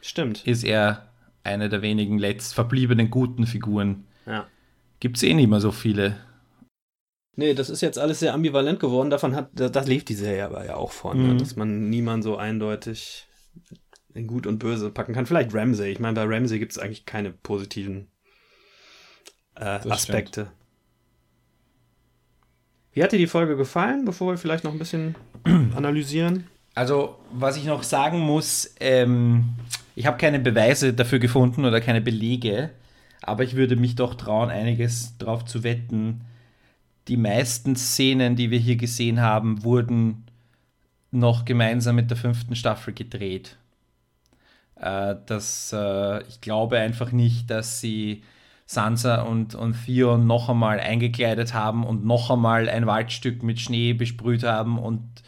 Stimmt. 0.00 0.44
ist 0.44 0.64
er 0.64 1.06
eine 1.44 1.68
der 1.68 1.82
wenigen 1.82 2.18
letzt 2.18 2.54
verbliebenen 2.54 3.08
guten 3.08 3.46
Figuren. 3.46 4.04
Ja. 4.26 4.48
Gibt 4.98 5.18
es 5.18 5.22
eh 5.22 5.34
nicht 5.34 5.48
mehr 5.48 5.60
so 5.60 5.70
viele. 5.70 6.16
Nee, 7.36 7.54
das 7.54 7.70
ist 7.70 7.80
jetzt 7.80 7.98
alles 7.98 8.18
sehr 8.18 8.34
ambivalent 8.34 8.80
geworden. 8.80 9.10
Davon 9.10 9.36
hat, 9.36 9.50
das 9.52 9.86
lebt 9.86 10.08
die 10.08 10.14
Serie 10.14 10.46
aber 10.46 10.66
ja 10.66 10.74
auch 10.74 10.90
von, 10.90 11.16
ne? 11.16 11.22
mhm. 11.22 11.30
ne? 11.30 11.36
dass 11.36 11.54
man 11.54 11.90
niemand 11.90 12.24
so 12.24 12.36
eindeutig 12.36 13.28
in 14.14 14.26
Gut 14.26 14.46
und 14.46 14.58
Böse 14.58 14.90
packen 14.90 15.14
kann. 15.14 15.26
Vielleicht 15.26 15.54
Ramsey. 15.54 15.90
Ich 15.90 16.00
meine, 16.00 16.14
bei 16.14 16.24
Ramsey 16.24 16.58
gibt 16.58 16.72
es 16.72 16.78
eigentlich 16.78 17.06
keine 17.06 17.30
positiven 17.30 18.08
äh, 19.54 19.64
Aspekte. 19.64 20.42
Stimmt. 20.42 20.56
Wie 22.92 23.02
hat 23.02 23.12
dir 23.12 23.18
die 23.18 23.26
Folge 23.26 23.56
gefallen, 23.56 24.04
bevor 24.04 24.32
wir 24.32 24.38
vielleicht 24.38 24.64
noch 24.64 24.72
ein 24.72 24.78
bisschen 24.78 25.14
analysieren? 25.44 26.46
Also, 26.74 27.18
was 27.32 27.56
ich 27.56 27.64
noch 27.64 27.82
sagen 27.82 28.18
muss, 28.18 28.74
ähm, 28.80 29.54
ich 29.94 30.06
habe 30.06 30.18
keine 30.18 30.38
Beweise 30.38 30.92
dafür 30.92 31.18
gefunden 31.18 31.64
oder 31.64 31.80
keine 31.80 32.00
Belege, 32.00 32.70
aber 33.22 33.44
ich 33.44 33.56
würde 33.56 33.76
mich 33.76 33.94
doch 33.94 34.14
trauen, 34.14 34.50
einiges 34.50 35.16
darauf 35.18 35.44
zu 35.44 35.64
wetten. 35.64 36.22
Die 37.08 37.16
meisten 37.16 37.76
Szenen, 37.76 38.36
die 38.36 38.50
wir 38.50 38.58
hier 38.58 38.76
gesehen 38.76 39.20
haben, 39.20 39.64
wurden 39.64 40.24
noch 41.10 41.44
gemeinsam 41.44 41.96
mit 41.96 42.10
der 42.10 42.16
fünften 42.16 42.56
Staffel 42.56 42.94
gedreht. 42.94 43.58
Äh, 44.82 45.16
das, 45.26 45.72
äh, 45.72 46.22
ich 46.28 46.40
glaube 46.40 46.78
einfach 46.78 47.12
nicht, 47.12 47.50
dass 47.50 47.80
sie 47.80 48.24
Sansa 48.66 49.22
und, 49.22 49.54
und 49.54 49.76
Theon 49.86 50.26
noch 50.26 50.48
einmal 50.48 50.80
eingekleidet 50.80 51.54
haben 51.54 51.84
und 51.84 52.04
noch 52.04 52.30
einmal 52.30 52.68
ein 52.68 52.86
Waldstück 52.86 53.42
mit 53.42 53.60
Schnee 53.60 53.92
besprüht 53.92 54.42
haben 54.42 54.78
und 54.78 55.22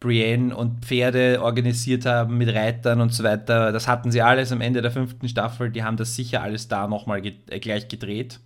Brienne 0.00 0.54
und 0.56 0.84
Pferde 0.84 1.42
organisiert 1.42 2.06
haben 2.06 2.38
mit 2.38 2.52
Reitern 2.54 3.00
und 3.00 3.12
so 3.14 3.24
weiter. 3.24 3.72
Das 3.72 3.88
hatten 3.88 4.10
sie 4.10 4.22
alles 4.22 4.52
am 4.52 4.60
Ende 4.60 4.82
der 4.82 4.90
fünften 4.90 5.28
Staffel. 5.28 5.70
Die 5.70 5.82
haben 5.84 5.96
das 5.96 6.16
sicher 6.16 6.42
alles 6.42 6.68
da 6.68 6.86
nochmal 6.88 7.22
ge 7.22 7.34
äh, 7.48 7.60
gleich 7.60 7.88
gedreht. 7.88 8.40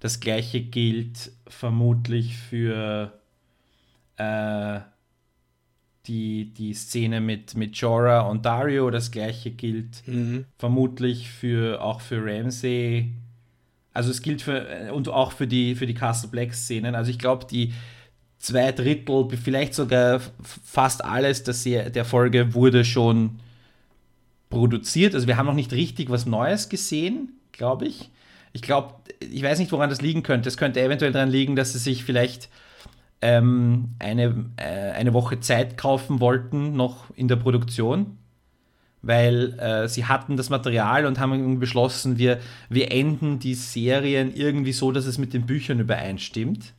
Das 0.00 0.20
gleiche 0.20 0.60
gilt 0.60 1.32
vermutlich 1.48 2.36
für 2.36 3.12
äh, 4.18 4.80
die, 6.06 6.52
die 6.54 6.74
Szene 6.74 7.20
mit, 7.20 7.56
mit 7.56 7.76
Jorah 7.76 8.20
und 8.20 8.44
Dario. 8.46 8.90
Das 8.90 9.10
gleiche 9.10 9.50
gilt 9.50 10.06
mhm. 10.06 10.44
vermutlich 10.58 11.30
für, 11.30 11.82
auch 11.82 12.00
für 12.00 12.24
Ramsay. 12.24 13.10
Also 13.92 14.10
es 14.10 14.22
gilt 14.22 14.42
für 14.42 14.92
und 14.92 15.08
auch 15.08 15.32
für 15.32 15.46
die, 15.46 15.74
für 15.74 15.86
die 15.86 15.94
Castle 15.94 16.28
Black 16.28 16.54
Szenen. 16.54 16.94
Also 16.94 17.10
ich 17.10 17.18
glaube, 17.18 17.46
die 17.50 17.72
zwei 18.38 18.72
Drittel, 18.72 19.28
vielleicht 19.42 19.74
sogar 19.74 20.20
fast 20.64 21.04
alles 21.04 21.42
der, 21.42 21.90
der 21.90 22.04
Folge 22.04 22.54
wurde 22.54 22.84
schon 22.84 23.40
produziert. 24.50 25.14
Also 25.14 25.26
wir 25.26 25.36
haben 25.36 25.46
noch 25.46 25.54
nicht 25.54 25.72
richtig 25.72 26.10
was 26.10 26.26
Neues 26.26 26.68
gesehen, 26.68 27.32
glaube 27.52 27.86
ich. 27.86 28.10
Ich 28.52 28.62
glaube, 28.62 28.94
ich 29.20 29.42
weiß 29.42 29.58
nicht, 29.58 29.72
woran 29.72 29.90
das 29.90 30.02
liegen 30.02 30.22
könnte. 30.22 30.48
Es 30.48 30.56
könnte 30.56 30.80
eventuell 30.80 31.12
daran 31.12 31.30
liegen, 31.30 31.56
dass 31.56 31.72
sie 31.72 31.78
sich 31.78 32.04
vielleicht 32.04 32.48
ähm, 33.26 33.96
eine, 33.98 34.46
äh, 34.56 34.92
eine 34.92 35.12
Woche 35.12 35.40
Zeit 35.40 35.76
kaufen 35.76 36.20
wollten, 36.20 36.76
noch 36.76 37.10
in 37.16 37.26
der 37.26 37.34
Produktion, 37.34 38.18
weil 39.02 39.58
äh, 39.58 39.88
sie 39.88 40.04
hatten 40.04 40.36
das 40.36 40.48
Material 40.48 41.06
und 41.06 41.18
haben 41.18 41.58
beschlossen, 41.58 42.18
wir, 42.18 42.38
wir 42.68 42.92
enden 42.92 43.40
die 43.40 43.54
Serien 43.54 44.32
irgendwie 44.32 44.72
so, 44.72 44.92
dass 44.92 45.06
es 45.06 45.18
mit 45.18 45.34
den 45.34 45.44
Büchern 45.44 45.80
übereinstimmt. 45.80 46.72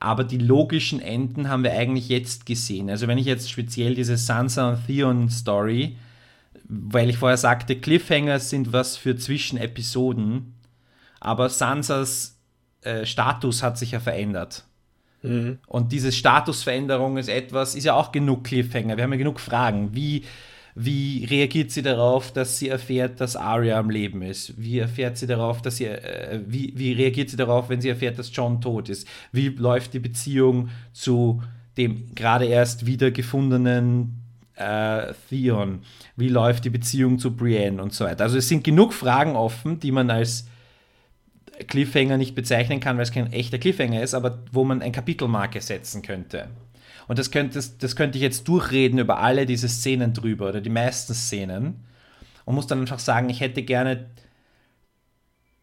Aber 0.00 0.24
die 0.24 0.38
logischen 0.38 1.02
Enden 1.02 1.50
haben 1.50 1.64
wir 1.64 1.72
eigentlich 1.72 2.08
jetzt 2.08 2.46
gesehen. 2.46 2.88
Also 2.88 3.06
wenn 3.06 3.18
ich 3.18 3.26
jetzt 3.26 3.50
speziell 3.50 3.94
diese 3.94 4.16
Sansa 4.16 4.70
und 4.70 4.86
Theon 4.86 5.28
Story, 5.28 5.96
weil 6.64 7.10
ich 7.10 7.18
vorher 7.18 7.36
sagte, 7.36 7.76
Cliffhangers 7.76 8.48
sind 8.48 8.72
was 8.72 8.96
für 8.96 9.16
Zwischenepisoden, 9.16 10.54
aber 11.20 11.50
Sansas 11.50 12.38
äh, 12.82 13.04
Status 13.04 13.62
hat 13.62 13.76
sich 13.76 13.90
ja 13.90 14.00
verändert. 14.00 14.64
Mhm. 15.28 15.58
Und 15.66 15.92
diese 15.92 16.10
Statusveränderung 16.10 17.18
ist 17.18 17.28
etwas, 17.28 17.74
ist 17.74 17.84
ja 17.84 17.94
auch 17.94 18.12
genug 18.12 18.44
Cliffhanger. 18.44 18.96
Wir 18.96 19.04
haben 19.04 19.12
ja 19.12 19.18
genug 19.18 19.40
Fragen. 19.40 19.94
Wie, 19.94 20.22
wie 20.74 21.24
reagiert 21.24 21.70
sie 21.70 21.82
darauf, 21.82 22.32
dass 22.32 22.58
sie 22.58 22.68
erfährt, 22.68 23.20
dass 23.20 23.36
Arya 23.36 23.78
am 23.78 23.90
Leben 23.90 24.22
ist? 24.22 24.54
Wie 24.56 24.78
erfährt 24.78 25.18
sie 25.18 25.26
darauf, 25.26 25.60
dass 25.60 25.76
sie, 25.76 25.86
äh, 25.86 26.40
wie, 26.46 26.72
wie 26.76 26.92
reagiert 26.92 27.30
sie 27.30 27.36
darauf, 27.36 27.68
wenn 27.68 27.80
sie 27.80 27.88
erfährt, 27.88 28.18
dass 28.18 28.34
John 28.34 28.60
tot 28.60 28.88
ist? 28.88 29.06
Wie 29.32 29.48
läuft 29.48 29.92
die 29.94 29.98
Beziehung 29.98 30.70
zu 30.92 31.42
dem 31.76 32.14
gerade 32.14 32.46
erst 32.46 32.86
wiedergefundenen 32.86 34.22
äh, 34.54 35.12
Theon? 35.28 35.80
Wie 36.16 36.28
läuft 36.28 36.64
die 36.64 36.70
Beziehung 36.70 37.18
zu 37.18 37.36
Brienne 37.36 37.82
und 37.82 37.92
so 37.92 38.04
weiter? 38.04 38.24
Also 38.24 38.38
es 38.38 38.48
sind 38.48 38.64
genug 38.64 38.92
Fragen 38.92 39.36
offen, 39.36 39.78
die 39.80 39.92
man 39.92 40.10
als 40.10 40.46
Cliffhanger 41.66 42.16
nicht 42.16 42.34
bezeichnen 42.34 42.80
kann, 42.80 42.96
weil 42.96 43.04
es 43.04 43.12
kein 43.12 43.32
echter 43.32 43.58
Cliffhanger 43.58 44.02
ist, 44.02 44.14
aber 44.14 44.38
wo 44.52 44.64
man 44.64 44.82
ein 44.82 44.92
Kapitelmarke 44.92 45.60
setzen 45.60 46.02
könnte. 46.02 46.48
Und 47.08 47.18
das 47.18 47.30
könnte, 47.30 47.60
das, 47.78 47.96
könnte 47.96 48.18
ich 48.18 48.22
jetzt 48.22 48.46
durchreden 48.46 48.98
über 48.98 49.18
alle 49.18 49.46
diese 49.46 49.68
Szenen 49.68 50.12
drüber 50.12 50.50
oder 50.50 50.60
die 50.60 50.70
meisten 50.70 51.14
Szenen 51.14 51.84
und 52.44 52.54
muss 52.54 52.66
dann 52.66 52.80
einfach 52.80 52.98
sagen, 52.98 53.30
ich 53.30 53.40
hätte 53.40 53.62
gerne 53.62 54.06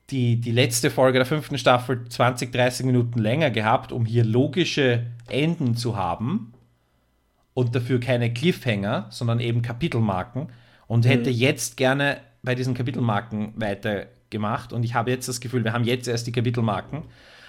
die, 0.10 0.40
die 0.40 0.52
letzte 0.52 0.90
Folge 0.90 1.20
der 1.20 1.26
fünften 1.26 1.58
Staffel 1.58 2.06
20, 2.08 2.52
30 2.52 2.86
Minuten 2.86 3.20
länger 3.20 3.52
gehabt, 3.52 3.92
um 3.92 4.06
hier 4.06 4.24
logische 4.24 5.06
Enden 5.28 5.76
zu 5.76 5.96
haben 5.96 6.54
und 7.54 7.76
dafür 7.76 8.00
keine 8.00 8.34
Cliffhanger, 8.34 9.08
sondern 9.10 9.40
eben 9.40 9.62
Kapitelmarken 9.62 10.50
und 10.88 11.08
hätte 11.08 11.30
mhm. 11.30 11.38
jetzt 11.38 11.78
gerne 11.78 12.18
bei 12.44 12.56
diesen 12.56 12.74
Kapitelmarken 12.74 13.54
weiter 13.56 14.08
gemacht 14.30 14.74
und 14.74 14.84
ich 14.84 14.94
habe 14.94 15.12
jetzt 15.12 15.28
das 15.28 15.40
Gefühl, 15.40 15.64
wir 15.64 15.74
haben 15.74 15.84
jetzt 15.84 16.08
erst 16.08 16.28
die 16.28 16.32
Kapitelmarken. 16.32 17.04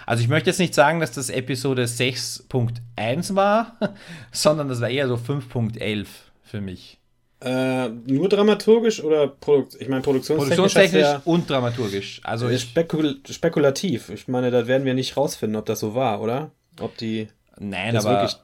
Also 0.07 0.23
ich 0.23 0.29
möchte 0.29 0.51
jetzt 0.51 0.61
nicht 0.61 0.75
sagen, 0.75 1.01
dass 1.01 1.11
das 1.13 1.31
Episode 1.31 1.85
6.1 1.85 3.35
war, 3.35 3.77
sondern 4.33 4.69
das 4.69 4.81
war 4.81 4.89
eher 4.89 5.09
so 5.09 5.17
5.11 5.17 6.07
für 6.43 6.61
mich. 6.61 6.99
Äh, 7.41 7.89
nur 7.89 8.29
dramaturgisch 8.31 9.03
oder 9.03 9.29
Produk 9.29 9.69
ich 9.79 9.89
meine 9.89 10.01
produktionstechnisch, 10.01 10.57
produktionstechnisch 10.57 11.03
ja 11.03 11.23
und 11.25 11.51
dramaturgisch. 11.51 12.21
Also 12.25 12.57
spekul 12.57 13.21
spekulativ. 13.29 14.09
Ich 14.09 14.27
meine, 14.27 14.51
da 14.51 14.67
werden 14.67 14.87
wir 14.87 14.95
nicht 14.95 15.19
rausfinden, 15.19 15.57
ob 15.57 15.67
das 15.67 15.81
so 15.81 15.95
war, 15.95 16.23
oder? 16.23 16.51
Ob 16.81 16.97
die 16.97 17.29
Nein, 17.59 17.97
aber 17.97 18.11
wirklich 18.11 18.37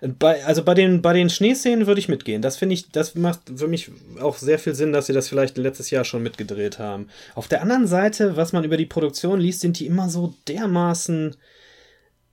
bei, 0.00 0.44
also 0.44 0.64
bei 0.64 0.74
den, 0.74 1.00
bei 1.00 1.12
den 1.12 1.30
Schneeszenen 1.30 1.86
würde 1.86 2.00
ich 2.00 2.08
mitgehen. 2.08 2.42
Das 2.42 2.56
finde 2.56 2.74
ich, 2.74 2.90
das 2.90 3.14
macht 3.14 3.40
für 3.54 3.68
mich 3.68 3.90
auch 4.20 4.36
sehr 4.36 4.58
viel 4.58 4.74
Sinn, 4.74 4.92
dass 4.92 5.06
sie 5.06 5.12
das 5.12 5.28
vielleicht 5.28 5.56
letztes 5.56 5.90
Jahr 5.90 6.04
schon 6.04 6.22
mitgedreht 6.22 6.78
haben. 6.78 7.08
Auf 7.34 7.46
der 7.46 7.62
anderen 7.62 7.86
Seite, 7.86 8.36
was 8.36 8.52
man 8.52 8.64
über 8.64 8.76
die 8.76 8.86
Produktion 8.86 9.40
liest, 9.40 9.60
sind 9.60 9.78
die 9.78 9.86
immer 9.86 10.08
so 10.08 10.34
dermaßen, 10.48 11.36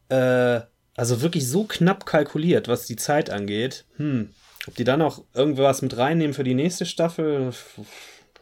äh, 0.10 0.62
also 0.96 1.22
wirklich 1.22 1.48
so 1.48 1.66
knapp 1.66 2.06
kalkuliert, 2.08 2.68
was 2.68 2.88
die 2.88 2.96
Zeit 2.96 3.30
angeht. 3.30 3.86
Hm. 3.98 4.30
Ob 4.68 4.76
die 4.76 4.84
dann 4.84 5.02
auch 5.02 5.24
irgendwas 5.34 5.82
mit 5.82 5.96
reinnehmen 5.96 6.34
für 6.34 6.44
die 6.44 6.56
nächste 6.56 6.86
Staffel? 6.86 7.52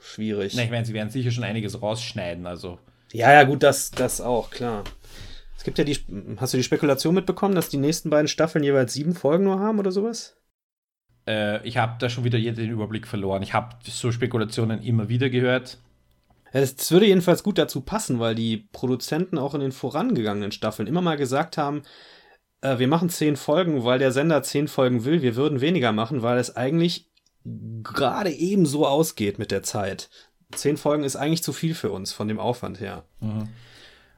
Schwierig. 0.02 0.54
Na, 0.56 0.64
ich 0.64 0.72
meine, 0.72 0.86
sie 0.86 0.94
werden 0.94 1.10
sicher 1.10 1.32
schon 1.32 1.44
einiges 1.44 1.82
rausschneiden, 1.82 2.48
also. 2.48 2.80
Ja, 3.12 3.34
ja, 3.34 3.44
gut, 3.44 3.62
das, 3.64 3.92
das 3.92 4.22
auch, 4.22 4.50
klar 4.50 4.84
gibt 5.64 5.78
ja 5.78 5.84
die, 5.84 5.98
hast 6.38 6.54
du 6.54 6.58
die 6.58 6.64
Spekulation 6.64 7.16
mitbekommen, 7.16 7.56
dass 7.56 7.70
die 7.70 7.78
nächsten 7.78 8.10
beiden 8.10 8.28
Staffeln 8.28 8.64
jeweils 8.64 8.94
sieben 8.94 9.16
Folgen 9.16 9.46
nur 9.46 9.60
haben 9.60 9.80
oder 9.80 9.92
sowas? 9.92 10.38
Äh, 11.28 11.66
ich 11.68 11.78
habe 11.78 11.96
da 12.00 12.10
schon 12.10 12.24
wieder 12.24 12.40
den 12.40 12.70
Überblick 12.70 13.08
verloren. 13.08 13.44
Ich 13.44 13.54
habe 13.54 13.76
so 13.84 14.12
Spekulationen 14.12 14.82
immer 14.82 15.10
wieder 15.10 15.30
gehört. 15.30 15.78
Das, 16.54 16.92
würde 16.92 17.08
jedenfalls 17.08 17.44
gut 17.44 17.58
dazu 17.58 17.82
passen, 17.82 18.20
weil 18.20 18.34
die 18.34 18.70
Produzenten 18.72 19.38
auch 19.38 19.54
in 19.54 19.60
den 19.60 19.72
vorangegangenen 19.72 20.52
Staffeln 20.52 20.88
immer 20.88 21.02
mal 21.02 21.18
gesagt 21.18 21.58
haben, 21.58 21.84
äh, 22.62 22.80
wir 22.80 22.88
machen 22.88 23.10
zehn 23.10 23.36
Folgen, 23.36 23.84
weil 23.84 24.00
der 24.00 24.12
Sender 24.12 24.44
zehn 24.44 24.68
Folgen 24.68 25.06
will. 25.06 25.22
Wir 25.22 25.36
würden 25.36 25.62
weniger 25.62 25.92
machen, 25.92 26.22
weil 26.22 26.38
es 26.38 26.56
eigentlich 26.56 27.10
gerade 27.84 28.32
eben 28.32 28.66
so 28.66 28.88
ausgeht 28.88 29.40
mit 29.40 29.52
der 29.52 29.64
Zeit. 29.64 30.10
Zehn 30.52 30.78
Folgen 30.78 31.04
ist 31.04 31.16
eigentlich 31.16 31.44
zu 31.44 31.54
viel 31.54 31.76
für 31.76 31.92
uns 31.92 32.14
von 32.14 32.28
dem 32.28 32.40
Aufwand 32.40 32.80
her. 32.80 33.04
Mhm. 33.20 33.50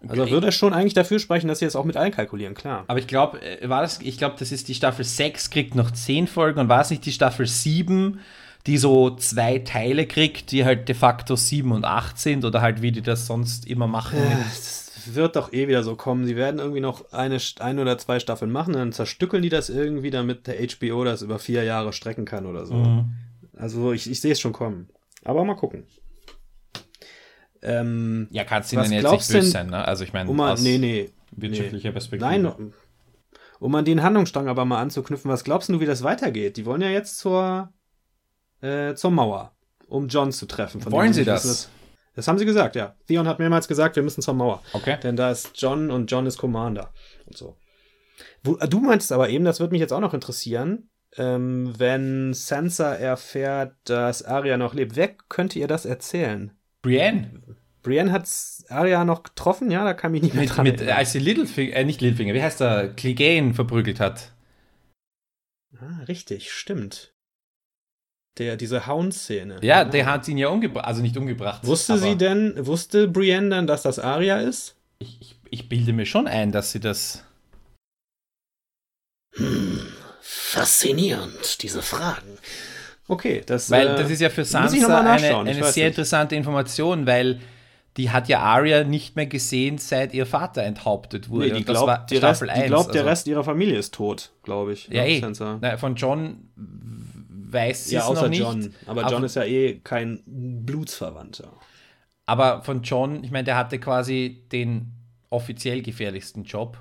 Also 0.07 0.29
würde 0.29 0.47
er 0.47 0.51
schon 0.51 0.73
eigentlich 0.73 0.93
dafür 0.93 1.19
sprechen, 1.19 1.47
dass 1.47 1.59
sie 1.59 1.65
das 1.65 1.75
auch 1.75 1.83
mit 1.83 1.97
einkalkulieren, 1.97 2.53
klar. 2.53 2.85
Aber 2.87 2.99
ich 2.99 3.07
glaube, 3.07 3.41
äh, 3.41 3.67
war 3.67 3.81
das, 3.81 3.99
ich 4.01 4.17
glaube, 4.17 4.35
das 4.39 4.51
ist 4.51 4.67
die 4.67 4.73
Staffel 4.73 5.03
6, 5.03 5.49
kriegt 5.49 5.75
noch 5.75 5.91
10 5.91 6.27
Folgen 6.27 6.59
und 6.59 6.69
war 6.69 6.81
es 6.81 6.89
nicht 6.89 7.05
die 7.05 7.11
Staffel 7.11 7.45
7, 7.45 8.19
die 8.65 8.77
so 8.77 9.15
zwei 9.15 9.59
Teile 9.59 10.05
kriegt, 10.05 10.51
die 10.51 10.63
halt 10.63 10.87
de 10.87 10.95
facto 10.95 11.35
7 11.35 11.71
und 11.71 11.85
8 11.85 12.17
sind 12.17 12.45
oder 12.45 12.61
halt 12.61 12.81
wie 12.81 12.91
die 12.91 13.01
das 13.01 13.25
sonst 13.25 13.67
immer 13.67 13.87
machen. 13.87 14.19
Ja, 14.19 14.37
das 14.37 15.15
wird 15.15 15.35
doch 15.35 15.51
eh 15.51 15.67
wieder 15.67 15.83
so 15.83 15.95
kommen. 15.95 16.25
Sie 16.25 16.35
werden 16.35 16.59
irgendwie 16.59 16.81
noch 16.81 17.11
eine, 17.11 17.37
ein 17.59 17.79
oder 17.79 17.97
zwei 17.97 18.19
Staffeln 18.19 18.51
machen, 18.51 18.73
dann 18.73 18.93
zerstückeln 18.93 19.43
die 19.43 19.49
das 19.49 19.69
irgendwie, 19.69 20.11
damit 20.11 20.47
der 20.47 20.55
HBO 20.65 21.03
das 21.03 21.21
über 21.21 21.39
vier 21.39 21.63
Jahre 21.63 21.93
strecken 21.93 22.25
kann 22.25 22.45
oder 22.45 22.65
so. 22.65 22.75
Mhm. 22.75 23.09
Also 23.57 23.91
ich, 23.91 24.09
ich 24.09 24.21
sehe 24.21 24.31
es 24.31 24.39
schon 24.39 24.53
kommen. 24.53 24.87
Aber 25.25 25.43
mal 25.43 25.55
gucken. 25.55 25.83
Ähm, 27.61 28.27
ja, 28.31 28.43
kannst 28.43 28.71
du 28.71 28.77
ihnen 28.77 28.91
jetzt 28.91 29.11
nicht 29.11 29.31
böse 29.31 29.43
sein, 29.43 29.67
ne? 29.67 29.85
Also 29.85 30.03
ich 30.03 30.13
meine, 30.13 30.29
um 30.29 30.39
aus 30.39 30.61
nee, 30.61 30.77
nee, 30.77 31.09
wirtschaftlicher 31.31 31.89
nee. 31.89 31.93
Perspektive. 31.93 32.29
Nein, 32.29 32.71
um 33.59 33.75
an 33.75 33.85
den 33.85 34.01
Handlungsstrang 34.01 34.47
aber 34.47 34.65
mal 34.65 34.81
anzuknüpfen, 34.81 35.29
was 35.29 35.43
glaubst 35.43 35.69
du, 35.69 35.79
wie 35.79 35.85
das 35.85 36.03
weitergeht? 36.03 36.57
Die 36.57 36.65
wollen 36.65 36.81
ja 36.81 36.89
jetzt 36.89 37.17
zur, 37.17 37.73
äh, 38.61 38.93
zur 38.95 39.11
Mauer, 39.11 39.51
um 39.87 40.07
John 40.07 40.31
zu 40.31 40.45
treffen. 40.45 40.83
wollen 40.91 41.13
sie 41.13 41.25
das? 41.25 41.43
das? 41.43 41.69
Das 42.15 42.27
haben 42.27 42.37
sie 42.37 42.45
gesagt, 42.45 42.75
ja. 42.75 42.95
Theon 43.07 43.27
hat 43.27 43.39
mehrmals 43.39 43.67
gesagt, 43.67 43.95
wir 43.95 44.03
müssen 44.03 44.21
zur 44.21 44.33
Mauer. 44.33 44.61
Okay. 44.73 44.97
Denn 45.03 45.15
da 45.15 45.31
ist 45.31 45.51
John 45.55 45.91
und 45.91 46.09
John 46.09 46.25
ist 46.25 46.37
Commander 46.37 46.91
und 47.25 47.37
so. 47.37 47.57
Du 48.43 48.79
meinst 48.79 49.11
aber 49.11 49.29
eben, 49.29 49.45
das 49.45 49.59
würde 49.59 49.71
mich 49.71 49.81
jetzt 49.81 49.93
auch 49.93 49.99
noch 49.99 50.13
interessieren, 50.13 50.89
ähm, 51.17 51.73
wenn 51.77 52.33
Sansa 52.33 52.93
erfährt, 52.93 53.75
dass 53.83 54.23
Arya 54.23 54.57
noch 54.57 54.73
lebt. 54.73 54.95
Wer 54.95 55.09
könnte 55.29 55.59
ihr 55.59 55.67
das 55.67 55.85
erzählen? 55.85 56.51
Brienne. 56.81 57.41
Brienne 57.81 58.11
hat 58.11 58.27
Arya 58.69 59.05
noch 59.05 59.23
getroffen, 59.23 59.71
ja, 59.71 59.83
da 59.83 59.93
kann 59.93 60.11
mich 60.11 60.21
nicht 60.21 60.33
mehr 60.33 60.43
mit, 60.43 60.55
dran 60.55 60.63
mit, 60.63 60.81
Als 60.81 61.13
sie 61.13 61.19
Littlefinger, 61.19 61.75
äh, 61.75 61.85
nicht 61.85 62.01
Littlefinger, 62.01 62.33
wie 62.33 62.41
heißt 62.41 62.59
der, 62.59 62.93
Clegane 62.93 63.53
verprügelt 63.53 63.99
hat. 63.99 64.33
Ah, 65.79 66.03
richtig, 66.07 66.51
stimmt. 66.51 67.13
Der, 68.37 68.57
diese 68.57 68.87
Hound-Szene. 68.87 69.59
Ja, 69.61 69.79
genau. 69.79 69.91
der 69.91 70.05
hat 70.05 70.27
ihn 70.27 70.37
ja 70.37 70.49
umgebracht, 70.49 70.85
also 70.85 71.01
nicht 71.01 71.17
umgebracht. 71.17 71.65
Wusste 71.65 71.97
sie 71.97 72.15
denn, 72.15 72.53
wusste 72.65 73.07
Brienne 73.07 73.49
dann, 73.49 73.67
dass 73.67 73.83
das 73.83 73.99
Arya 73.99 74.39
ist? 74.39 74.75
Ich, 74.99 75.21
ich, 75.21 75.35
ich 75.49 75.69
bilde 75.69 75.93
mir 75.93 76.05
schon 76.05 76.27
ein, 76.27 76.51
dass 76.51 76.71
sie 76.71 76.79
das. 76.79 77.23
Hm, 79.35 79.87
faszinierend, 80.21 81.63
diese 81.63 81.81
Fragen. 81.81 82.37
Okay, 83.09 83.41
das, 83.43 83.71
weil 83.71 83.95
das 83.95 84.11
ist 84.11 84.21
ja 84.21 84.29
für 84.29 84.45
Sansa 84.45 84.99
eine, 84.99 85.09
eine 85.09 85.53
sehr 85.53 85.63
nicht. 85.63 85.77
interessante 85.77 86.35
Information, 86.35 87.07
weil 87.07 87.39
die 87.97 88.11
hat 88.11 88.29
ja 88.29 88.39
Arya 88.39 88.83
nicht 88.83 89.15
mehr 89.15 89.25
gesehen, 89.25 89.79
seit 89.79 90.13
ihr 90.13 90.27
Vater 90.27 90.61
enthauptet 90.61 91.27
wurde. 91.27 91.47
Nee, 91.47 91.53
die 91.57 91.65
glaubt, 91.65 92.11
die, 92.11 92.17
Rest, 92.17 92.43
die 92.43 92.67
glaubt 92.67 92.93
der 92.93 93.01
also. 93.01 93.09
Rest 93.09 93.27
ihrer 93.27 93.43
Familie 93.43 93.79
ist 93.79 93.95
tot, 93.95 94.31
glaube 94.43 94.73
ich. 94.73 94.87
Ja, 94.89 95.03
eh. 95.03 95.21
Na, 95.59 95.77
von 95.77 95.95
John 95.95 96.49
weiß 96.55 97.85
sie 97.85 97.95
ja, 97.95 98.07
es 98.07 98.21
noch 98.21 98.29
nicht. 98.29 98.41
John. 98.41 98.73
Aber 98.85 99.09
John 99.09 99.23
ist 99.23 99.35
ja 99.35 99.43
eh 99.43 99.79
kein 99.79 100.21
Blutsverwandter. 100.27 101.51
Aber 102.27 102.61
von 102.61 102.83
John, 102.83 103.23
ich 103.23 103.31
meine, 103.31 103.45
der 103.45 103.57
hatte 103.57 103.79
quasi 103.79 104.43
den 104.51 104.91
offiziell 105.31 105.81
gefährlichsten 105.81 106.43
Job 106.43 106.77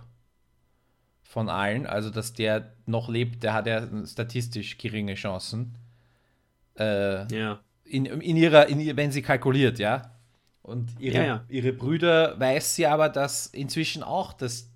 von 1.23 1.49
allen. 1.49 1.87
Also, 1.87 2.11
dass 2.11 2.35
der 2.35 2.75
noch 2.85 3.09
lebt, 3.09 3.43
der 3.43 3.55
hat 3.55 3.67
ja 3.67 3.89
statistisch 4.07 4.77
geringe 4.77 5.15
Chancen. 5.15 5.75
Äh, 6.79 7.27
ja. 7.35 7.61
In, 7.85 8.07
in, 8.07 8.37
ihrer, 8.37 8.67
in 8.67 8.97
wenn 8.97 9.13
sie 9.13 9.23
kalkuliert, 9.23 9.79
ja. 9.79 10.15
Und 10.63 11.01
ihre, 11.01 11.17
ja, 11.17 11.25
ja. 11.25 11.45
ihre 11.49 11.73
Brüder 11.73 12.39
weiß 12.39 12.75
sie 12.75 12.87
aber, 12.87 13.09
dass 13.09 13.47
inzwischen 13.47 14.03
auch, 14.03 14.35
dass 14.35 14.71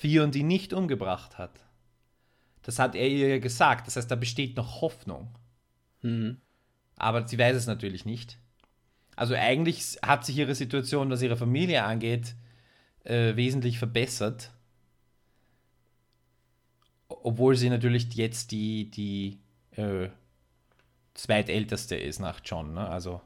Theon 0.00 0.32
die 0.32 0.42
nicht 0.42 0.72
umgebracht 0.72 1.38
hat. 1.38 1.60
Das 2.62 2.80
hat 2.80 2.96
er 2.96 3.08
ihr 3.08 3.38
gesagt. 3.38 3.86
Das 3.86 3.96
heißt, 3.96 4.10
da 4.10 4.16
besteht 4.16 4.56
noch 4.56 4.80
Hoffnung. 4.80 5.28
Mhm. 6.02 6.38
Aber 6.96 7.26
sie 7.26 7.38
weiß 7.38 7.56
es 7.56 7.66
natürlich 7.66 8.04
nicht. 8.04 8.38
Also 9.14 9.34
eigentlich 9.34 9.98
hat 10.02 10.24
sich 10.24 10.38
ihre 10.38 10.54
Situation, 10.54 11.10
was 11.10 11.22
ihre 11.22 11.36
Familie 11.36 11.84
angeht, 11.84 12.34
äh, 13.04 13.36
wesentlich 13.36 13.78
verbessert. 13.78 14.50
Obwohl 17.08 17.56
sie 17.56 17.70
natürlich 17.70 18.12
jetzt 18.14 18.50
die, 18.50 18.90
die 18.90 19.38
äh, 19.76 20.08
zweitälteste 21.14 21.96
ist 21.96 22.20
nach 22.20 22.40
John. 22.44 22.74
Ne? 22.74 22.88
Also 22.88 23.20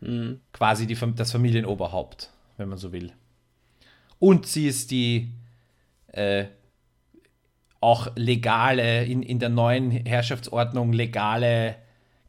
mhm. 0.00 0.40
quasi 0.52 0.86
die, 0.86 0.96
das 1.14 1.32
Familienoberhaupt, 1.32 2.30
wenn 2.56 2.68
man 2.68 2.78
so 2.78 2.92
will. 2.92 3.12
Und 4.18 4.46
sie 4.46 4.68
ist 4.68 4.90
die 4.90 5.32
äh, 6.08 6.46
auch 7.80 8.14
legale, 8.14 9.04
in, 9.04 9.22
in 9.22 9.40
der 9.40 9.48
neuen 9.48 9.90
Herrschaftsordnung 9.90 10.92
legale 10.92 11.76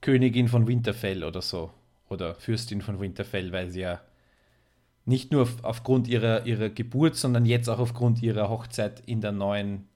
Königin 0.02 0.48
von 0.48 0.68
Winterfell 0.68 1.24
oder 1.24 1.42
so. 1.42 1.72
Oder 2.10 2.36
Fürstin 2.36 2.82
von 2.82 3.00
Winterfell, 3.00 3.52
weil 3.52 3.70
sie 3.70 3.82
ja 3.82 4.02
nicht 5.06 5.32
nur 5.32 5.48
aufgrund 5.62 6.08
ihrer, 6.08 6.46
ihrer 6.46 6.70
Geburt, 6.70 7.16
sondern 7.16 7.46
jetzt 7.46 7.70
auch 7.70 7.80
aufgrund 7.80 8.22
ihrer 8.22 8.50
Hochzeit 8.50 9.02
in 9.06 9.22
der 9.22 9.32
neuen 9.32 9.88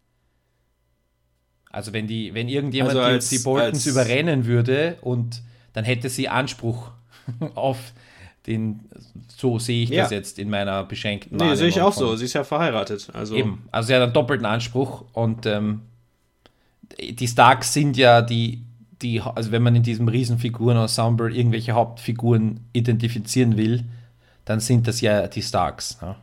also 1.72 1.94
wenn 1.94 2.08
die, 2.08 2.34
wenn 2.34 2.48
irgendjemand 2.48 2.96
also 2.96 3.02
als, 3.02 3.30
die, 3.30 3.40
Boltons 3.40 3.86
überrennen 3.86 4.46
würde 4.46 4.98
und 5.02 5.42
dann 5.74 5.86
hätte 5.86 6.10
sie 6.10 6.30
Anspruch 6.30 6.92
auf 7.56 7.94
den, 8.48 8.80
so 9.28 9.60
sehe 9.60 9.84
ich 9.84 9.90
ja. 9.90 10.04
das 10.04 10.12
jetzt 10.12 10.40
in 10.40 10.50
meiner 10.50 10.84
beschränkten 10.84 11.38
Nee, 11.38 11.56
sehe 11.56 11.68
ich 11.68 11.82
auch 11.82 11.94
so. 11.94 12.16
Sie 12.16 12.26
ist 12.26 12.34
ja 12.34 12.44
verheiratet. 12.44 13.10
Also. 13.14 13.36
Eben. 13.36 13.68
Also 13.72 13.88
sie 13.88 13.96
hat 13.96 14.02
einen 14.02 14.14
doppelten 14.14 14.46
Anspruch 14.46 15.04
und 15.14 15.46
ähm, 15.46 15.82
die 17.00 17.28
Starks 17.28 17.74
sind 17.74 17.98
ja 17.98 18.22
die, 18.22 18.64
die, 19.02 19.22
also 19.22 19.52
wenn 19.52 19.62
man 19.62 19.76
in 19.76 19.84
diesem 19.84 20.08
Riesenfiguren-Ensemble 20.08 21.36
irgendwelche 21.36 21.74
Hauptfiguren 21.74 22.62
identifizieren 22.72 23.58
will, 23.58 23.84
dann 24.46 24.62
sind 24.62 24.88
das 24.88 25.02
ja 25.02 25.28
die 25.28 25.42
Starks. 25.42 26.02
Ne? 26.02 26.16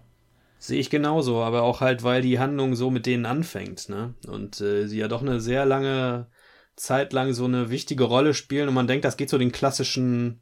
Sehe 0.65 0.81
ich 0.81 0.89
genauso, 0.89 1.43
aber 1.43 1.61
auch 1.61 1.83
halt, 1.83 2.05
weil 2.05 2.23
die 2.23 2.39
Handlung 2.39 2.75
so 2.75 2.91
mit 2.91 3.05
denen 3.05 3.27
anfängt, 3.27 3.91
ne? 3.91 4.15
Und 4.27 4.63
äh, 4.63 4.87
sie 4.87 4.97
ja 4.97 5.09
doch 5.09 5.21
eine 5.21 5.39
sehr 5.39 5.67
lange 5.67 6.29
Zeit 6.75 7.13
lang 7.13 7.35
so 7.35 7.45
eine 7.45 7.69
wichtige 7.69 8.05
Rolle 8.05 8.33
spielen 8.33 8.69
und 8.69 8.75
man 8.75 8.87
denkt, 8.87 9.05
das 9.05 9.19
geht 9.19 9.29
so 9.29 9.37
den 9.37 9.53
klassischen 9.53 10.41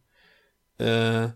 äh, 0.79 1.31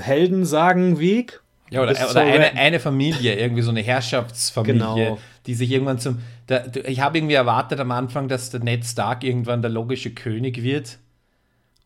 Heldensagen-Weg. 0.00 1.40
Ja, 1.70 1.82
oder, 1.82 1.92
oder 1.92 2.20
eine, 2.22 2.52
eine, 2.54 2.80
Familie, 2.80 3.38
irgendwie 3.38 3.62
so 3.62 3.70
eine 3.70 3.80
Herrschaftsfamilie, 3.80 4.74
genau. 4.80 5.18
die 5.46 5.54
sich 5.54 5.70
irgendwann 5.70 6.00
zum. 6.00 6.18
Der, 6.48 6.66
ich 6.88 6.98
habe 6.98 7.16
irgendwie 7.16 7.34
erwartet 7.34 7.78
am 7.78 7.92
Anfang, 7.92 8.26
dass 8.26 8.50
der 8.50 8.58
Ned 8.58 8.84
Stark 8.84 9.22
irgendwann 9.22 9.62
der 9.62 9.70
logische 9.70 10.10
König 10.10 10.64
wird. 10.64 10.98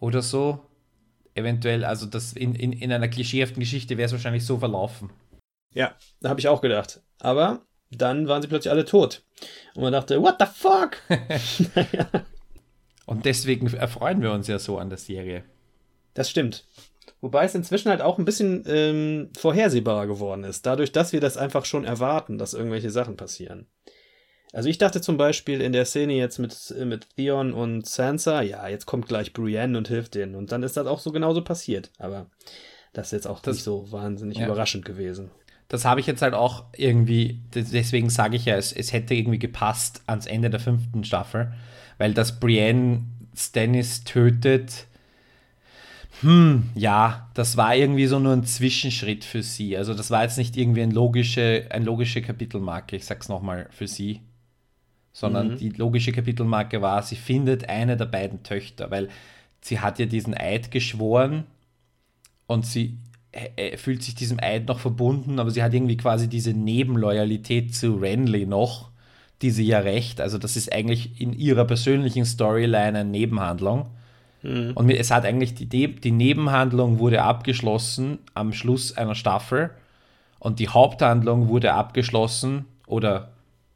Oder 0.00 0.22
so. 0.22 0.64
Eventuell, 1.34 1.84
also 1.84 2.06
das 2.06 2.32
in, 2.32 2.54
in, 2.54 2.72
in 2.72 2.90
einer 2.90 3.08
klischeehaften 3.08 3.60
Geschichte 3.60 3.98
wäre 3.98 4.06
es 4.06 4.12
wahrscheinlich 4.12 4.46
so 4.46 4.56
verlaufen. 4.56 5.10
Ja, 5.74 5.94
da 6.20 6.30
habe 6.30 6.40
ich 6.40 6.48
auch 6.48 6.60
gedacht. 6.60 7.02
Aber 7.20 7.66
dann 7.90 8.28
waren 8.28 8.42
sie 8.42 8.48
plötzlich 8.48 8.70
alle 8.70 8.84
tot. 8.84 9.22
Und 9.74 9.82
man 9.82 9.92
dachte, 9.92 10.20
what 10.22 10.36
the 10.38 10.46
fuck? 10.46 10.96
Und 13.06 13.24
deswegen 13.24 13.66
erfreuen 13.74 14.22
wir 14.22 14.32
uns 14.32 14.48
ja 14.48 14.58
so 14.58 14.78
an 14.78 14.88
der 14.88 14.98
Serie. 14.98 15.44
Das 16.14 16.30
stimmt. 16.30 16.64
Wobei 17.20 17.44
es 17.44 17.54
inzwischen 17.54 17.90
halt 17.90 18.00
auch 18.00 18.18
ein 18.18 18.24
bisschen 18.24 18.64
ähm, 18.66 19.30
vorhersehbarer 19.36 20.06
geworden 20.06 20.44
ist, 20.44 20.66
dadurch, 20.66 20.92
dass 20.92 21.12
wir 21.12 21.20
das 21.20 21.36
einfach 21.36 21.64
schon 21.64 21.84
erwarten, 21.84 22.38
dass 22.38 22.54
irgendwelche 22.54 22.90
Sachen 22.90 23.16
passieren. 23.16 23.66
Also 24.52 24.68
ich 24.68 24.78
dachte 24.78 25.00
zum 25.00 25.16
Beispiel 25.16 25.60
in 25.60 25.72
der 25.72 25.84
Szene 25.84 26.14
jetzt 26.14 26.38
mit, 26.38 26.74
mit 26.84 27.08
Theon 27.16 27.52
und 27.52 27.86
Sansa, 27.86 28.40
ja, 28.42 28.68
jetzt 28.68 28.86
kommt 28.86 29.08
gleich 29.08 29.32
Brienne 29.32 29.76
und 29.76 29.88
hilft 29.88 30.14
denen. 30.14 30.36
Und 30.36 30.52
dann 30.52 30.62
ist 30.62 30.76
das 30.76 30.86
auch 30.86 31.00
so 31.00 31.10
genauso 31.10 31.42
passiert. 31.42 31.90
Aber 31.98 32.30
das 32.92 33.08
ist 33.08 33.12
jetzt 33.12 33.26
auch 33.26 33.40
das, 33.40 33.56
nicht 33.56 33.64
so 33.64 33.90
wahnsinnig 33.90 34.38
ja. 34.38 34.46
überraschend 34.46 34.84
gewesen 34.84 35.30
das 35.74 35.84
habe 35.84 35.98
ich 35.98 36.06
jetzt 36.06 36.22
halt 36.22 36.34
auch 36.34 36.66
irgendwie, 36.76 37.40
deswegen 37.52 38.08
sage 38.08 38.36
ich 38.36 38.44
ja, 38.44 38.54
es, 38.54 38.72
es 38.72 38.92
hätte 38.92 39.12
irgendwie 39.12 39.40
gepasst 39.40 40.02
ans 40.06 40.26
Ende 40.26 40.48
der 40.48 40.60
fünften 40.60 41.02
Staffel, 41.02 41.52
weil 41.98 42.14
das 42.14 42.38
Brienne 42.38 43.06
Stannis 43.36 44.04
tötet, 44.04 44.86
hm, 46.20 46.70
ja, 46.76 47.28
das 47.34 47.56
war 47.56 47.74
irgendwie 47.74 48.06
so 48.06 48.20
nur 48.20 48.34
ein 48.34 48.44
Zwischenschritt 48.44 49.24
für 49.24 49.42
sie. 49.42 49.76
Also 49.76 49.94
das 49.94 50.12
war 50.12 50.22
jetzt 50.22 50.38
nicht 50.38 50.56
irgendwie 50.56 50.82
ein 50.82 50.92
logische, 50.92 51.66
eine 51.70 51.84
logische 51.84 52.22
Kapitelmarke, 52.22 52.94
ich 52.94 53.04
sag's 53.04 53.28
nochmal 53.28 53.66
für 53.72 53.88
sie. 53.88 54.20
Sondern 55.12 55.54
mhm. 55.54 55.56
die 55.56 55.70
logische 55.70 56.12
Kapitelmarke 56.12 56.82
war, 56.82 57.02
sie 57.02 57.16
findet 57.16 57.68
eine 57.68 57.96
der 57.96 58.06
beiden 58.06 58.44
Töchter, 58.44 58.92
weil 58.92 59.08
sie 59.60 59.80
hat 59.80 59.98
ja 59.98 60.06
diesen 60.06 60.34
Eid 60.34 60.70
geschworen 60.70 61.46
und 62.46 62.64
sie 62.64 62.96
fühlt 63.76 64.02
sich 64.02 64.14
diesem 64.14 64.38
Eid 64.40 64.68
noch 64.68 64.78
verbunden, 64.78 65.38
aber 65.38 65.50
sie 65.50 65.62
hat 65.62 65.74
irgendwie 65.74 65.96
quasi 65.96 66.28
diese 66.28 66.52
Nebenloyalität 66.52 67.74
zu 67.74 67.96
Renly 67.96 68.46
noch, 68.46 68.90
die 69.42 69.50
sie 69.50 69.66
ja 69.66 69.80
recht. 69.80 70.20
Also, 70.20 70.38
das 70.38 70.56
ist 70.56 70.72
eigentlich 70.72 71.20
in 71.20 71.32
ihrer 71.32 71.64
persönlichen 71.64 72.24
Storyline 72.24 72.98
eine 72.98 73.04
Nebenhandlung. 73.04 73.86
Mhm. 74.42 74.72
Und 74.74 74.90
es 74.90 75.10
hat 75.10 75.24
eigentlich 75.24 75.54
die, 75.54 75.66
die 75.66 76.10
Nebenhandlung 76.10 76.98
wurde 76.98 77.22
abgeschlossen 77.22 78.18
am 78.34 78.52
Schluss 78.52 78.96
einer 78.96 79.14
Staffel 79.14 79.70
und 80.38 80.58
die 80.58 80.68
Haupthandlung 80.68 81.48
wurde 81.48 81.72
abgeschlossen 81.72 82.66
oder 82.86 83.32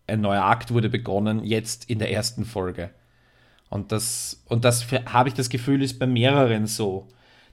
ein 0.06 0.20
neuer 0.20 0.44
Akt 0.44 0.72
wurde 0.72 0.88
begonnen 0.88 1.42
jetzt 1.44 1.88
in 1.88 1.98
der 1.98 2.12
ersten 2.12 2.44
Folge. 2.44 2.90
Und 3.70 3.92
das, 3.92 4.42
und 4.46 4.64
das 4.64 4.86
habe 5.06 5.28
ich 5.28 5.34
das 5.34 5.48
Gefühl, 5.48 5.82
ist 5.82 5.98
bei 5.98 6.06
mehreren 6.06 6.66
so 6.66 7.08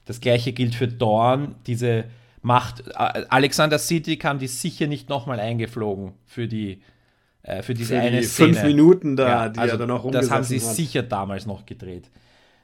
das 0.06 0.20
gleiche 0.20 0.52
gilt 0.54 0.74
für 0.74 0.88
Dorn, 0.88 1.56
diese 1.66 2.04
Macht. 2.42 2.96
Alexander 2.96 3.78
City 3.78 4.16
kam 4.16 4.38
die 4.38 4.46
sicher 4.46 4.86
nicht 4.86 5.08
nochmal 5.08 5.40
eingeflogen 5.40 6.14
für 6.24 6.48
die 6.48 6.80
äh, 7.42 7.62
für 7.62 7.74
diese 7.74 7.94
für 7.96 8.00
eine 8.00 8.20
die 8.20 8.26
Szene. 8.26 8.54
Fünf 8.54 8.62
Minuten 8.64 9.16
da, 9.16 9.28
ja, 9.28 9.48
die 9.48 9.58
also 9.60 9.74
er 9.74 9.78
dann 9.78 9.90
auch 9.90 10.10
Das 10.10 10.30
haben 10.30 10.44
sie 10.44 10.60
hat. 10.60 10.74
sicher 10.74 11.02
damals 11.02 11.46
noch 11.46 11.66
gedreht. 11.66 12.10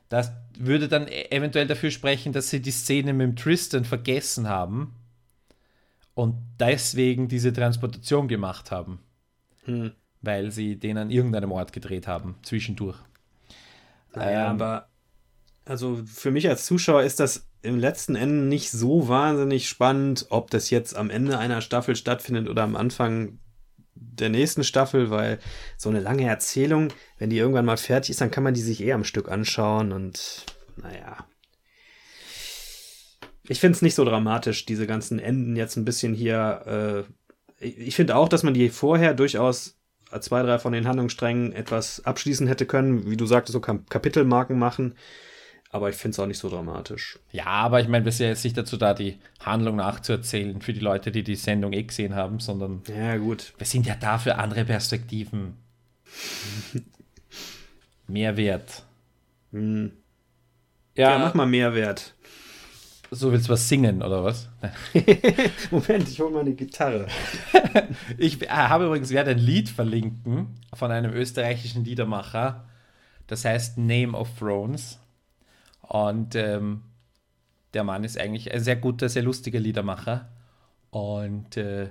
Das 0.08 0.30
würde 0.58 0.88
dann 0.88 1.08
e- 1.08 1.30
eventuell 1.30 1.66
dafür 1.66 1.90
sprechen, 1.90 2.32
dass 2.32 2.50
sie 2.50 2.60
die 2.60 2.70
Szene 2.70 3.12
mit 3.12 3.26
dem 3.26 3.36
Tristan 3.36 3.84
vergessen 3.84 4.48
haben 4.48 4.94
und 6.14 6.36
deswegen 6.60 7.28
diese 7.28 7.52
Transportation 7.52 8.28
gemacht 8.28 8.70
haben. 8.70 9.00
Hm. 9.64 9.92
Weil 10.20 10.52
sie 10.52 10.76
den 10.78 10.98
an 10.98 11.10
irgendeinem 11.10 11.50
Ort 11.50 11.72
gedreht 11.72 12.06
haben, 12.06 12.36
zwischendurch. 12.42 12.98
Naja, 14.14 14.44
Ähm, 14.50 14.60
aber 14.60 14.88
also 15.64 16.00
für 16.06 16.30
mich 16.30 16.48
als 16.48 16.66
Zuschauer 16.66 17.02
ist 17.02 17.20
das 17.20 17.46
im 17.62 17.78
letzten 17.78 18.16
Ende 18.16 18.44
nicht 18.44 18.70
so 18.70 19.08
wahnsinnig 19.08 19.68
spannend, 19.68 20.26
ob 20.30 20.50
das 20.50 20.70
jetzt 20.70 20.96
am 20.96 21.10
Ende 21.10 21.38
einer 21.38 21.60
Staffel 21.60 21.94
stattfindet 21.94 22.48
oder 22.48 22.62
am 22.62 22.76
Anfang 22.76 23.38
der 23.94 24.30
nächsten 24.30 24.64
Staffel, 24.64 25.10
weil 25.10 25.38
so 25.76 25.88
eine 25.88 26.00
lange 26.00 26.26
Erzählung, 26.26 26.88
wenn 27.18 27.30
die 27.30 27.38
irgendwann 27.38 27.64
mal 27.64 27.76
fertig 27.76 28.10
ist, 28.10 28.20
dann 28.20 28.30
kann 28.30 28.42
man 28.42 28.54
die 28.54 28.60
sich 28.60 28.82
eh 28.82 28.92
am 28.92 29.04
Stück 29.04 29.30
anschauen 29.30 29.92
und 29.92 30.44
naja. 30.76 31.26
Ich 33.48 33.60
finde 33.60 33.76
es 33.76 33.82
nicht 33.82 33.94
so 33.94 34.04
dramatisch, 34.04 34.66
diese 34.66 34.86
ganzen 34.86 35.18
Enden 35.18 35.56
jetzt 35.56 35.76
ein 35.76 35.84
bisschen 35.84 36.14
hier. 36.14 37.06
Äh, 37.60 37.64
ich 37.64 37.94
finde 37.94 38.16
auch, 38.16 38.28
dass 38.28 38.42
man 38.42 38.54
die 38.54 38.70
vorher 38.70 39.14
durchaus 39.14 39.76
zwei, 40.20 40.42
drei 40.42 40.58
von 40.58 40.72
den 40.72 40.86
Handlungssträngen 40.86 41.52
etwas 41.52 42.04
abschließen 42.04 42.46
hätte 42.46 42.66
können, 42.66 43.10
wie 43.10 43.16
du 43.16 43.26
sagtest, 43.26 43.52
so 43.52 43.60
Kap 43.60 43.88
Kapitelmarken 43.88 44.58
machen. 44.58 44.94
Aber 45.74 45.88
ich 45.88 45.96
finde 45.96 46.10
es 46.14 46.18
auch 46.20 46.26
nicht 46.26 46.38
so 46.38 46.50
dramatisch. 46.50 47.18
Ja, 47.32 47.46
aber 47.46 47.80
ich 47.80 47.88
meine, 47.88 48.04
wir 48.04 48.12
sind 48.12 48.26
jetzt 48.28 48.44
nicht 48.44 48.56
dazu 48.58 48.76
da, 48.76 48.92
die 48.92 49.18
Handlung 49.40 49.76
nachzuerzählen 49.76 50.60
für 50.60 50.74
die 50.74 50.80
Leute, 50.80 51.10
die 51.10 51.22
die 51.24 51.34
Sendung 51.34 51.72
eh 51.72 51.82
gesehen 51.82 52.14
haben, 52.14 52.40
sondern 52.40 52.82
Ja, 52.94 53.16
gut. 53.16 53.54
wir 53.56 53.66
sind 53.66 53.86
ja 53.86 53.94
da 53.98 54.18
für 54.18 54.36
andere 54.36 54.66
Perspektiven. 54.66 55.56
Mehrwert. 58.06 58.82
Hm. 59.52 59.92
Ja, 60.94 61.12
Ja, 61.12 61.18
mach 61.18 61.34
mal 61.34 61.46
Mehrwert. 61.46 62.14
so 63.10 63.32
willst 63.32 63.48
du 63.48 63.52
was 63.54 63.66
singen, 63.68 64.02
oder 64.02 64.24
was? 64.24 64.48
Moment, 65.70 66.08
ich 66.08 66.20
hol 66.20 66.30
mal 66.30 66.40
eine 66.40 66.54
Gitarre. 66.54 67.06
Ich 68.18 68.42
äh, 68.42 68.48
habe 68.48 68.86
übrigens, 68.86 69.10
werde 69.10 69.30
ein 69.32 69.38
Lied 69.38 69.68
verlinken 69.68 70.60
von 70.74 70.90
einem 70.90 71.12
österreichischen 71.12 71.84
Liedermacher. 71.84 72.64
Das 73.26 73.44
heißt 73.44 73.78
Name 73.78 74.12
of 74.16 74.28
Thrones. 74.38 74.98
Und 75.92 76.36
ähm, 76.36 76.84
der 77.74 77.84
Mann 77.84 78.02
ist 78.02 78.18
eigentlich 78.18 78.50
ein 78.50 78.62
sehr 78.62 78.76
guter, 78.76 79.10
sehr 79.10 79.22
lustiger 79.22 79.60
Liedermacher. 79.60 80.30
Und 80.88 81.58
äh, 81.58 81.90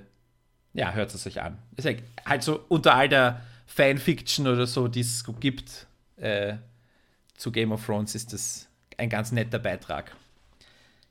ja, 0.74 0.92
hört 0.92 1.14
es 1.14 1.24
euch 1.24 1.40
an. 1.40 1.58
Ist 1.76 1.84
ja 1.84 1.92
halt 2.26 2.42
so 2.42 2.64
unter 2.68 2.96
all 2.96 3.08
der 3.08 3.42
Fanfiction 3.66 4.48
oder 4.48 4.66
so, 4.66 4.88
die 4.88 5.02
es 5.02 5.24
gibt 5.38 5.86
äh, 6.16 6.56
zu 7.36 7.52
Game 7.52 7.70
of 7.70 7.86
Thrones, 7.86 8.16
ist 8.16 8.32
das 8.32 8.66
ein 8.98 9.08
ganz 9.08 9.30
netter 9.30 9.60
Beitrag. 9.60 10.16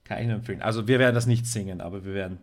Kann 0.03 0.19
ich 0.19 0.27
nur 0.27 0.35
empfehlen. 0.35 0.61
Also 0.61 0.85
wir 0.85 0.99
werden 0.99 1.15
das 1.15 1.27
nicht 1.27 1.47
singen, 1.47 1.79
aber 1.79 2.03
wir 2.03 2.13
werden 2.13 2.39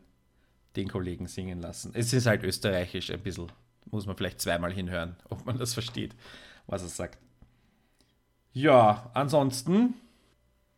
den 0.77 0.89
Kollegen 0.89 1.27
singen 1.27 1.61
lassen. 1.61 1.91
Es 1.93 2.15
ist 2.15 2.25
halt 2.25 2.43
österreichisch 2.43 3.11
ein 3.11 3.21
bisschen. 3.21 3.53
Muss 3.91 4.07
man 4.07 4.17
vielleicht 4.17 4.41
zweimal 4.41 4.73
hinhören, 4.73 5.15
ob 5.29 5.45
man 5.45 5.59
das 5.59 5.75
versteht, 5.75 6.15
was 6.67 6.81
er 6.81 6.89
sagt. 6.89 7.19
Ja, 8.55 9.11
ansonsten. 9.13 9.93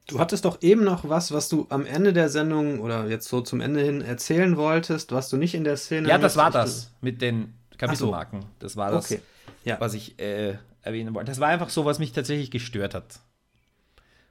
Du 0.07 0.18
hattest 0.18 0.44
doch 0.44 0.61
eben 0.62 0.82
noch 0.82 1.09
was, 1.09 1.30
was 1.32 1.48
du 1.48 1.66
am 1.68 1.86
Ende 1.86 2.12
der 2.12 2.28
Sendung 2.28 2.80
oder 2.80 3.07
jetzt 3.09 3.28
so 3.28 3.40
zum 3.42 3.61
Ende 3.61 3.80
hin 3.82 4.01
erzählen 4.03 4.57
wolltest, 4.57 5.12
was 5.12 5.28
du 5.28 5.36
nicht 5.36 5.55
in 5.55 5.62
der 5.64 5.76
Szene. 5.76 6.09
Ja, 6.09 6.18
das 6.18 6.36
war 6.36 6.51
das 6.51 6.90
mit 7.01 7.22
den 7.22 7.55
Kapitelmarken. 7.78 8.44
Das 8.59 8.76
war 8.76 8.90
das, 8.90 9.11
Okay. 9.11 9.20
Ja. 9.64 9.78
was 9.80 9.94
ich 9.94 10.18
äh, 10.18 10.57
erwähnen 10.82 11.14
wollte. 11.14 11.30
Das 11.30 11.38
war 11.38 11.48
einfach 11.48 11.68
so, 11.68 11.84
was 11.84 11.98
mich 12.01 12.12
tatsächlich 12.12 12.51
gestört 12.51 12.94
hat. 12.94 13.20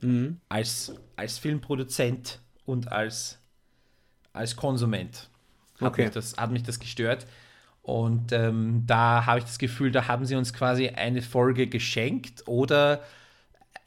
Mhm. 0.01 0.39
Als, 0.49 0.93
als 1.15 1.38
Filmproduzent 1.38 2.39
und 2.65 2.91
als, 2.91 3.39
als 4.34 4.55
Konsument 4.55 5.30
hat, 5.80 5.93
Okay. 5.93 6.03
mich 6.05 6.11
das, 6.13 6.36
hat 6.38 6.51
mich 6.51 6.63
das 6.63 6.80
gestört. 6.80 7.26
Und 7.82 8.34
ähm, 8.34 8.84
da 8.86 9.26
habe 9.26 9.39
ich 9.39 9.45
das 9.45 9.57
Gefühl, 9.59 9.91
da 9.91 10.07
haben 10.07 10.26
sie 10.26 10.36
uns 10.36 10.53
quasi 10.53 10.89
eine 10.89 11.22
Folge 11.22 11.67
geschenkt 11.67 12.47
oder 12.47 13.01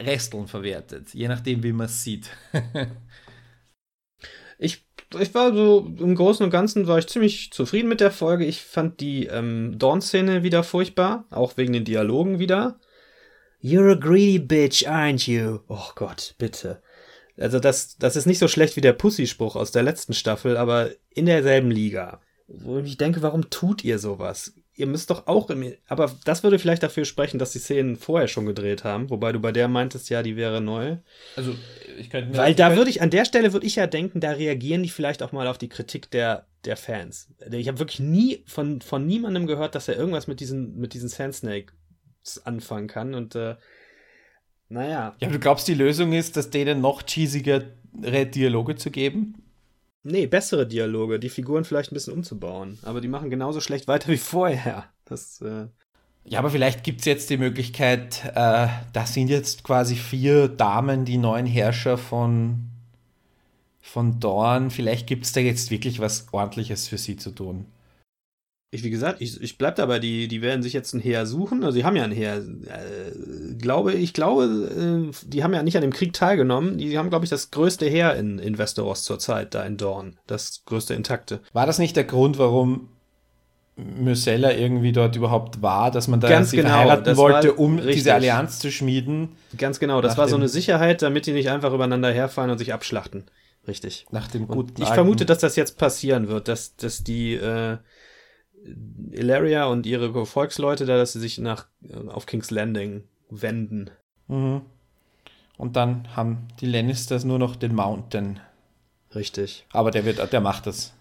Resteln 0.01 0.47
verwertet, 0.47 1.13
je 1.13 1.27
nachdem, 1.27 1.63
wie 1.63 1.73
man 1.73 1.85
es 1.87 2.03
sieht. 2.03 2.29
Ich, 4.59 4.85
ich 5.19 5.33
war 5.33 5.53
so 5.53 5.93
im 5.99 6.15
Großen 6.15 6.43
und 6.43 6.49
Ganzen 6.49 6.87
war 6.87 6.97
ich 6.97 7.07
ziemlich 7.07 7.51
zufrieden 7.51 7.89
mit 7.89 7.99
der 7.99 8.11
Folge. 8.11 8.45
Ich 8.45 8.61
fand 8.61 9.01
die 9.01 9.25
ähm, 9.25 9.77
Dawn-Szene 9.77 10.43
wieder 10.43 10.63
furchtbar, 10.63 11.25
auch 11.31 11.57
wegen 11.57 11.73
den 11.73 11.83
Dialogen 11.83 12.39
wieder. 12.39 12.79
You're 13.61 13.91
a 13.91 13.95
greedy 13.95 14.39
bitch, 14.39 14.87
aren't 14.87 15.29
you? 15.29 15.59
Oh 15.67 15.89
Gott, 15.95 16.35
bitte. 16.37 16.81
Also 17.37 17.59
das, 17.59 17.97
das 17.97 18.15
ist 18.15 18.25
nicht 18.25 18.39
so 18.39 18.47
schlecht 18.47 18.75
wie 18.75 18.81
der 18.81 18.93
Pussy-Spruch 18.93 19.55
aus 19.55 19.71
der 19.71 19.83
letzten 19.83 20.13
Staffel, 20.13 20.55
aber 20.55 20.91
in 21.09 21.25
derselben 21.25 21.71
Liga. 21.71 22.21
Wo 22.47 22.79
ich 22.79 22.97
denke, 22.97 23.21
warum 23.21 23.49
tut 23.49 23.83
ihr 23.83 23.99
sowas? 23.99 24.53
Ihr 24.75 24.87
müsst 24.87 25.11
doch 25.11 25.27
auch 25.27 25.51
im, 25.51 25.73
aber 25.87 26.11
das 26.25 26.41
würde 26.41 26.57
vielleicht 26.57 26.81
dafür 26.81 27.05
sprechen, 27.05 27.37
dass 27.37 27.51
die 27.51 27.59
Szenen 27.59 27.95
vorher 27.95 28.27
schon 28.27 28.47
gedreht 28.47 28.83
haben, 28.83 29.09
wobei 29.11 29.31
du 29.31 29.39
bei 29.39 29.51
der 29.51 29.67
meintest, 29.67 30.09
ja, 30.09 30.23
die 30.23 30.35
wäre 30.35 30.61
neu. 30.61 30.97
Also, 31.35 31.55
ich 31.99 32.09
könnte 32.09 32.31
mir 32.31 32.37
Weil 32.37 32.55
da 32.55 32.75
würde 32.75 32.89
ich, 32.89 33.01
an 33.01 33.11
der 33.11 33.25
Stelle 33.25 33.53
würde 33.53 33.67
ich 33.67 33.75
ja 33.75 33.85
denken, 33.85 34.19
da 34.19 34.31
reagieren 34.31 34.81
die 34.81 34.89
vielleicht 34.89 35.21
auch 35.21 35.31
mal 35.31 35.47
auf 35.47 35.59
die 35.59 35.69
Kritik 35.69 36.09
der, 36.09 36.47
der 36.65 36.75
Fans. 36.75 37.29
Ich 37.51 37.67
habe 37.67 37.77
wirklich 37.77 37.99
nie 37.99 38.43
von, 38.47 38.81
von 38.81 39.05
niemandem 39.05 39.45
gehört, 39.45 39.75
dass 39.75 39.87
er 39.87 39.95
irgendwas 39.95 40.25
mit 40.25 40.39
diesen, 40.39 40.75
mit 40.77 40.95
diesen 40.95 41.09
Sand 41.09 41.35
Snakes 41.35 41.73
anfangen 42.43 42.87
kann. 42.87 43.13
Und 43.13 43.35
äh, 43.35 43.55
naja, 44.69 45.15
Ja, 45.19 45.27
aber 45.27 45.33
du 45.33 45.39
glaubst, 45.39 45.67
die 45.67 45.75
Lösung 45.75 46.13
ist, 46.13 46.35
dass 46.35 46.49
denen 46.49 46.81
noch 46.81 47.03
cheesigere 47.03 47.75
Dialoge 47.93 48.75
zu 48.75 48.89
geben? 48.89 49.42
Nee, 50.03 50.27
bessere 50.27 50.67
Dialoge, 50.67 51.19
die 51.19 51.29
Figuren 51.29 51.65
vielleicht 51.65 51.91
ein 51.91 51.95
bisschen 51.95 52.13
umzubauen. 52.13 52.77
Aber 52.83 53.01
die 53.01 53.07
machen 53.07 53.29
genauso 53.29 53.59
schlecht 53.59 53.87
weiter 53.87 54.07
wie 54.11 54.17
vorher. 54.17 54.85
Das, 55.05 55.41
äh, 55.41 55.67
Ja, 56.25 56.39
aber 56.39 56.49
vielleicht 56.49 56.83
gibt 56.83 56.99
es 56.99 57.05
jetzt 57.05 57.29
die 57.29 57.37
Möglichkeit, 57.37 58.23
äh, 58.35 58.67
das 58.93 59.13
sind 59.13 59.29
jetzt 59.29 59.63
quasi 59.63 59.95
vier 59.95 60.47
Damen, 60.47 61.05
die 61.05 61.17
neuen 61.17 61.45
Herrscher 61.45 61.97
von, 61.97 62.69
von 63.81 64.19
Dorn. 64.19 64.69
Vielleicht 64.69 65.07
gibt 65.07 65.25
es 65.25 65.33
da 65.33 65.41
jetzt 65.41 65.71
wirklich 65.71 65.99
was 65.99 66.27
Ordentliches 66.31 66.87
für 66.87 66.97
sie 66.97 67.17
zu 67.17 67.31
tun. 67.31 67.65
Ich, 68.73 68.83
wie 68.83 68.89
gesagt, 68.89 69.21
ich, 69.21 69.41
ich 69.41 69.57
bleib 69.57 69.75
dabei, 69.75 69.99
die, 69.99 70.27
die 70.27 70.41
werden 70.41 70.63
sich 70.63 70.73
jetzt 70.73 70.93
ein 70.93 70.99
Heer 70.99 71.25
suchen. 71.25 71.63
Also, 71.63 71.77
die 71.77 71.85
haben 71.85 71.95
ja 71.95 72.03
ein 72.03 72.11
Heer. 72.11 72.37
Äh, 72.37 73.53
glaube, 73.57 73.93
ich 73.93 74.13
glaube, 74.13 74.45
äh, 74.45 75.27
die 75.27 75.43
haben 75.43 75.53
ja 75.53 75.61
nicht 75.61 75.75
an 75.75 75.81
dem 75.81 75.93
Krieg 75.93 76.13
teilgenommen. 76.13 76.77
Die 76.77 76.97
haben, 76.97 77.09
glaube 77.09 77.25
ich, 77.25 77.29
das 77.29 77.51
größte 77.51 77.85
Heer 77.85 78.15
in, 78.15 78.39
in 78.39 78.57
Westeros 78.57 79.03
zurzeit, 79.03 79.53
da 79.53 79.63
in 79.63 79.77
Dorn. 79.77 80.17
Das 80.25 80.63
größte 80.65 80.95
intakte. 80.95 81.39
War 81.53 81.67
das 81.67 81.77
nicht 81.77 81.95
der 81.95 82.03
Grund, 82.03 82.39
warum 82.39 82.89
Myrcella 83.75 84.53
irgendwie 84.53 84.91
dort 84.91 85.15
überhaupt 85.15 85.61
war, 85.61 85.91
dass 85.91 86.07
man 86.07 86.19
da 86.19 86.29
Ganz 86.29 86.51
sie 86.51 86.57
genau, 86.57 86.69
verheiraten 86.69 87.17
wollte, 87.17 87.53
um 87.53 87.75
richtig. 87.75 87.95
diese 87.95 88.13
Allianz 88.13 88.59
zu 88.59 88.71
schmieden, 88.71 89.29
Ganz 89.57 89.79
genau, 89.79 90.01
das 90.01 90.17
war 90.17 90.27
so 90.27 90.35
eine 90.35 90.47
Sicherheit, 90.47 91.01
damit 91.01 91.25
die 91.25 91.33
nicht 91.33 91.49
einfach 91.49 91.73
übereinander 91.73 92.11
herfallen 92.11 92.51
und 92.51 92.57
sich 92.57 92.73
abschlachten. 92.73 93.25
Richtig. 93.67 94.05
nach 94.11 94.27
dem 94.27 94.45
Und 94.45 94.55
guten 94.55 94.81
ich 94.81 94.89
vermute, 94.89 95.25
dass 95.25 95.39
das 95.39 95.55
jetzt 95.55 95.77
passieren 95.77 96.27
wird, 96.27 96.47
dass, 96.49 96.75
dass 96.75 97.03
die 97.03 97.35
äh, 97.35 97.77
Ilaria 99.11 99.65
und 99.65 99.85
ihre 99.85 100.25
Volksleute 100.25 100.85
da, 100.85 100.97
dass 100.97 101.13
sie 101.13 101.19
sich 101.19 101.37
nach 101.37 101.67
äh, 101.87 102.07
auf 102.09 102.25
King's 102.25 102.51
Landing 102.51 103.03
wenden. 103.29 103.89
Mhm. 104.27 104.61
Und 105.57 105.75
dann 105.75 106.15
haben 106.15 106.47
die 106.61 106.65
Lannisters 106.65 107.23
nur 107.25 107.39
noch 107.39 107.55
den 107.55 107.75
Mountain. 107.75 108.39
Richtig. 109.13 109.65
Aber 109.71 109.91
der 109.91 110.05
wird, 110.05 110.31
der 110.33 110.41
macht 110.41 110.65
das. 110.65 110.93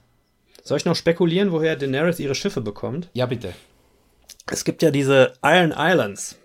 Soll 0.62 0.76
ich 0.76 0.84
noch 0.84 0.94
spekulieren, 0.96 1.50
woher 1.52 1.76
Daenerys 1.76 2.20
ihre 2.20 2.34
Schiffe 2.34 2.60
bekommt? 2.60 3.08
Ja, 3.14 3.26
bitte. 3.26 3.54
Es 4.50 4.64
gibt 4.64 4.82
ja 4.82 4.90
diese 4.90 5.32
Iron 5.42 5.72
Islands. 5.76 6.36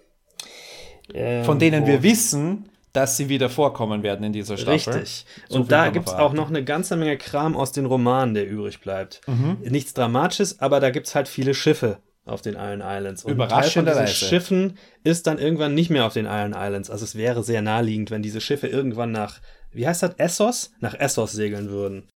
Ähm, 1.13 1.43
Von 1.45 1.59
denen 1.59 1.83
wo- 1.83 1.87
wir 1.87 2.03
wissen, 2.03 2.69
dass 2.97 3.15
sie 3.15 3.29
wieder 3.29 3.47
vorkommen 3.47 4.01
werden 4.01 4.25
in 4.25 4.33
dieser 4.33 4.57
Staffel. 4.57 4.93
Richtig. 4.95 5.27
So 5.49 5.59
und 5.59 5.71
da 5.71 5.89
gibt 5.89 6.07
es 6.07 6.15
auch 6.15 6.33
noch 6.33 6.49
eine 6.49 6.63
ganze 6.63 6.95
Menge 6.95 7.15
Kram 7.15 7.55
aus 7.55 7.71
den 7.71 7.85
Romanen, 7.85 8.33
der 8.33 8.49
übrig 8.49 8.81
bleibt. 8.81 9.21
Mhm. 9.27 9.57
Nichts 9.61 9.93
Dramatisches, 9.93 10.61
aber 10.61 10.79
da 10.79 10.89
gibt 10.89 11.05
es 11.05 11.13
halt 11.13 11.27
viele 11.27 11.53
Schiffe 11.53 11.99
auf 12.25 12.41
den 12.41 12.55
Iron 12.55 12.81
Islands. 12.83 13.23
Und 13.23 13.33
ein 13.33 13.37
Teil 13.37 13.49
von 13.49 13.61
diesen 13.61 13.81
Überraschenderweise. 13.83 14.13
Schiffen 14.13 14.77
ist 15.03 15.27
dann 15.27 15.37
irgendwann 15.37 15.75
nicht 15.75 15.91
mehr 15.91 16.07
auf 16.07 16.13
den 16.13 16.25
Iron 16.25 16.55
Islands. 16.57 16.89
Also 16.89 17.05
es 17.05 17.13
wäre 17.13 17.43
sehr 17.43 17.61
naheliegend, 17.61 18.09
wenn 18.09 18.23
diese 18.23 18.41
Schiffe 18.41 18.65
irgendwann 18.65 19.11
nach, 19.11 19.41
wie 19.71 19.87
heißt 19.87 20.01
das, 20.01 20.15
Essos? 20.17 20.71
Nach 20.79 20.95
Essos 20.95 21.33
segeln 21.33 21.69
würden. 21.69 22.09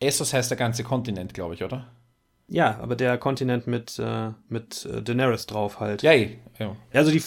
Essos 0.00 0.34
heißt 0.34 0.50
der 0.50 0.58
ganze 0.58 0.84
Kontinent, 0.84 1.32
glaube 1.32 1.54
ich, 1.54 1.64
oder? 1.64 1.86
Ja, 2.46 2.78
aber 2.78 2.94
der 2.94 3.16
Kontinent 3.16 3.66
mit, 3.66 3.98
äh, 3.98 4.32
mit 4.50 4.84
äh, 4.84 5.00
Daenerys 5.00 5.46
drauf 5.46 5.80
halt. 5.80 6.02
Ja, 6.02 6.12
ja. 6.12 6.76
Also 6.92 7.10
die 7.10 7.22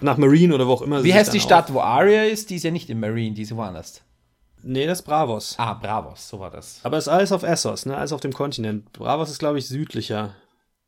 nach 0.00 0.16
Marine 0.16 0.54
oder 0.54 0.66
wo 0.66 0.72
auch 0.72 0.82
immer. 0.82 1.00
sie 1.00 1.06
Wie 1.08 1.14
heißt 1.14 1.32
die 1.32 1.40
Stadt, 1.40 1.72
wo 1.72 1.80
Arya 1.80 2.24
ist? 2.24 2.50
Die 2.50 2.56
ist 2.56 2.62
ja 2.64 2.70
nicht 2.70 2.90
im 2.90 3.00
Marine, 3.00 3.34
die 3.34 3.42
ist 3.42 3.54
woanders. 3.56 4.02
Auf 4.58 4.64
nee, 4.64 4.86
das 4.86 5.00
ist 5.00 5.04
Bravos. 5.06 5.54
Ah, 5.58 5.74
Bravos, 5.74 6.28
so 6.28 6.40
war 6.40 6.50
das. 6.50 6.80
Aber 6.82 6.98
ist 6.98 7.08
alles 7.08 7.32
auf 7.32 7.42
Essos, 7.42 7.86
ne? 7.86 7.96
Alles 7.96 8.12
auf 8.12 8.20
dem 8.20 8.32
Kontinent. 8.32 8.92
Bravos 8.92 9.30
ist, 9.30 9.38
glaube 9.38 9.58
ich, 9.58 9.66
südlicher. 9.68 10.34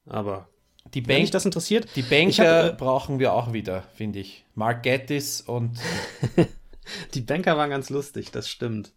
Aber 0.07 0.49
Die 0.95 1.07
Wenn 1.07 1.17
Bank, 1.17 1.21
dich 1.23 1.31
das 1.31 1.45
interessiert. 1.45 1.89
die 1.97 2.03
Banker 2.03 2.65
hab, 2.65 2.73
äh, 2.73 2.77
brauchen 2.77 3.19
wir 3.19 3.33
auch 3.33 3.53
wieder, 3.53 3.83
finde 3.95 4.19
ich. 4.21 4.45
Mark 4.55 4.83
Gettis 4.83 5.41
und 5.43 5.79
Die 7.15 7.21
Banker 7.21 7.57
waren 7.57 7.71
ganz 7.71 7.91
lustig, 7.91 8.31
das 8.31 8.49
stimmt. 8.49 8.93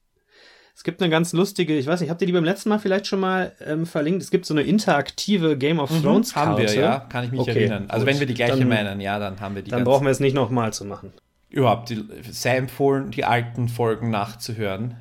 Es 0.75 0.83
gibt 0.83 1.01
eine 1.01 1.09
ganz 1.11 1.33
lustige, 1.33 1.77
ich 1.77 1.85
weiß 1.85 1.99
nicht, 2.01 2.09
habt 2.09 2.21
ihr 2.21 2.27
die 2.27 2.33
beim 2.33 2.43
letzten 2.45 2.69
Mal 2.69 2.79
vielleicht 2.79 3.05
schon 3.07 3.19
mal 3.19 3.51
ähm, 3.65 3.85
verlinkt? 3.85 4.23
Es 4.23 4.31
gibt 4.31 4.45
so 4.45 4.53
eine 4.53 4.63
interaktive 4.63 5.57
Game 5.57 5.79
of 5.79 5.89
Thrones 6.01 6.35
haben 6.35 6.57
wir, 6.57 6.73
ja, 6.73 6.99
kann 7.01 7.25
ich 7.25 7.31
mich 7.31 7.41
Okay, 7.41 7.51
erinnern. 7.51 7.85
Also 7.89 8.05
gut. 8.05 8.13
wenn 8.13 8.19
wir 8.19 8.27
die 8.27 8.33
gleiche 8.33 8.57
Dann- 8.59 8.67
meinen, 8.69 9.01
ja, 9.01 9.19
dann 9.19 9.39
haben 9.39 9.53
wir 9.55 9.61
die 9.61 9.69
Dann 9.71 9.83
brauchen 9.83 10.05
wir 10.05 10.11
es 10.11 10.19
nicht 10.19 10.33
nochmal 10.33 10.73
zu 10.73 10.85
machen. 10.85 11.13
überhaupt 11.49 11.89
die, 11.89 12.03
sehr 12.31 12.57
empfohlen, 12.57 13.11
die 13.11 13.25
alten 13.25 13.67
Folgen 13.69 14.09
nachzuhören. 14.09 14.97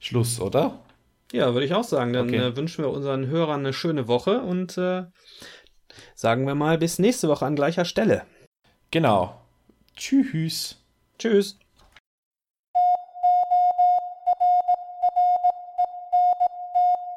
Schluss, 0.00 0.40
oder? 0.40 0.78
Ja, 1.32 1.52
würde 1.52 1.66
ich 1.66 1.74
auch 1.74 1.84
sagen. 1.84 2.12
Dann 2.12 2.28
Okay. 2.28 2.36
äh, 2.38 2.56
wünschen 2.56 2.84
wir 2.84 2.90
unseren 2.90 3.26
Hörern 3.26 3.60
eine 3.60 3.72
schöne 3.72 4.06
Woche 4.06 4.40
und 4.42 4.78
äh, 4.78 5.04
sagen 6.14 6.46
wir 6.46 6.54
mal 6.54 6.78
bis 6.78 6.98
nächste 7.00 7.28
Woche 7.28 7.44
an 7.44 7.56
gleicher 7.56 7.84
Stelle. 7.84 8.22
Genau. 8.92 9.40
Tschüss. 9.96 10.76
Tschüss. 11.18 11.58